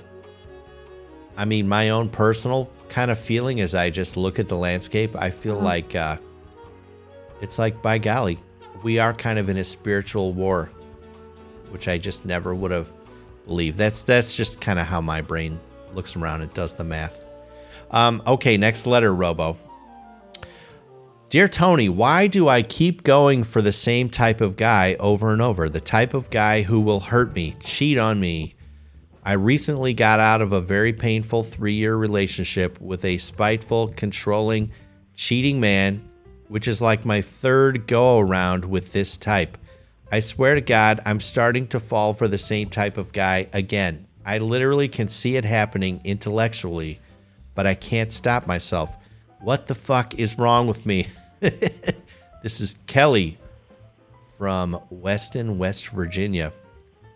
I 1.38 1.44
mean, 1.44 1.68
my 1.68 1.90
own 1.90 2.08
personal 2.10 2.68
kind 2.88 3.10
of 3.10 3.18
feeling 3.18 3.60
as 3.60 3.74
I 3.74 3.90
just 3.90 4.16
look 4.16 4.38
at 4.38 4.48
the 4.48 4.56
landscape, 4.56 5.14
I 5.16 5.30
feel 5.30 5.56
Uh-huh. 5.56 5.64
like 5.64 5.94
uh, 5.94 6.16
it's 7.40 7.58
like, 7.58 7.80
by 7.80 7.98
golly, 7.98 8.38
we 8.82 8.98
are 8.98 9.14
kind 9.14 9.38
of 9.38 9.48
in 9.48 9.56
a 9.56 9.64
spiritual 9.64 10.32
war, 10.32 10.68
which 11.70 11.86
I 11.88 11.96
just 11.96 12.24
never 12.26 12.54
would 12.54 12.72
have 12.72 12.88
believed. 13.46 13.78
That's 13.78 14.02
that's 14.02 14.36
just 14.36 14.60
kind 14.60 14.78
of 14.78 14.86
how 14.86 15.00
my 15.00 15.22
brain 15.22 15.60
looks 15.94 16.16
around 16.16 16.42
and 16.42 16.52
does 16.54 16.74
the 16.74 16.84
math. 16.84 17.24
Um, 17.90 18.20
okay, 18.26 18.56
next 18.56 18.86
letter, 18.86 19.14
Robo. 19.14 19.56
Dear 21.30 21.46
Tony, 21.48 21.88
why 21.88 22.26
do 22.26 22.48
I 22.48 22.62
keep 22.62 23.02
going 23.04 23.44
for 23.44 23.62
the 23.62 23.72
same 23.72 24.08
type 24.10 24.40
of 24.40 24.56
guy 24.56 24.96
over 24.98 25.32
and 25.32 25.40
over? 25.42 25.68
The 25.68 25.80
type 25.80 26.14
of 26.14 26.30
guy 26.30 26.62
who 26.62 26.80
will 26.80 27.00
hurt 27.00 27.34
me, 27.34 27.54
cheat 27.60 27.96
on 27.98 28.18
me. 28.18 28.54
I 29.24 29.32
recently 29.32 29.94
got 29.94 30.20
out 30.20 30.40
of 30.40 30.52
a 30.52 30.60
very 30.60 30.92
painful 30.92 31.42
three 31.42 31.74
year 31.74 31.96
relationship 31.96 32.80
with 32.80 33.04
a 33.04 33.18
spiteful, 33.18 33.88
controlling, 33.88 34.70
cheating 35.14 35.60
man, 35.60 36.08
which 36.48 36.68
is 36.68 36.80
like 36.80 37.04
my 37.04 37.20
third 37.20 37.86
go 37.86 38.18
around 38.18 38.64
with 38.64 38.92
this 38.92 39.16
type. 39.16 39.58
I 40.10 40.20
swear 40.20 40.54
to 40.54 40.60
God, 40.60 41.00
I'm 41.04 41.20
starting 41.20 41.68
to 41.68 41.80
fall 41.80 42.14
for 42.14 42.28
the 42.28 42.38
same 42.38 42.70
type 42.70 42.96
of 42.96 43.12
guy 43.12 43.48
again. 43.52 44.06
I 44.24 44.38
literally 44.38 44.88
can 44.88 45.08
see 45.08 45.36
it 45.36 45.44
happening 45.44 46.00
intellectually, 46.04 47.00
but 47.54 47.66
I 47.66 47.74
can't 47.74 48.12
stop 48.12 48.46
myself. 48.46 48.96
What 49.40 49.66
the 49.66 49.74
fuck 49.74 50.14
is 50.14 50.38
wrong 50.38 50.66
with 50.66 50.86
me? 50.86 51.08
this 51.40 52.60
is 52.60 52.76
Kelly 52.86 53.38
from 54.38 54.80
Weston, 54.90 55.58
West 55.58 55.88
Virginia. 55.88 56.52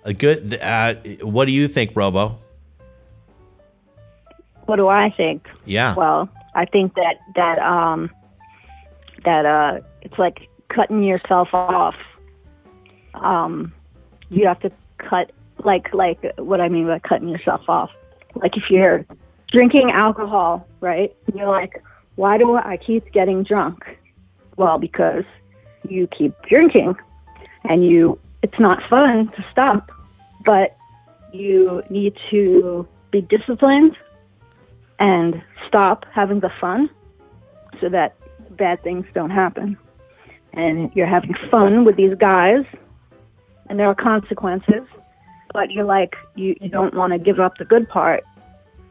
A 0.05 0.13
good. 0.13 0.59
Uh, 0.61 0.95
what 1.23 1.47
do 1.47 1.53
you 1.53 1.69
think, 1.69 1.93
Robo? 1.95 2.39
What 4.67 4.77
do 4.77 4.89
I 4.89 5.11
think? 5.11 5.49
Yeah. 5.65 5.95
Well, 5.95 6.29
I 6.55 6.65
think 6.65 6.95
that 6.95 7.17
that 7.35 7.59
um 7.59 8.11
that 9.25 9.47
uh 9.47 9.81
it's 10.03 10.19
like 10.19 10.49
cutting 10.69 11.03
yourself 11.03 11.49
off. 11.53 11.97
Um 13.15 13.73
you 14.31 14.47
have 14.47 14.61
to 14.61 14.73
cut 14.99 15.33
like 15.65 15.93
like 15.93 16.21
what 16.39 16.61
I 16.61 16.69
mean 16.69 16.87
by 16.87 16.99
cutting 16.99 17.29
yourself 17.29 17.69
off. 17.69 17.91
Like 18.35 18.57
if 18.57 18.71
you're 18.71 19.05
drinking 19.51 19.91
alcohol, 19.91 20.67
right? 20.81 21.15
You're 21.35 21.49
like, 21.49 21.83
why 22.17 22.39
do 22.39 22.57
I 22.57 22.79
keep 22.79 23.13
getting 23.13 23.43
drunk? 23.43 23.85
Well, 24.57 24.79
because 24.79 25.25
you 25.89 26.07
keep 26.07 26.35
drinking 26.49 26.97
and 27.65 27.85
you 27.85 28.19
it's 28.43 28.59
not 28.59 28.83
fun 28.89 29.29
to 29.29 29.45
stop, 29.51 29.91
but 30.45 30.77
you 31.33 31.83
need 31.89 32.17
to 32.31 32.87
be 33.11 33.21
disciplined 33.23 33.97
and 34.99 35.43
stop 35.67 36.05
having 36.13 36.41
the 36.41 36.51
fun 36.61 36.91
so 37.81 37.89
that 37.89 38.17
bad 38.51 38.83
things 38.83 39.07
don't 39.15 39.31
happen. 39.31 39.77
And 40.53 40.91
you're 40.95 41.07
having 41.07 41.35
fun 41.51 41.85
with 41.85 41.97
these 41.97 42.15
guys, 42.17 42.65
and 43.69 43.79
there 43.79 43.87
are 43.87 43.95
consequences, 43.95 44.83
but 45.53 45.71
you're 45.71 45.85
like, 45.85 46.15
you, 46.35 46.55
you 46.61 46.69
don't 46.69 46.95
want 46.95 47.13
to 47.13 47.19
give 47.19 47.41
up 47.41 47.57
the 47.59 47.65
good 47.65 47.89
part, 47.89 48.23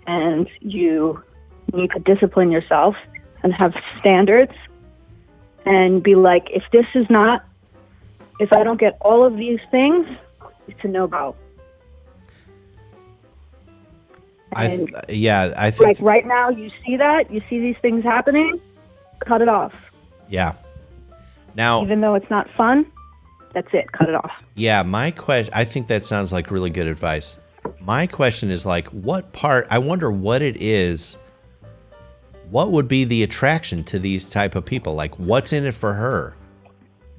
and 0.08 0.50
you 0.60 1.22
need 1.74 1.92
to 1.92 2.00
discipline 2.00 2.52
yourself 2.52 2.96
and 3.44 3.54
have 3.54 3.74
standards 4.00 4.54
and 5.66 6.02
be 6.02 6.16
like, 6.16 6.48
if 6.50 6.64
this 6.72 6.86
is 6.96 7.06
not, 7.10 7.46
if 8.42 8.52
I 8.52 8.64
don't 8.64 8.80
get 8.80 8.98
all 9.02 9.24
of 9.24 9.38
these 9.38 9.60
things, 9.70 10.08
it's 10.68 10.80
a 10.84 10.88
no 10.88 11.08
go. 11.08 11.36
I 14.54 14.68
th- 14.68 14.90
yeah, 15.10 15.54
I 15.56 15.72
think 15.72 16.00
like 16.00 16.02
right 16.02 16.26
now 16.26 16.50
you 16.50 16.70
see 16.86 16.98
that 16.98 17.32
you 17.32 17.42
see 17.50 17.60
these 17.60 17.78
things 17.82 18.04
happening 18.04 18.60
cut 19.20 19.42
it 19.42 19.48
off 19.48 19.72
yeah. 20.28 20.54
Now, 21.56 21.84
even 21.84 22.02
though 22.02 22.16
it's 22.16 22.30
not 22.30 22.50
fun 22.58 22.86
that's 23.54 23.68
it 23.72 23.90
cut 23.94 24.10
it 24.10 24.16
off 24.16 24.32
yeah, 24.56 24.84
my 24.84 25.12
question 25.12 25.54
I 25.54 25.64
think 25.64 25.88
that 25.88 26.06
sounds 26.06 26.34
like 26.34 26.52
really 26.52 26.70
good 26.70 26.88
advice. 26.88 27.38
My 27.80 28.08
question 28.08 28.52
is 28.52 28.66
like 28.66 28.88
what 28.90 29.32
part 29.32 29.68
I 29.70 29.78
wonder 29.78 30.12
what 30.12 30.42
it 30.42 30.62
is 30.62 31.18
what 32.50 32.72
would 32.72 32.90
be 32.90 33.06
the 33.06 33.24
attraction 33.24 33.86
to 33.86 34.00
these 34.00 34.28
type 34.28 34.56
of 34.56 34.66
people? 34.66 34.96
Like 34.96 35.18
what's 35.18 35.54
in 35.54 35.66
it 35.66 35.76
for 35.76 35.94
her? 35.94 36.36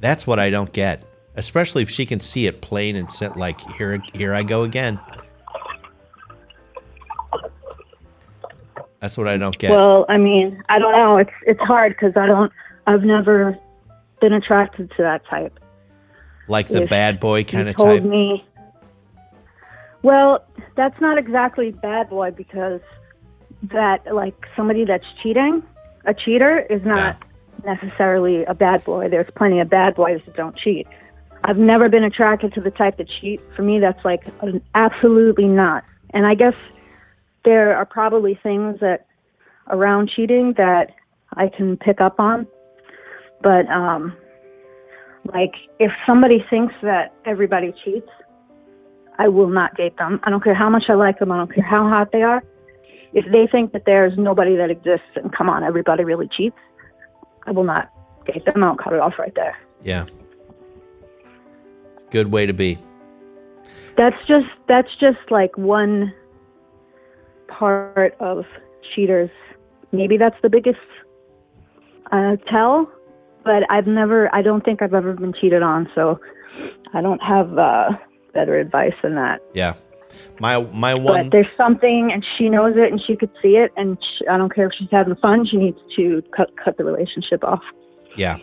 That's 0.01 0.27
what 0.27 0.39
I 0.39 0.51
don't 0.51 0.71
get. 0.73 1.05
Especially 1.37 1.83
if 1.83 1.91
she 1.91 2.05
can 2.05 2.21
see 2.21 2.47
it 2.47 2.61
plain 2.61 2.97
and 2.97 3.11
sit 3.11 3.37
like 3.37 3.61
here 3.73 4.03
here 4.15 4.35
I 4.35 4.43
go 4.43 4.65
again. 4.65 5.01
That's 9.01 9.19
what 9.19 9.27
I 9.27 9.37
don't 9.37 9.59
get. 9.59 9.73
well 9.73 10.07
i 10.09 10.17
mean 10.17 10.63
i 10.69 10.79
don't 10.79 10.93
know 10.93 11.17
it's 11.17 11.33
it's 11.45 11.61
hard 11.61 11.93
because 11.93 12.13
i 12.17 12.25
don't 12.25 12.53
i've 12.87 13.03
never 13.03 13.59
been 14.21 14.33
attracted 14.33 14.91
to 14.93 15.03
that 15.03 15.27
type 15.27 15.59
like 16.47 16.69
the 16.69 16.85
if 16.85 16.89
bad 16.91 17.19
boy 17.19 17.43
kind 17.43 17.69
of 17.69 17.77
type. 17.77 18.05
me 18.05 18.45
well 20.03 20.45
that's 20.77 21.01
not 21.01 21.19
exactly 21.19 21.73
bad 21.73 22.09
boy 22.09 22.31
because 22.31 22.81
that 23.65 24.07
like 24.15 24.37
somebody 24.55 24.85
that's 24.85 25.05
cheating 25.21 25.65
a 26.05 26.15
cheater 26.15 26.61
is 26.71 26.85
not 26.85 27.17
necessarily 27.65 28.45
a 28.45 28.55
bad 28.55 28.85
boy 28.85 29.09
there's 29.09 29.31
plenty 29.35 29.59
of 29.59 29.69
bad 29.69 29.97
boys 29.97 30.21
that 30.27 30.37
don't 30.37 30.57
cheat 30.57 30.87
i've 31.45 31.57
never 31.57 31.89
been 31.89 32.05
attracted 32.05 32.53
to 32.55 32.61
the 32.61 32.71
type 32.71 32.97
that 32.99 33.09
cheat. 33.21 33.41
For 33.57 33.63
me 33.63 33.81
that's 33.81 34.05
like 34.05 34.23
an 34.41 34.63
absolutely 34.75 35.47
not. 35.47 35.85
And 36.11 36.27
i 36.27 36.35
guess 36.35 36.55
there 37.45 37.77
are 37.77 37.85
probably 37.85 38.39
things 38.43 38.79
that 38.81 39.07
around 39.69 40.11
cheating 40.15 40.55
that 40.57 40.95
i 41.35 41.49
can 41.49 41.77
pick 41.77 42.01
up 42.01 42.19
on. 42.19 42.47
But 43.43 43.69
um 43.69 44.17
like 45.33 45.55
if 45.79 45.93
somebody 46.07 46.45
thinks 46.51 46.75
that 46.83 47.15
everybody 47.25 47.73
cheats 47.85 48.09
i 49.19 49.29
will 49.29 49.49
not 49.49 49.75
date 49.77 49.97
them. 49.97 50.21
I 50.25 50.31
don't 50.31 50.43
care 50.43 50.55
how 50.55 50.71
much 50.71 50.85
i 50.89 50.95
like 50.95 51.19
them. 51.19 51.33
I 51.33 51.39
don't 51.39 51.53
care 51.53 51.65
how 51.65 51.89
hot 51.89 52.13
they 52.13 52.23
are. 52.23 52.43
If 53.15 53.31
they 53.31 53.47
think 53.47 53.73
that 53.73 53.85
there's 53.85 54.17
nobody 54.17 54.57
that 54.57 54.71
exists 54.71 55.13
and 55.17 55.33
come 55.33 55.49
on 55.49 55.65
everybody 55.65 56.05
really 56.05 56.29
cheats 56.37 56.57
i 57.47 57.51
will 57.51 57.65
not 57.65 57.91
date 58.27 58.45
them. 58.45 58.63
I'll 58.63 58.77
cut 58.77 58.93
it 58.93 59.01
off 59.01 59.19
right 59.19 59.35
there. 59.35 59.57
Yeah. 59.83 60.07
Good 62.13 62.31
way 62.31 62.47
to 62.47 62.53
be. 62.53 62.79
that's 63.97 64.17
just 64.29 64.47
that's 64.69 64.89
just 65.01 65.19
like 65.31 65.57
one 65.59 66.13
part 67.49 68.17
of 68.21 68.45
cheaters 68.95 69.31
maybe 69.93 70.17
that's 70.17 70.37
the 70.43 70.49
biggest 70.49 70.79
uh, 72.11 72.37
tell 72.51 72.91
but 73.45 73.63
i've 73.71 73.87
never 73.87 74.35
i 74.35 74.41
don't 74.43 74.65
think 74.65 74.81
i've 74.83 74.95
ever 74.95 75.13
been 75.13 75.35
cheated 75.39 75.63
on 75.63 75.89
so 75.95 76.19
i 76.95 77.01
don't 77.03 77.23
have 77.23 77.59
uh, 77.59 77.91
better 78.35 78.59
advice 78.59 78.95
than 79.03 79.15
that 79.15 79.41
Yeah. 79.55 79.75
My 80.41 80.61
my 80.73 80.95
one. 80.95 81.25
but 81.25 81.31
there's 81.33 81.55
something 81.57 82.11
and 82.13 82.25
she 82.37 82.49
knows 82.49 82.75
it 82.77 82.91
and 82.93 83.01
she 83.07 83.17
could 83.17 83.31
see 83.43 83.57
it 83.57 83.71
and 83.77 83.99
sh 84.03 84.23
i 84.31 84.37
don't 84.39 84.55
care 84.55 84.67
if 84.67 84.73
she's 84.79 84.89
having 84.91 85.15
fun 85.17 85.47
she 85.47 85.57
needs 85.59 85.79
to 85.97 86.23
cut 86.37 86.49
cut 86.63 86.77
the 86.79 86.85
relationship 86.85 87.43
off 87.45 87.63
yeah. 88.17 88.37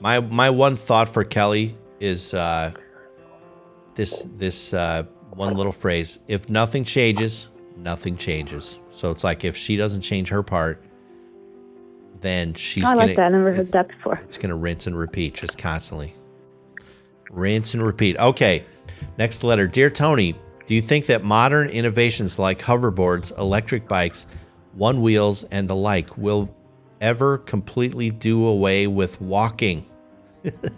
My 0.00 0.18
my 0.20 0.50
one 0.50 0.74
thought 0.74 1.08
for 1.08 1.22
Kelly 1.24 1.76
is 2.00 2.34
uh 2.34 2.72
this 3.94 4.22
this 4.36 4.74
uh 4.74 5.04
one 5.34 5.54
little 5.54 5.72
phrase. 5.72 6.18
If 6.28 6.48
nothing 6.50 6.84
changes, 6.84 7.48
nothing 7.76 8.16
changes. 8.16 8.78
So 8.90 9.10
it's 9.10 9.24
like 9.24 9.44
if 9.44 9.56
she 9.56 9.76
doesn't 9.76 10.02
change 10.02 10.28
her 10.28 10.42
part, 10.42 10.84
then 12.20 12.54
she's 12.54 12.84
i 12.84 12.92
gonna 12.92 13.06
like 13.06 13.16
that 13.16 13.26
i 13.26 13.28
never 13.30 13.52
heard 13.52 13.72
that 13.72 13.88
before 13.88 14.18
It's 14.22 14.38
going 14.38 14.50
to 14.50 14.56
rinse 14.56 14.86
and 14.86 14.96
repeat 14.96 15.34
just 15.34 15.58
constantly. 15.58 16.14
Rinse 17.30 17.74
and 17.74 17.84
repeat. 17.84 18.16
Okay. 18.18 18.64
Next 19.18 19.42
letter. 19.42 19.66
Dear 19.66 19.90
Tony, 19.90 20.34
do 20.66 20.74
you 20.74 20.82
think 20.82 21.06
that 21.06 21.24
modern 21.24 21.68
innovations 21.68 22.38
like 22.38 22.60
hoverboards, 22.60 23.36
electric 23.38 23.88
bikes, 23.88 24.26
one 24.74 25.02
wheels, 25.02 25.42
and 25.44 25.68
the 25.68 25.74
like 25.74 26.16
will 26.16 26.54
ever 27.00 27.38
completely 27.38 28.10
do 28.10 28.46
away 28.46 28.86
with 28.86 29.20
walking? 29.20 29.84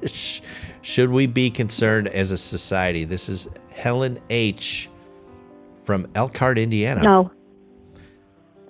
Sh- 0.06 0.40
Should 0.82 1.10
we 1.10 1.26
be 1.26 1.50
concerned 1.50 2.08
as 2.08 2.30
a 2.30 2.38
society? 2.38 3.04
This 3.04 3.28
is 3.28 3.48
Helen 3.70 4.18
H. 4.30 4.90
from 5.84 6.06
Elkhart, 6.14 6.58
Indiana. 6.58 7.02
no 7.02 7.30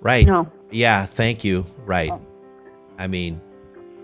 Right. 0.01 0.25
no 0.25 0.49
Yeah, 0.71 1.05
thank 1.05 1.43
you. 1.43 1.65
Right. 1.85 2.11
I 2.97 3.07
mean, 3.07 3.41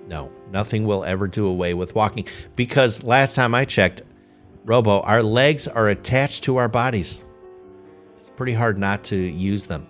no, 0.07 0.31
nothing 0.51 0.85
will 0.85 1.03
ever 1.05 1.27
do 1.27 1.45
away 1.47 1.73
with 1.73 1.95
walking 1.95 2.25
because 2.55 3.03
last 3.03 3.35
time 3.35 3.55
I 3.55 3.65
checked, 3.65 4.01
Robo, 4.65 4.99
our 5.01 5.23
legs 5.23 5.67
are 5.67 5.89
attached 5.89 6.43
to 6.43 6.57
our 6.57 6.67
bodies. 6.67 7.23
It's 8.17 8.29
pretty 8.29 8.53
hard 8.53 8.77
not 8.77 9.03
to 9.05 9.15
use 9.15 9.65
them. 9.65 9.87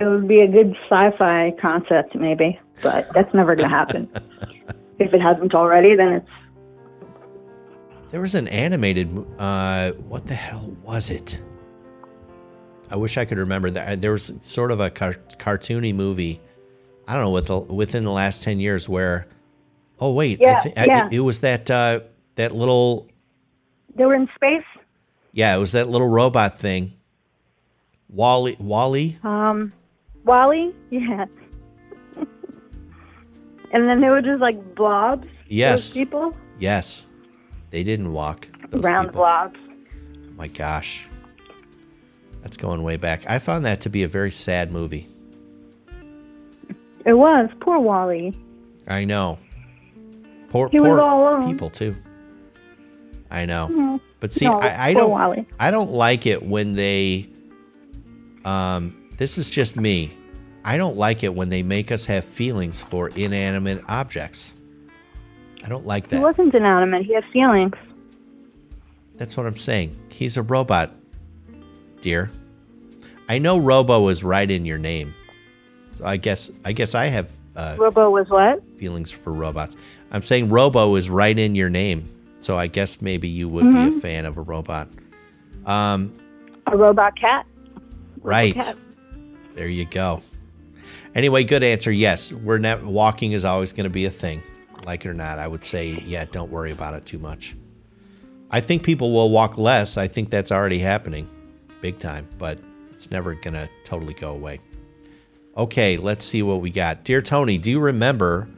It 0.00 0.04
would 0.04 0.26
be 0.28 0.40
a 0.40 0.48
good 0.48 0.74
sci-fi 0.88 1.52
concept, 1.60 2.14
maybe, 2.14 2.58
but 2.82 3.08
that's 3.14 3.32
never 3.34 3.54
going 3.54 3.68
to 3.68 3.74
happen. 3.74 4.08
if 4.98 5.12
it 5.14 5.20
hasn't 5.20 5.54
already, 5.54 5.94
then 5.94 6.12
it's 6.14 6.28
There 8.10 8.20
was 8.20 8.34
an 8.34 8.48
animated. 8.48 9.16
Uh, 9.38 9.92
what 9.92 10.26
the 10.26 10.34
hell 10.34 10.74
was 10.82 11.10
it? 11.10 11.40
I 12.90 12.96
wish 12.96 13.16
I 13.16 13.24
could 13.24 13.38
remember 13.38 13.70
that. 13.70 14.00
There 14.02 14.12
was 14.12 14.32
sort 14.42 14.70
of 14.70 14.80
a 14.80 14.90
car- 14.90 15.16
cartoony 15.38 15.94
movie. 15.94 16.40
I 17.06 17.14
don't 17.14 17.22
know 17.22 17.30
with 17.30 17.46
the, 17.48 17.58
within 17.58 18.04
the 18.04 18.12
last 18.12 18.42
ten 18.42 18.60
years 18.60 18.88
where. 18.88 19.26
Oh 20.00 20.12
wait, 20.12 20.40
Yeah, 20.40 20.60
I- 20.76 20.84
yeah. 20.86 21.06
it, 21.06 21.14
it 21.14 21.20
was 21.20 21.40
that 21.40 21.70
uh, 21.70 22.00
that 22.34 22.54
little. 22.54 23.06
they 23.94 24.04
were 24.04 24.14
in 24.14 24.28
space. 24.34 24.64
Yeah, 25.32 25.54
it 25.56 25.58
was 25.58 25.72
that 25.72 25.88
little 25.88 26.08
robot 26.08 26.58
thing. 26.58 26.93
WALL-E, 28.14 28.56
WALL-E. 28.60 29.16
Um, 29.24 29.72
WALL-E, 30.24 30.72
yeah. 30.90 31.26
and 33.72 33.88
then 33.88 34.00
they 34.00 34.08
were 34.08 34.22
just 34.22 34.40
like 34.40 34.74
blobs. 34.74 35.26
Yes. 35.48 35.92
people, 35.94 36.34
Yes, 36.58 37.06
they 37.70 37.82
didn't 37.84 38.12
walk. 38.12 38.48
Those 38.70 38.84
round 38.84 39.08
people. 39.08 39.22
blobs. 39.22 39.58
My 40.36 40.48
gosh, 40.48 41.04
that's 42.42 42.56
going 42.56 42.82
way 42.82 42.96
back. 42.96 43.24
I 43.28 43.38
found 43.38 43.64
that 43.64 43.80
to 43.82 43.90
be 43.90 44.02
a 44.04 44.08
very 44.08 44.30
sad 44.30 44.70
movie. 44.72 45.06
It 47.04 47.12
was 47.14 47.50
poor 47.60 47.78
WALL-E. 47.78 48.32
I 48.88 49.04
know. 49.04 49.38
Poor, 50.50 50.68
He 50.70 50.80
was 50.80 50.98
all 50.98 51.22
alone. 51.38 51.50
people 51.50 51.68
too. 51.70 51.94
I 53.30 53.44
know, 53.46 53.68
Mhm. 53.70 54.00
but 54.20 54.32
see, 54.32 54.44
No, 54.46 54.52
I, 54.60 54.88
I 54.90 54.94
don't. 54.94 55.10
WALL-E. 55.10 55.44
I 55.58 55.70
don't 55.72 55.90
like 55.92 56.26
it 56.26 56.42
when 56.46 56.74
they. 56.74 57.28
Um, 58.44 59.10
this 59.16 59.38
is 59.38 59.50
just 59.50 59.76
me. 59.76 60.16
I 60.64 60.76
don't 60.76 60.96
like 60.96 61.22
it 61.22 61.34
when 61.34 61.48
they 61.50 61.62
make 61.62 61.92
us 61.92 62.06
have 62.06 62.24
feelings 62.24 62.80
for 62.80 63.08
inanimate 63.08 63.82
objects. 63.88 64.54
I 65.62 65.68
don't 65.68 65.86
like 65.86 66.08
that. 66.08 66.16
He 66.16 66.22
wasn't 66.22 66.54
inanimate. 66.54 67.04
He 67.06 67.14
had 67.14 67.24
feelings. 67.32 67.74
That's 69.16 69.36
what 69.36 69.46
I'm 69.46 69.56
saying. 69.56 69.96
He's 70.10 70.36
a 70.36 70.42
robot, 70.42 70.92
dear. 72.00 72.30
I 73.28 73.38
know 73.38 73.58
Robo 73.58 74.08
is 74.08 74.22
right 74.22 74.50
in 74.50 74.64
your 74.64 74.78
name, 74.78 75.14
so 75.92 76.04
I 76.04 76.16
guess 76.16 76.50
I 76.64 76.72
guess 76.72 76.94
I 76.94 77.06
have 77.06 77.32
uh, 77.56 77.76
Robo 77.78 78.10
was 78.10 78.28
what? 78.28 78.62
feelings 78.76 79.10
for 79.10 79.32
robots. 79.32 79.76
I'm 80.10 80.22
saying 80.22 80.50
Robo 80.50 80.94
is 80.96 81.08
right 81.08 81.36
in 81.36 81.54
your 81.54 81.70
name, 81.70 82.08
so 82.40 82.58
I 82.58 82.66
guess 82.66 83.00
maybe 83.00 83.28
you 83.28 83.48
would 83.48 83.72
be 83.72 83.96
a 83.96 84.00
fan 84.00 84.26
of 84.26 84.36
a 84.36 84.42
robot. 84.42 84.88
Um, 85.64 86.12
A 86.66 86.76
robot 86.76 87.18
cat. 87.18 87.46
Right 88.24 88.74
there 89.54 89.68
you 89.68 89.84
go. 89.84 90.20
Anyway, 91.14 91.44
good 91.44 91.62
answer. 91.62 91.92
Yes, 91.92 92.32
we're 92.32 92.58
not 92.58 92.84
walking 92.84 93.32
is 93.32 93.44
always 93.44 93.72
going 93.72 93.84
to 93.84 93.90
be 93.90 94.04
a 94.04 94.10
thing, 94.10 94.42
like 94.84 95.04
it 95.04 95.08
or 95.08 95.14
not. 95.14 95.38
I 95.38 95.46
would 95.46 95.64
say, 95.64 96.02
yeah, 96.04 96.24
don't 96.24 96.50
worry 96.50 96.72
about 96.72 96.94
it 96.94 97.06
too 97.06 97.18
much. 97.18 97.54
I 98.50 98.60
think 98.60 98.82
people 98.82 99.12
will 99.12 99.30
walk 99.30 99.56
less. 99.56 99.96
I 99.96 100.08
think 100.08 100.30
that's 100.30 100.50
already 100.50 100.78
happening, 100.78 101.28
big 101.80 101.98
time. 102.00 102.28
But 102.38 102.58
it's 102.92 103.10
never 103.10 103.34
going 103.34 103.54
to 103.54 103.68
totally 103.84 104.14
go 104.14 104.32
away. 104.32 104.60
Okay, 105.56 105.96
let's 105.96 106.24
see 106.24 106.42
what 106.42 106.60
we 106.60 106.70
got. 106.70 107.04
Dear 107.04 107.22
Tony, 107.22 107.58
do 107.58 107.70
you 107.70 107.78
remember 107.78 108.48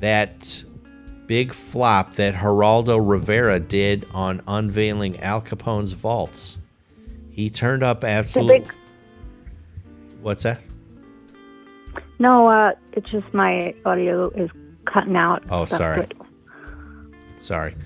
that 0.00 0.62
big 1.26 1.54
flop 1.54 2.14
that 2.16 2.34
Geraldo 2.34 2.98
Rivera 3.02 3.58
did 3.58 4.06
on 4.12 4.42
unveiling 4.46 5.18
Al 5.20 5.40
Capone's 5.40 5.92
vaults? 5.92 6.58
He 7.38 7.50
turned 7.50 7.84
up 7.84 8.02
absolutely. 8.02 8.58
big. 8.58 8.74
What's 10.22 10.42
that? 10.42 10.60
No, 12.18 12.48
uh, 12.48 12.72
it's 12.94 13.08
just 13.12 13.32
my 13.32 13.76
audio 13.84 14.28
is 14.30 14.50
cutting 14.92 15.14
out. 15.14 15.44
Oh, 15.48 15.64
sorry. 15.64 16.00
good. 16.00 16.14
Sorry. 17.36 17.76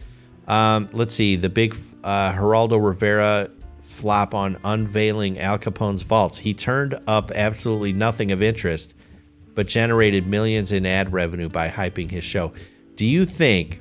Um, 0.48 0.88
let's 0.94 1.14
see. 1.14 1.36
The 1.36 1.50
big 1.50 1.76
uh, 2.02 2.32
Geraldo 2.32 2.82
Rivera 2.82 3.50
flop 3.82 4.34
on 4.34 4.58
unveiling 4.64 5.38
Al 5.38 5.58
Capone's 5.58 6.00
vaults. 6.00 6.38
He 6.38 6.54
turned 6.54 6.98
up 7.06 7.30
absolutely 7.32 7.92
nothing 7.92 8.32
of 8.32 8.42
interest, 8.42 8.94
but 9.54 9.66
generated 9.66 10.26
millions 10.26 10.72
in 10.72 10.86
ad 10.86 11.12
revenue 11.12 11.50
by 11.50 11.68
hyping 11.68 12.10
his 12.10 12.24
show. 12.24 12.54
Do 12.96 13.04
you 13.04 13.26
think 13.26 13.80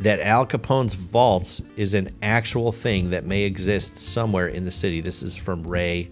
that 0.00 0.20
Al 0.20 0.46
Capone's 0.46 0.94
vaults 0.94 1.60
is 1.76 1.94
an 1.94 2.14
actual 2.22 2.72
thing 2.72 3.10
that 3.10 3.24
may 3.24 3.42
exist 3.42 4.00
somewhere 4.00 4.48
in 4.48 4.64
the 4.64 4.70
city? 4.70 5.00
This 5.00 5.22
is 5.22 5.36
from 5.36 5.66
Ray 5.66 6.10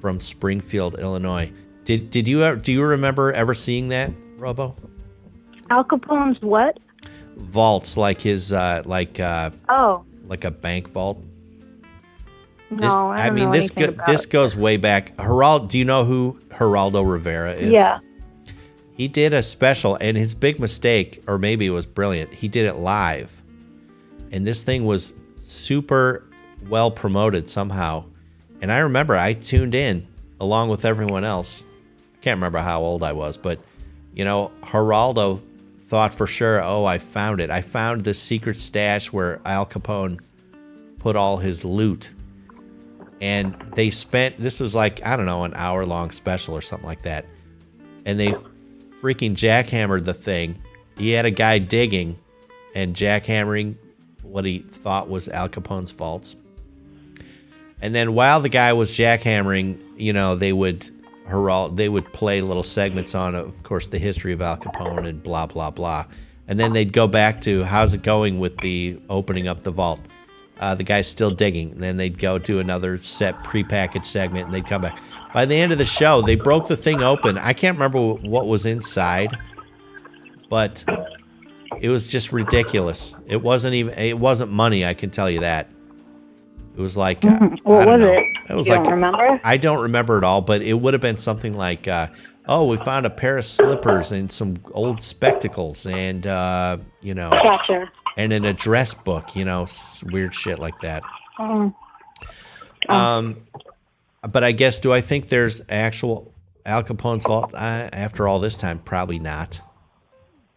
from 0.00 0.20
Springfield, 0.20 0.98
Illinois. 0.98 1.50
Did 1.84 2.10
did 2.10 2.26
you 2.28 2.56
do 2.56 2.72
you 2.72 2.82
remember 2.82 3.32
ever 3.32 3.54
seeing 3.54 3.88
that, 3.88 4.10
Robo? 4.36 4.74
Al 5.70 5.84
Capone's 5.84 6.40
what? 6.42 6.78
Vaults 7.36 7.96
like 7.96 8.20
his 8.20 8.52
uh, 8.52 8.82
like 8.84 9.18
uh, 9.20 9.50
Oh, 9.68 10.04
like 10.26 10.44
a 10.44 10.50
bank 10.50 10.88
vault. 10.88 11.22
no, 12.70 12.76
This- 12.80 12.90
I 12.92 13.26
don't 13.26 13.34
mean 13.34 13.50
this 13.52 13.70
go, 13.70 13.94
this 14.06 14.26
goes 14.26 14.54
way 14.56 14.76
back. 14.76 15.16
Geraldo, 15.16 15.68
do 15.68 15.78
you 15.78 15.84
know 15.84 16.04
who 16.04 16.38
Geraldo 16.48 17.08
Rivera 17.08 17.54
is? 17.54 17.72
Yeah. 17.72 18.00
He 18.96 19.08
did 19.08 19.32
a 19.32 19.42
special, 19.42 19.96
and 19.96 20.16
his 20.16 20.34
big 20.34 20.60
mistake, 20.60 21.22
or 21.26 21.38
maybe 21.38 21.66
it 21.66 21.70
was 21.70 21.86
brilliant, 21.86 22.34
he 22.34 22.48
did 22.48 22.66
it 22.66 22.76
live. 22.76 23.42
And 24.32 24.46
this 24.46 24.64
thing 24.64 24.84
was 24.84 25.14
super 25.38 26.24
well 26.68 26.90
promoted 26.90 27.48
somehow. 27.48 28.04
And 28.60 28.70
I 28.70 28.78
remember 28.78 29.16
I 29.16 29.32
tuned 29.32 29.74
in 29.74 30.06
along 30.38 30.68
with 30.68 30.84
everyone 30.84 31.24
else. 31.24 31.64
I 32.14 32.22
can't 32.22 32.36
remember 32.36 32.58
how 32.58 32.80
old 32.80 33.02
I 33.02 33.12
was, 33.12 33.36
but 33.36 33.60
you 34.14 34.24
know, 34.24 34.52
Geraldo 34.62 35.40
thought 35.86 36.14
for 36.14 36.26
sure, 36.26 36.62
oh, 36.62 36.84
I 36.84 36.98
found 36.98 37.40
it. 37.40 37.50
I 37.50 37.62
found 37.62 38.04
the 38.04 38.14
secret 38.14 38.54
stash 38.54 39.12
where 39.12 39.40
Al 39.44 39.66
Capone 39.66 40.20
put 40.98 41.16
all 41.16 41.38
his 41.38 41.64
loot. 41.64 42.12
And 43.20 43.56
they 43.74 43.90
spent, 43.90 44.38
this 44.38 44.60
was 44.60 44.74
like, 44.74 45.04
I 45.04 45.16
don't 45.16 45.26
know, 45.26 45.44
an 45.44 45.52
hour 45.54 45.84
long 45.84 46.10
special 46.10 46.54
or 46.54 46.60
something 46.60 46.86
like 46.86 47.02
that 47.02 47.24
and 48.04 48.18
they 48.18 48.34
freaking 49.00 49.34
jackhammered 49.34 50.04
the 50.04 50.14
thing. 50.14 50.60
He 50.96 51.10
had 51.10 51.24
a 51.24 51.30
guy 51.30 51.58
digging 51.58 52.18
and 52.74 52.94
jackhammering 52.94 53.76
what 54.22 54.44
he 54.44 54.60
thought 54.60 55.08
was 55.08 55.28
Al 55.28 55.48
Capone's 55.48 55.90
faults. 55.90 56.36
And 57.82 57.94
then 57.94 58.14
while 58.14 58.40
the 58.40 58.48
guy 58.48 58.72
was 58.72 58.92
jackhammering, 58.92 59.82
you 59.96 60.12
know, 60.12 60.34
they 60.36 60.52
would 60.52 60.88
Heral, 61.26 61.74
they 61.74 61.88
would 61.88 62.12
play 62.12 62.40
little 62.40 62.62
segments 62.62 63.14
on, 63.14 63.34
of 63.34 63.62
course, 63.62 63.86
the 63.86 63.98
history 63.98 64.32
of 64.32 64.42
Al 64.42 64.56
Capone 64.56 65.06
and 65.06 65.22
blah 65.22 65.46
blah 65.46 65.70
blah. 65.70 66.04
And 66.48 66.58
then 66.58 66.72
they'd 66.72 66.92
go 66.92 67.06
back 67.06 67.40
to 67.42 67.62
how's 67.62 67.94
it 67.94 68.02
going 68.02 68.40
with 68.40 68.56
the 68.58 69.00
opening 69.08 69.46
up 69.46 69.62
the 69.62 69.70
vault. 69.70 70.00
Uh, 70.60 70.74
the 70.74 70.84
guy's 70.84 71.08
still 71.08 71.30
digging. 71.30 71.72
And 71.72 71.82
then 71.82 71.96
they'd 71.96 72.18
go 72.18 72.38
to 72.38 72.60
another 72.60 72.98
set 72.98 73.42
prepackaged 73.42 74.06
segment, 74.06 74.44
and 74.44 74.54
they'd 74.54 74.66
come 74.66 74.82
back. 74.82 75.00
By 75.34 75.46
the 75.46 75.54
end 75.56 75.72
of 75.72 75.78
the 75.78 75.84
show, 75.84 76.20
they 76.22 76.36
broke 76.36 76.68
the 76.68 76.76
thing 76.76 77.02
open. 77.02 77.38
I 77.38 77.52
can't 77.54 77.76
remember 77.76 77.98
what 78.14 78.46
was 78.46 78.66
inside, 78.66 79.36
but 80.48 80.84
it 81.80 81.88
was 81.88 82.06
just 82.06 82.32
ridiculous. 82.32 83.14
It 83.26 83.40
wasn't 83.42 83.74
even. 83.74 83.94
It 83.98 84.18
wasn't 84.18 84.52
money. 84.52 84.84
I 84.84 84.94
can 84.94 85.10
tell 85.10 85.30
you 85.30 85.40
that. 85.40 85.70
It 86.76 86.80
was 86.80 86.96
like. 86.96 87.24
uh, 87.24 87.38
What 87.62 87.82
I 87.82 87.84
don't 87.84 88.00
was 88.00 88.08
know. 88.08 88.12
it? 88.18 88.26
It 88.50 88.54
was 88.54 88.66
you 88.66 88.74
like 88.74 88.82
don't 88.84 88.92
remember? 88.92 89.40
I 89.44 89.56
don't 89.56 89.80
remember 89.80 90.18
it 90.18 90.24
all, 90.24 90.40
but 90.40 90.62
it 90.62 90.74
would 90.74 90.92
have 90.94 91.00
been 91.00 91.16
something 91.16 91.54
like, 91.54 91.86
uh, 91.88 92.08
"Oh, 92.48 92.66
we 92.66 92.76
found 92.78 93.06
a 93.06 93.10
pair 93.10 93.38
of 93.38 93.44
slippers 93.44 94.10
and 94.12 94.30
some 94.30 94.56
old 94.72 95.00
spectacles, 95.02 95.86
and 95.86 96.26
uh, 96.26 96.78
you 97.00 97.14
know, 97.14 97.30
Gotcha. 97.30 97.90
And 98.16 98.32
an 98.32 98.44
address 98.44 98.94
book, 98.94 99.34
you 99.36 99.44
know, 99.44 99.66
weird 100.04 100.34
shit 100.34 100.58
like 100.58 100.80
that." 100.80 101.02
Um, 101.38 101.74
Um, 102.88 103.46
but 104.30 104.42
I 104.44 104.52
guess, 104.52 104.80
do 104.80 104.92
I 104.92 105.00
think 105.00 105.28
there's 105.28 105.62
actual 105.68 106.32
Al 106.66 106.82
Capone's 106.82 107.22
vault? 107.24 107.54
Uh, 107.54 107.88
after 107.92 108.26
all 108.28 108.40
this 108.40 108.56
time, 108.56 108.78
probably 108.78 109.18
not. 109.18 109.60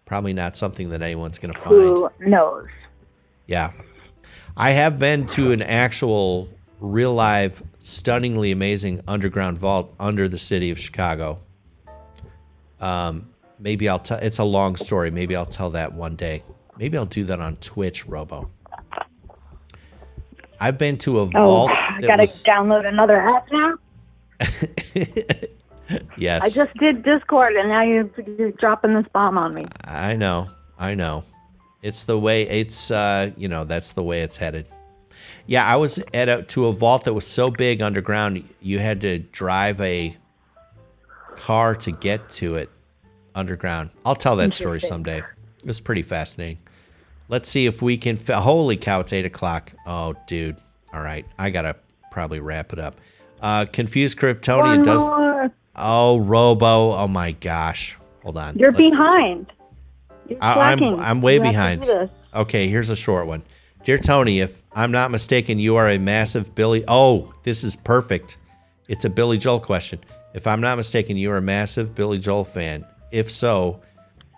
Probably 0.05 0.33
not 0.33 0.57
something 0.57 0.89
that 0.89 1.01
anyone's 1.01 1.39
going 1.39 1.53
to 1.53 1.59
find. 1.59 1.75
who 1.75 2.09
knows? 2.19 2.67
Yeah. 3.47 3.71
I 4.57 4.71
have 4.71 4.99
been 4.99 5.25
to 5.27 5.51
an 5.51 5.61
actual 5.61 6.49
real 6.79 7.13
live, 7.13 7.63
stunningly 7.79 8.51
amazing 8.51 9.01
underground 9.07 9.57
vault 9.57 9.93
under 9.99 10.27
the 10.27 10.37
city 10.37 10.69
of 10.71 10.79
Chicago. 10.79 11.39
Um, 12.79 13.29
maybe 13.59 13.87
I'll 13.87 13.99
tell 13.99 14.17
it's 14.19 14.39
a 14.39 14.43
long 14.43 14.75
story. 14.75 15.09
Maybe 15.09 15.35
I'll 15.35 15.45
tell 15.45 15.69
that 15.71 15.93
one 15.93 16.15
day. 16.15 16.43
Maybe 16.77 16.97
I'll 16.97 17.05
do 17.05 17.23
that 17.25 17.39
on 17.39 17.55
Twitch, 17.57 18.05
Robo. 18.07 18.49
I've 20.59 20.77
been 20.77 20.97
to 20.99 21.19
a 21.19 21.23
Oh, 21.23 21.25
vault. 21.29 21.71
I 21.71 21.99
gotta 22.01 22.21
was- 22.23 22.43
download 22.43 22.85
another 22.87 23.19
app 23.21 23.47
now. 23.51 23.75
yes. 26.17 26.43
I 26.43 26.49
just 26.49 26.73
did 26.77 27.03
Discord, 27.03 27.53
and 27.55 27.69
now 27.69 27.83
you're, 27.83 28.09
you're 28.37 28.51
dropping 28.51 28.93
this 28.93 29.05
bomb 29.13 29.37
on 29.37 29.53
me. 29.53 29.65
I 29.83 30.15
know. 30.15 30.47
I 30.79 30.95
know. 30.95 31.23
It's 31.81 32.05
the 32.05 32.17
way 32.17 32.43
it's 32.43 32.91
uh, 32.91 33.31
you 33.35 33.47
know, 33.49 33.65
that's 33.65 33.91
the 33.91 34.03
way 34.03 34.21
it's 34.21 34.37
headed. 34.37 34.67
Yeah, 35.45 35.65
I 35.65 35.75
was 35.75 35.99
at 36.13 36.29
a 36.29 36.43
to 36.43 36.67
a 36.67 36.73
vault 36.73 37.03
that 37.03 37.13
was 37.13 37.27
so 37.27 37.49
big 37.49 37.81
underground 37.81 38.47
you 38.61 38.79
had 38.79 39.01
to 39.01 39.19
drive 39.19 39.81
a 39.81 40.15
car 41.35 41.75
to 41.75 41.91
get 41.91 42.29
to 42.31 42.55
it 42.55 42.69
underground. 43.35 43.89
I'll 44.05 44.15
tell 44.15 44.37
that 44.37 44.53
story 44.53 44.79
someday. 44.79 45.21
It 45.63 45.67
was 45.67 45.79
pretty 45.81 46.01
fascinating. 46.01 46.57
Let's 47.29 47.49
see 47.49 47.65
if 47.65 47.81
we 47.81 47.97
can. 47.97 48.17
Fi- 48.17 48.33
Holy 48.41 48.75
cow! 48.77 48.99
It's 48.99 49.13
eight 49.13 49.25
o'clock. 49.25 49.71
Oh, 49.87 50.13
dude. 50.27 50.57
All 50.93 51.01
right, 51.01 51.25
I 51.39 51.49
gotta 51.49 51.75
probably 52.11 52.39
wrap 52.39 52.73
it 52.73 52.79
up. 52.79 52.95
Uh, 53.41 53.65
confused 53.65 54.17
Kryptonian 54.17 54.61
One 54.61 54.83
does. 54.83 55.01
more. 55.01 55.51
Oh, 55.75 56.17
Robo. 56.19 56.91
Oh 56.93 57.07
my 57.07 57.31
gosh. 57.31 57.97
Hold 58.23 58.37
on. 58.37 58.57
You're 58.57 58.71
Let's- 58.71 58.89
behind. 58.91 59.51
You're 60.29 60.37
I- 60.41 60.71
I'm- 60.71 60.99
I'm 60.99 61.21
way 61.21 61.35
You 61.35 61.41
behind. 61.41 61.89
Okay, 62.35 62.67
here's 62.67 62.89
a 62.89 62.95
short 62.95 63.25
one. 63.27 63.43
Dear 63.83 63.97
Tony, 63.97 64.39
if 64.39 64.61
I'm 64.73 64.91
not 64.91 65.11
mistaken, 65.11 65.59
you 65.59 65.75
are 65.75 65.89
a 65.89 65.97
massive 65.97 66.53
Billy. 66.55 66.83
Oh, 66.87 67.33
this 67.43 67.63
is 67.63 67.75
perfect. 67.75 68.37
It's 68.87 69.03
a 69.05 69.09
Billy 69.09 69.37
Joel 69.37 69.59
question. 69.59 69.99
If 70.33 70.47
I'm 70.47 70.61
not 70.61 70.77
mistaken, 70.77 71.17
you 71.17 71.31
are 71.31 71.37
a 71.37 71.41
massive 71.41 71.93
Billy 71.95 72.17
Joel 72.19 72.45
fan. 72.45 72.85
If 73.11 73.31
so, 73.31 73.81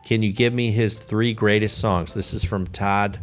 can 0.05 0.23
you 0.23 0.31
give 0.31 0.53
me 0.53 0.71
his 0.71 0.97
three 0.99 1.33
greatest 1.33 1.77
songs? 1.79 2.13
This 2.13 2.33
is 2.33 2.43
from 2.43 2.67
Todd 2.67 3.19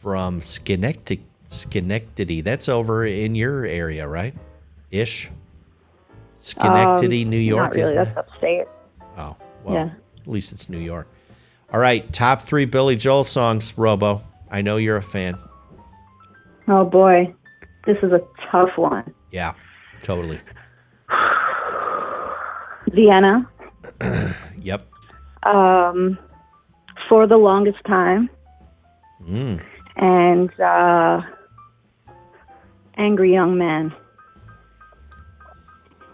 from 0.00 0.40
Schenectady. 0.40 1.22
Schenectady. 1.48 2.40
That's 2.40 2.68
over 2.68 3.04
in 3.06 3.34
your 3.34 3.64
area, 3.64 4.06
right? 4.08 4.34
Ish. 4.90 5.30
Schenectady, 6.40 7.24
Um, 7.24 7.30
New 7.30 7.36
York. 7.38 7.74
Not 7.74 7.74
really. 7.74 7.92
it? 7.92 7.94
That's 7.96 8.16
upstate. 8.16 8.66
Oh, 9.16 9.36
well, 9.64 9.74
Yeah. 9.74 9.90
at 10.20 10.28
least 10.28 10.52
it's 10.52 10.68
New 10.70 10.78
York. 10.78 11.08
All 11.72 11.80
right, 11.80 12.10
top 12.12 12.40
three 12.42 12.64
Billy 12.64 12.96
Joel 12.96 13.24
songs, 13.24 13.76
Robo. 13.76 14.22
I 14.50 14.62
know 14.62 14.76
you're 14.76 14.96
a 14.96 15.02
fan. 15.02 15.36
Oh 16.68 16.84
boy, 16.84 17.34
this 17.86 17.96
is 18.02 18.12
a 18.12 18.20
tough 18.50 18.70
one. 18.76 19.12
Yeah, 19.30 19.52
totally. 20.02 20.38
Vienna. 22.92 23.48
Yep. 24.60 24.86
Um, 25.44 26.18
for 27.08 27.26
the 27.26 27.36
longest 27.36 27.78
time, 27.86 28.28
Mm. 29.28 29.60
and 29.96 30.60
uh, 30.60 31.22
angry 32.96 33.32
young 33.32 33.56
man. 33.58 33.92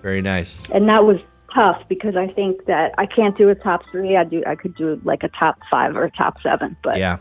Very 0.03 0.21
nice. 0.21 0.69
and 0.71 0.89
that 0.89 1.05
was 1.05 1.19
tough 1.55 1.83
because 1.89 2.17
I 2.17 2.27
think 2.29 2.67
that 2.67 2.93
I 2.99 3.07
can't 3.07 3.37
do 3.39 3.49
a 3.49 3.55
top 3.55 3.83
three. 3.91 4.17
I 4.17 4.25
do. 4.25 4.43
I 4.47 4.55
could 4.55 4.75
do 4.75 5.01
like 5.05 5.23
a 5.23 5.29
top 5.29 5.59
five 5.71 5.97
or 5.97 6.05
a 6.05 6.11
top 6.11 6.37
seven. 6.43 6.77
But 6.83 6.99
Yeah, 6.99 7.19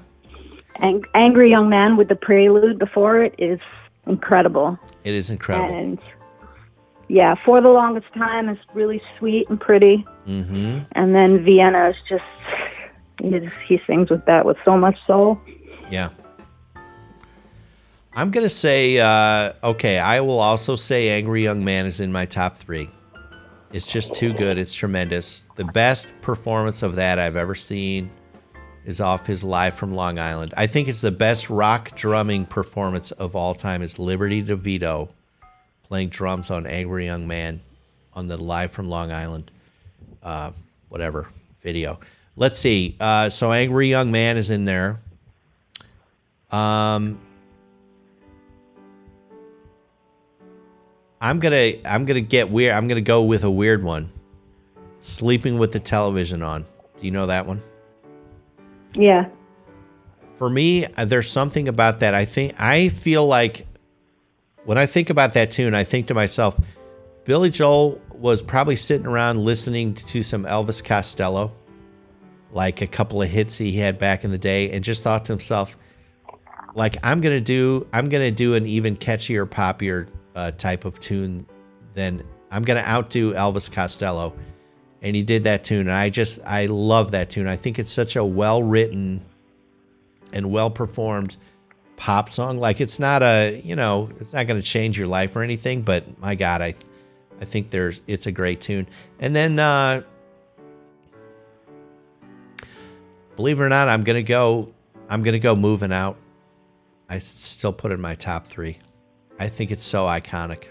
Ang- 0.79 1.05
angry 1.13 1.49
young 1.49 1.69
man 1.69 1.95
with 1.97 2.09
the 2.09 2.15
prelude 2.15 2.77
before 2.79 3.21
it 3.23 3.35
is 3.37 3.59
incredible. 4.07 4.77
it 5.03 5.13
is 5.13 5.29
incredible. 5.29 5.73
And 5.73 5.99
yeah, 7.13 7.35
for 7.45 7.61
the 7.61 7.69
longest 7.69 8.11
time 8.15 8.49
is 8.49 8.57
really 8.73 8.99
sweet 9.19 9.47
and 9.47 9.59
pretty. 9.59 9.97
hmm 10.25 10.79
And 10.93 11.13
then 11.13 11.43
Vienna 11.43 11.89
is 11.89 11.95
just 12.09 12.23
he, 13.21 13.39
he 13.67 13.79
sings 13.85 14.09
with 14.09 14.25
that 14.25 14.45
with 14.45 14.57
so 14.65 14.75
much 14.75 14.97
soul. 15.05 15.39
Yeah. 15.91 16.09
I'm 18.15 18.31
gonna 18.31 18.49
say 18.49 18.97
uh, 18.97 19.53
okay. 19.63 19.99
I 19.99 20.21
will 20.21 20.39
also 20.39 20.75
say 20.75 21.09
"Angry 21.09 21.43
Young 21.43 21.63
Man" 21.63 21.85
is 21.85 21.99
in 21.99 22.11
my 22.11 22.25
top 22.25 22.57
three. 22.57 22.89
It's 23.71 23.85
just 23.85 24.15
too 24.15 24.33
good. 24.33 24.57
It's 24.57 24.73
tremendous. 24.73 25.43
The 25.55 25.65
best 25.65 26.07
performance 26.21 26.81
of 26.81 26.95
that 26.95 27.19
I've 27.19 27.35
ever 27.35 27.53
seen 27.53 28.09
is 28.85 28.99
off 28.99 29.27
his 29.27 29.43
live 29.43 29.75
from 29.75 29.93
Long 29.93 30.17
Island. 30.17 30.53
I 30.57 30.65
think 30.65 30.87
it's 30.87 31.01
the 31.01 31.11
best 31.11 31.51
rock 31.51 31.95
drumming 31.95 32.45
performance 32.47 33.11
of 33.11 33.35
all 33.35 33.53
time. 33.53 33.83
Is 33.83 33.99
Liberty 33.99 34.43
DeVito 34.43 35.09
playing 35.93 36.09
drums 36.09 36.49
on 36.49 36.65
"Angry 36.65 37.05
Young 37.05 37.27
Man" 37.27 37.61
on 38.15 38.27
the 38.27 38.35
live 38.35 38.71
from 38.71 38.87
Long 38.87 39.11
Island, 39.11 39.51
uh, 40.23 40.49
whatever 40.89 41.27
video. 41.61 41.99
Let's 42.35 42.57
see. 42.57 42.95
Uh, 42.99 43.29
so 43.29 43.51
"Angry 43.51 43.89
Young 43.89 44.11
Man" 44.11 44.35
is 44.35 44.49
in 44.49 44.65
there. 44.65 44.97
Um, 46.49 47.19
I'm 51.21 51.39
gonna 51.39 51.73
I'm 51.85 52.05
gonna 52.05 52.21
get 52.21 52.49
weird. 52.49 52.73
I'm 52.73 52.87
gonna 52.87 52.99
go 52.99 53.21
with 53.21 53.43
a 53.43 53.51
weird 53.51 53.83
one. 53.83 54.09
Sleeping 54.97 55.59
with 55.59 55.73
the 55.73 55.79
television 55.79 56.41
on. 56.41 56.65
Do 56.97 57.05
you 57.05 57.11
know 57.11 57.27
that 57.27 57.45
one? 57.45 57.61
Yeah, 58.95 59.27
For 60.37 60.49
me, 60.49 60.87
uh, 60.87 61.05
there's 61.05 61.29
something 61.29 61.67
about 61.67 61.99
that. 61.99 62.15
I 62.15 62.25
think 62.25 62.55
I 62.59 62.89
feel 62.89 63.27
like 63.27 63.67
when 64.65 64.77
I 64.77 64.85
think 64.85 65.09
about 65.09 65.33
that 65.33 65.51
tune, 65.51 65.75
I 65.75 65.83
think 65.83 66.07
to 66.07 66.13
myself, 66.13 66.59
Billy 67.25 67.49
Joel 67.49 68.01
was 68.13 68.41
probably 68.41 68.75
sitting 68.75 69.07
around 69.07 69.39
listening 69.39 69.93
to 69.95 70.23
some 70.23 70.43
Elvis 70.43 70.83
Costello, 70.83 71.51
like 72.51 72.81
a 72.81 72.87
couple 72.87 73.21
of 73.21 73.29
hits 73.29 73.57
he 73.57 73.73
had 73.73 73.97
back 73.97 74.23
in 74.23 74.31
the 74.31 74.37
day, 74.37 74.71
and 74.71 74.83
just 74.83 75.03
thought 75.03 75.25
to 75.25 75.31
himself, 75.31 75.77
like 76.75 76.97
I'm 77.03 77.21
gonna 77.21 77.41
do, 77.41 77.87
I'm 77.93 78.09
gonna 78.09 78.31
do 78.31 78.55
an 78.55 78.65
even 78.65 78.97
catchier, 78.97 79.45
poppier 79.45 80.07
uh, 80.35 80.51
type 80.51 80.85
of 80.85 80.99
tune 80.99 81.45
than 81.93 82.23
I'm 82.51 82.63
gonna 82.63 82.81
outdo 82.81 83.33
Elvis 83.33 83.71
Costello, 83.71 84.33
and 85.01 85.15
he 85.15 85.23
did 85.23 85.43
that 85.43 85.63
tune, 85.63 85.81
and 85.81 85.91
I 85.91 86.09
just 86.09 86.39
I 86.45 86.67
love 86.67 87.11
that 87.11 87.29
tune. 87.29 87.47
I 87.47 87.57
think 87.57 87.79
it's 87.79 87.91
such 87.91 88.15
a 88.15 88.23
well 88.23 88.63
written 88.63 89.25
and 90.31 90.51
well 90.51 90.69
performed 90.69 91.37
pop 92.03 92.27
song. 92.29 92.57
Like 92.57 92.81
it's 92.81 92.99
not 92.99 93.23
a 93.23 93.61
you 93.63 93.77
know 93.77 94.09
it's 94.19 94.33
not 94.33 94.45
going 94.45 94.61
to 94.61 94.67
change 94.67 94.97
your 94.97 95.07
life 95.07 95.37
or 95.37 95.41
anything, 95.41 95.83
but 95.83 96.19
my 96.19 96.35
God, 96.35 96.61
I 96.61 96.75
I 97.39 97.45
think 97.45 97.69
there's 97.69 98.01
it's 98.07 98.25
a 98.25 98.31
great 98.31 98.59
tune. 98.59 98.87
And 99.19 99.33
then 99.33 99.57
uh, 99.57 100.01
believe 103.37 103.61
it 103.61 103.63
or 103.63 103.69
not, 103.69 103.87
I'm 103.87 104.03
gonna 104.03 104.21
go 104.21 104.73
I'm 105.09 105.23
gonna 105.23 105.39
go 105.39 105.55
moving 105.55 105.93
out. 105.93 106.17
I 107.07 107.19
still 107.19 107.71
put 107.71 107.91
it 107.91 107.95
in 107.95 108.01
my 108.01 108.15
top 108.15 108.47
three. 108.47 108.79
I 109.39 109.47
think 109.47 109.71
it's 109.71 109.83
so 109.83 110.05
iconic. 110.05 110.65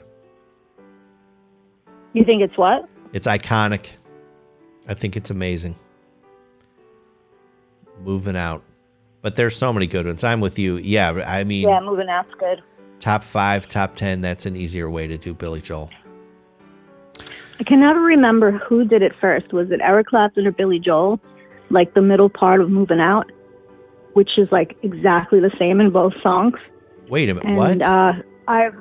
you 2.13 2.25
think 2.25 2.43
it's 2.43 2.59
what? 2.59 2.87
It's 3.15 3.27
iconic. 3.27 3.87
I 4.87 4.93
think 4.93 5.17
it's 5.17 5.31
amazing. 5.31 5.77
Moving 8.05 8.37
out. 8.37 8.63
But 9.23 9.37
there's 9.37 9.57
so 9.57 9.73
many 9.73 9.87
good 9.87 10.07
ones. 10.07 10.25
I'm 10.25 10.41
with 10.41 10.59
you. 10.59 10.77
Yeah, 10.77 11.11
I 11.27 11.45
mean, 11.45 11.69
Yeah, 11.69 11.81
moving 11.81 12.09
out's 12.09 12.35
good. 12.39 12.63
top 12.99 13.23
five, 13.23 13.69
top 13.69 13.95
10, 13.97 14.21
that's 14.21 14.47
an 14.47 14.57
easier 14.57 14.91
way 14.91 15.07
to 15.07 15.17
do 15.17 15.33
Billy 15.33 15.61
Joel. 15.61 15.91
I 17.61 17.65
can 17.65 17.81
never 17.81 18.01
remember 18.01 18.51
who 18.53 18.85
did 18.85 19.03
it 19.03 19.13
first. 19.21 19.53
Was 19.53 19.71
it 19.71 19.81
Eric 19.83 20.09
Clapton 20.09 20.47
or 20.47 20.53
Billy 20.53 20.81
Joel? 20.81 21.21
Like 21.71 21.95
the 21.95 22.03
middle 22.03 22.29
part 22.29 22.61
of 22.61 22.69
Moving 22.71 23.01
Out, 23.01 23.31
which 24.15 24.31
is 24.37 24.49
like 24.51 24.77
exactly 24.83 25.39
the 25.41 25.51
same 25.59 25.81
in 25.81 25.91
both 25.91 26.13
songs. 26.23 26.55
Wait 27.09 27.29
a 27.29 27.35
minute. 27.35 27.49
And 27.49 27.57
what? 27.57 27.83
uh, 27.83 28.13
I've 28.49 28.75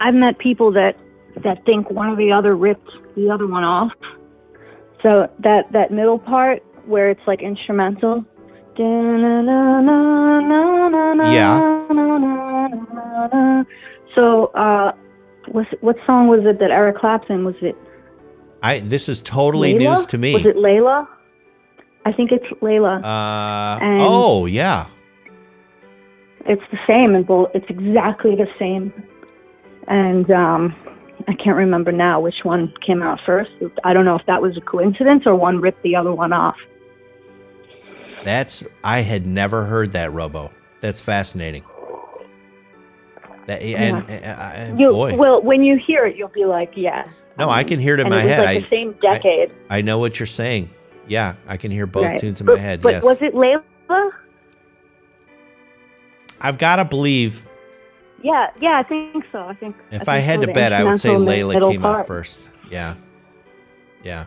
I've 0.00 0.14
met 0.14 0.38
people 0.38 0.70
that 0.72 0.96
that 1.42 1.64
think 1.64 1.90
one 1.90 2.10
or 2.10 2.16
the 2.16 2.30
other 2.30 2.54
ripped 2.54 2.90
the 3.16 3.30
other 3.30 3.46
one 3.46 3.64
off. 3.64 3.92
So 5.02 5.28
that 5.40 5.72
that 5.72 5.90
middle 5.90 6.18
part 6.18 6.62
where 6.86 7.10
it's 7.10 7.26
like 7.26 7.40
instrumental. 7.40 8.24
Yeah. 11.32 13.64
So 14.14 14.46
uh, 14.54 14.92
was 15.48 15.66
what 15.80 15.96
song 16.06 16.28
was 16.28 16.44
it 16.44 16.58
that 16.58 16.70
Eric 16.70 16.98
Clapton 16.98 17.44
was 17.44 17.54
it? 17.62 17.76
I 18.62 18.80
this 18.80 19.08
is 19.08 19.20
totally 19.22 19.74
Layla? 19.74 19.78
news 19.96 20.06
to 20.06 20.18
me. 20.18 20.34
Was 20.34 20.46
it 20.46 20.56
Layla? 20.56 21.08
I 22.04 22.12
think 22.12 22.32
it's 22.32 22.44
Layla. 22.60 23.02
uh, 23.04 23.78
And- 23.82 24.00
oh, 24.02 24.46
yeah. 24.46 24.86
it's 26.46 26.62
the 26.72 26.78
same 26.86 27.14
and 27.14 27.24
both. 27.26 27.50
It's 27.54 27.68
exactly 27.70 28.34
the 28.34 28.48
same. 28.58 28.92
And 29.86 30.28
um, 30.30 30.74
I 31.28 31.34
can't 31.34 31.56
remember 31.56 31.92
now 31.92 32.20
which 32.20 32.42
one 32.44 32.72
came 32.84 33.02
out 33.02 33.20
first. 33.24 33.50
I 33.84 33.92
don't 33.92 34.04
know 34.04 34.16
if 34.16 34.26
that 34.26 34.42
was 34.42 34.56
a 34.56 34.60
coincidence 34.60 35.22
or 35.26 35.36
one 35.36 35.60
ripped 35.60 35.82
the 35.84 35.94
other 35.96 36.12
one 36.12 36.32
off. 36.32 36.56
That's 38.24 38.64
I 38.84 39.00
had 39.00 39.26
never 39.26 39.64
heard 39.64 39.92
that 39.92 40.12
Robo. 40.12 40.50
That's 40.80 41.00
fascinating. 41.00 41.64
That 43.46 43.62
and, 43.62 44.08
uh, 44.08 44.12
uh, 44.12 44.76
You 44.78 44.90
boy, 44.92 45.16
well, 45.16 45.42
when 45.42 45.64
you 45.64 45.76
hear 45.76 46.06
it, 46.06 46.16
you'll 46.16 46.28
be 46.28 46.44
like, 46.44 46.72
yeah. 46.76 47.08
no, 47.38 47.50
I 47.50 47.64
can 47.64 47.80
hear 47.80 47.94
it 47.94 48.00
in 48.00 48.08
my 48.08 48.22
it 48.22 48.28
head. 48.28 48.44
like 48.44 48.56
I 48.56 48.60
the 48.60 48.68
same 48.68 48.92
decade. 49.02 49.50
I 49.68 49.80
know 49.80 49.98
what 49.98 50.20
you're 50.20 50.26
saying. 50.26 50.70
Yeah, 51.08 51.34
I 51.48 51.56
can 51.56 51.70
hear 51.70 51.86
both 51.86 52.04
right? 52.04 52.20
tunes 52.20 52.40
in 52.40 52.46
but, 52.46 52.56
my 52.56 52.62
head. 52.62 52.80
But 52.80 52.92
yes, 52.94 53.02
was 53.02 53.18
it 53.20 53.34
Layla? 53.34 54.12
I've 56.40 56.58
got 56.58 56.76
to 56.76 56.84
believe. 56.84 57.44
Yeah, 58.22 58.50
yeah, 58.60 58.78
I 58.78 58.82
think 58.84 59.24
so. 59.32 59.40
I 59.40 59.54
think. 59.54 59.76
If 59.90 60.08
I 60.08 60.16
I, 60.16 60.18
had 60.18 60.40
so, 60.40 60.46
to 60.46 60.52
bet, 60.52 60.72
I 60.72 60.84
would 60.84 61.00
say 61.00 61.10
Layla 61.10 61.72
came 61.72 61.84
out 61.84 62.06
first. 62.06 62.48
Yeah, 62.70 62.94
yeah. 64.04 64.26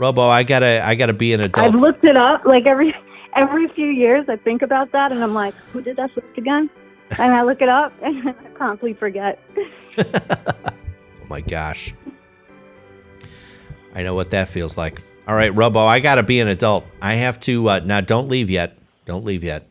Robo, 0.00 0.22
I 0.22 0.44
gotta, 0.44 0.80
I 0.82 0.94
gotta 0.94 1.12
be 1.12 1.34
an 1.34 1.42
adult. 1.42 1.74
I've 1.74 1.78
looked 1.78 2.04
it 2.04 2.16
up. 2.16 2.46
Like 2.46 2.64
every 2.64 2.96
every 3.36 3.68
few 3.68 3.88
years 3.88 4.30
I 4.30 4.36
think 4.36 4.62
about 4.62 4.92
that 4.92 5.12
and 5.12 5.22
I'm 5.22 5.34
like, 5.34 5.54
who 5.72 5.82
did 5.82 5.96
that 5.96 6.10
switch 6.12 6.24
again? 6.38 6.70
And 7.18 7.34
I 7.34 7.42
look 7.42 7.60
it 7.60 7.68
up 7.68 7.92
and 8.02 8.28
I 8.30 8.32
promptly 8.54 8.94
forget. 8.94 9.38
oh 9.98 10.72
my 11.28 11.42
gosh. 11.42 11.92
I 13.94 14.02
know 14.02 14.14
what 14.14 14.30
that 14.30 14.48
feels 14.48 14.78
like. 14.78 15.02
All 15.28 15.34
right, 15.34 15.54
Robo, 15.54 15.80
I 15.80 16.00
got 16.00 16.14
to 16.14 16.22
be 16.22 16.40
an 16.40 16.48
adult. 16.48 16.86
I 17.02 17.14
have 17.14 17.38
to, 17.40 17.68
uh, 17.68 17.80
now 17.84 18.00
don't 18.00 18.28
leave 18.28 18.48
yet. 18.48 18.78
Don't 19.04 19.26
leave 19.26 19.44
yet. 19.44 19.66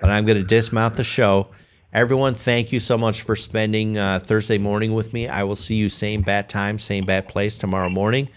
But 0.00 0.08
I'm 0.08 0.24
going 0.24 0.38
to 0.38 0.44
dismount 0.44 0.96
the 0.96 1.04
show. 1.04 1.48
Everyone, 1.92 2.34
thank 2.34 2.72
you 2.72 2.80
so 2.80 2.96
much 2.96 3.20
for 3.20 3.36
spending 3.36 3.98
uh, 3.98 4.18
Thursday 4.20 4.58
morning 4.58 4.94
with 4.94 5.12
me. 5.12 5.28
I 5.28 5.42
will 5.44 5.56
see 5.56 5.74
you 5.74 5.90
same 5.90 6.22
bat 6.22 6.48
time, 6.48 6.78
same 6.78 7.04
bat 7.04 7.28
place 7.28 7.58
tomorrow 7.58 7.90
morning. 7.90 8.30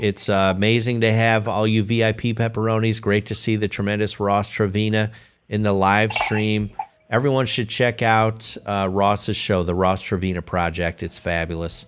It's 0.00 0.28
uh, 0.28 0.52
amazing 0.56 1.02
to 1.02 1.12
have 1.12 1.48
all 1.48 1.66
you 1.66 1.82
VIP 1.82 2.36
pepperonis. 2.36 3.00
Great 3.00 3.26
to 3.26 3.34
see 3.34 3.56
the 3.56 3.68
tremendous 3.68 4.18
Ross 4.18 4.50
Trevena 4.50 5.12
in 5.48 5.62
the 5.62 5.72
live 5.72 6.12
stream. 6.12 6.70
Everyone 7.10 7.44
should 7.44 7.68
check 7.68 8.00
out 8.00 8.56
uh, 8.64 8.88
Ross's 8.90 9.36
show, 9.36 9.62
the 9.62 9.74
Ross 9.74 10.02
Trevena 10.02 10.44
Project. 10.44 11.02
It's 11.02 11.18
fabulous. 11.18 11.84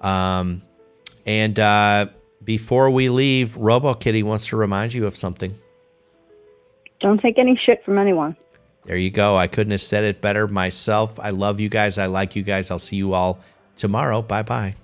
Um, 0.00 0.62
and 1.26 1.58
uh, 1.58 2.08
before 2.44 2.90
we 2.90 3.08
leave, 3.08 3.56
Robo 3.56 3.94
Kitty 3.94 4.22
wants 4.22 4.48
to 4.48 4.56
remind 4.56 4.92
you 4.92 5.06
of 5.06 5.16
something. 5.16 5.54
Don't 7.00 7.20
take 7.20 7.38
any 7.38 7.58
shit 7.64 7.82
from 7.84 7.98
anyone. 7.98 8.36
There 8.84 8.96
you 8.96 9.10
go. 9.10 9.36
I 9.36 9.46
couldn't 9.46 9.70
have 9.72 9.82
said 9.82 10.04
it 10.04 10.20
better 10.20 10.48
myself. 10.48 11.18
I 11.20 11.30
love 11.30 11.60
you 11.60 11.68
guys. 11.68 11.98
I 11.98 12.06
like 12.06 12.36
you 12.36 12.42
guys. 12.42 12.70
I'll 12.70 12.78
see 12.78 12.96
you 12.96 13.12
all 13.12 13.40
tomorrow. 13.76 14.22
Bye 14.22 14.42
bye. 14.42 14.74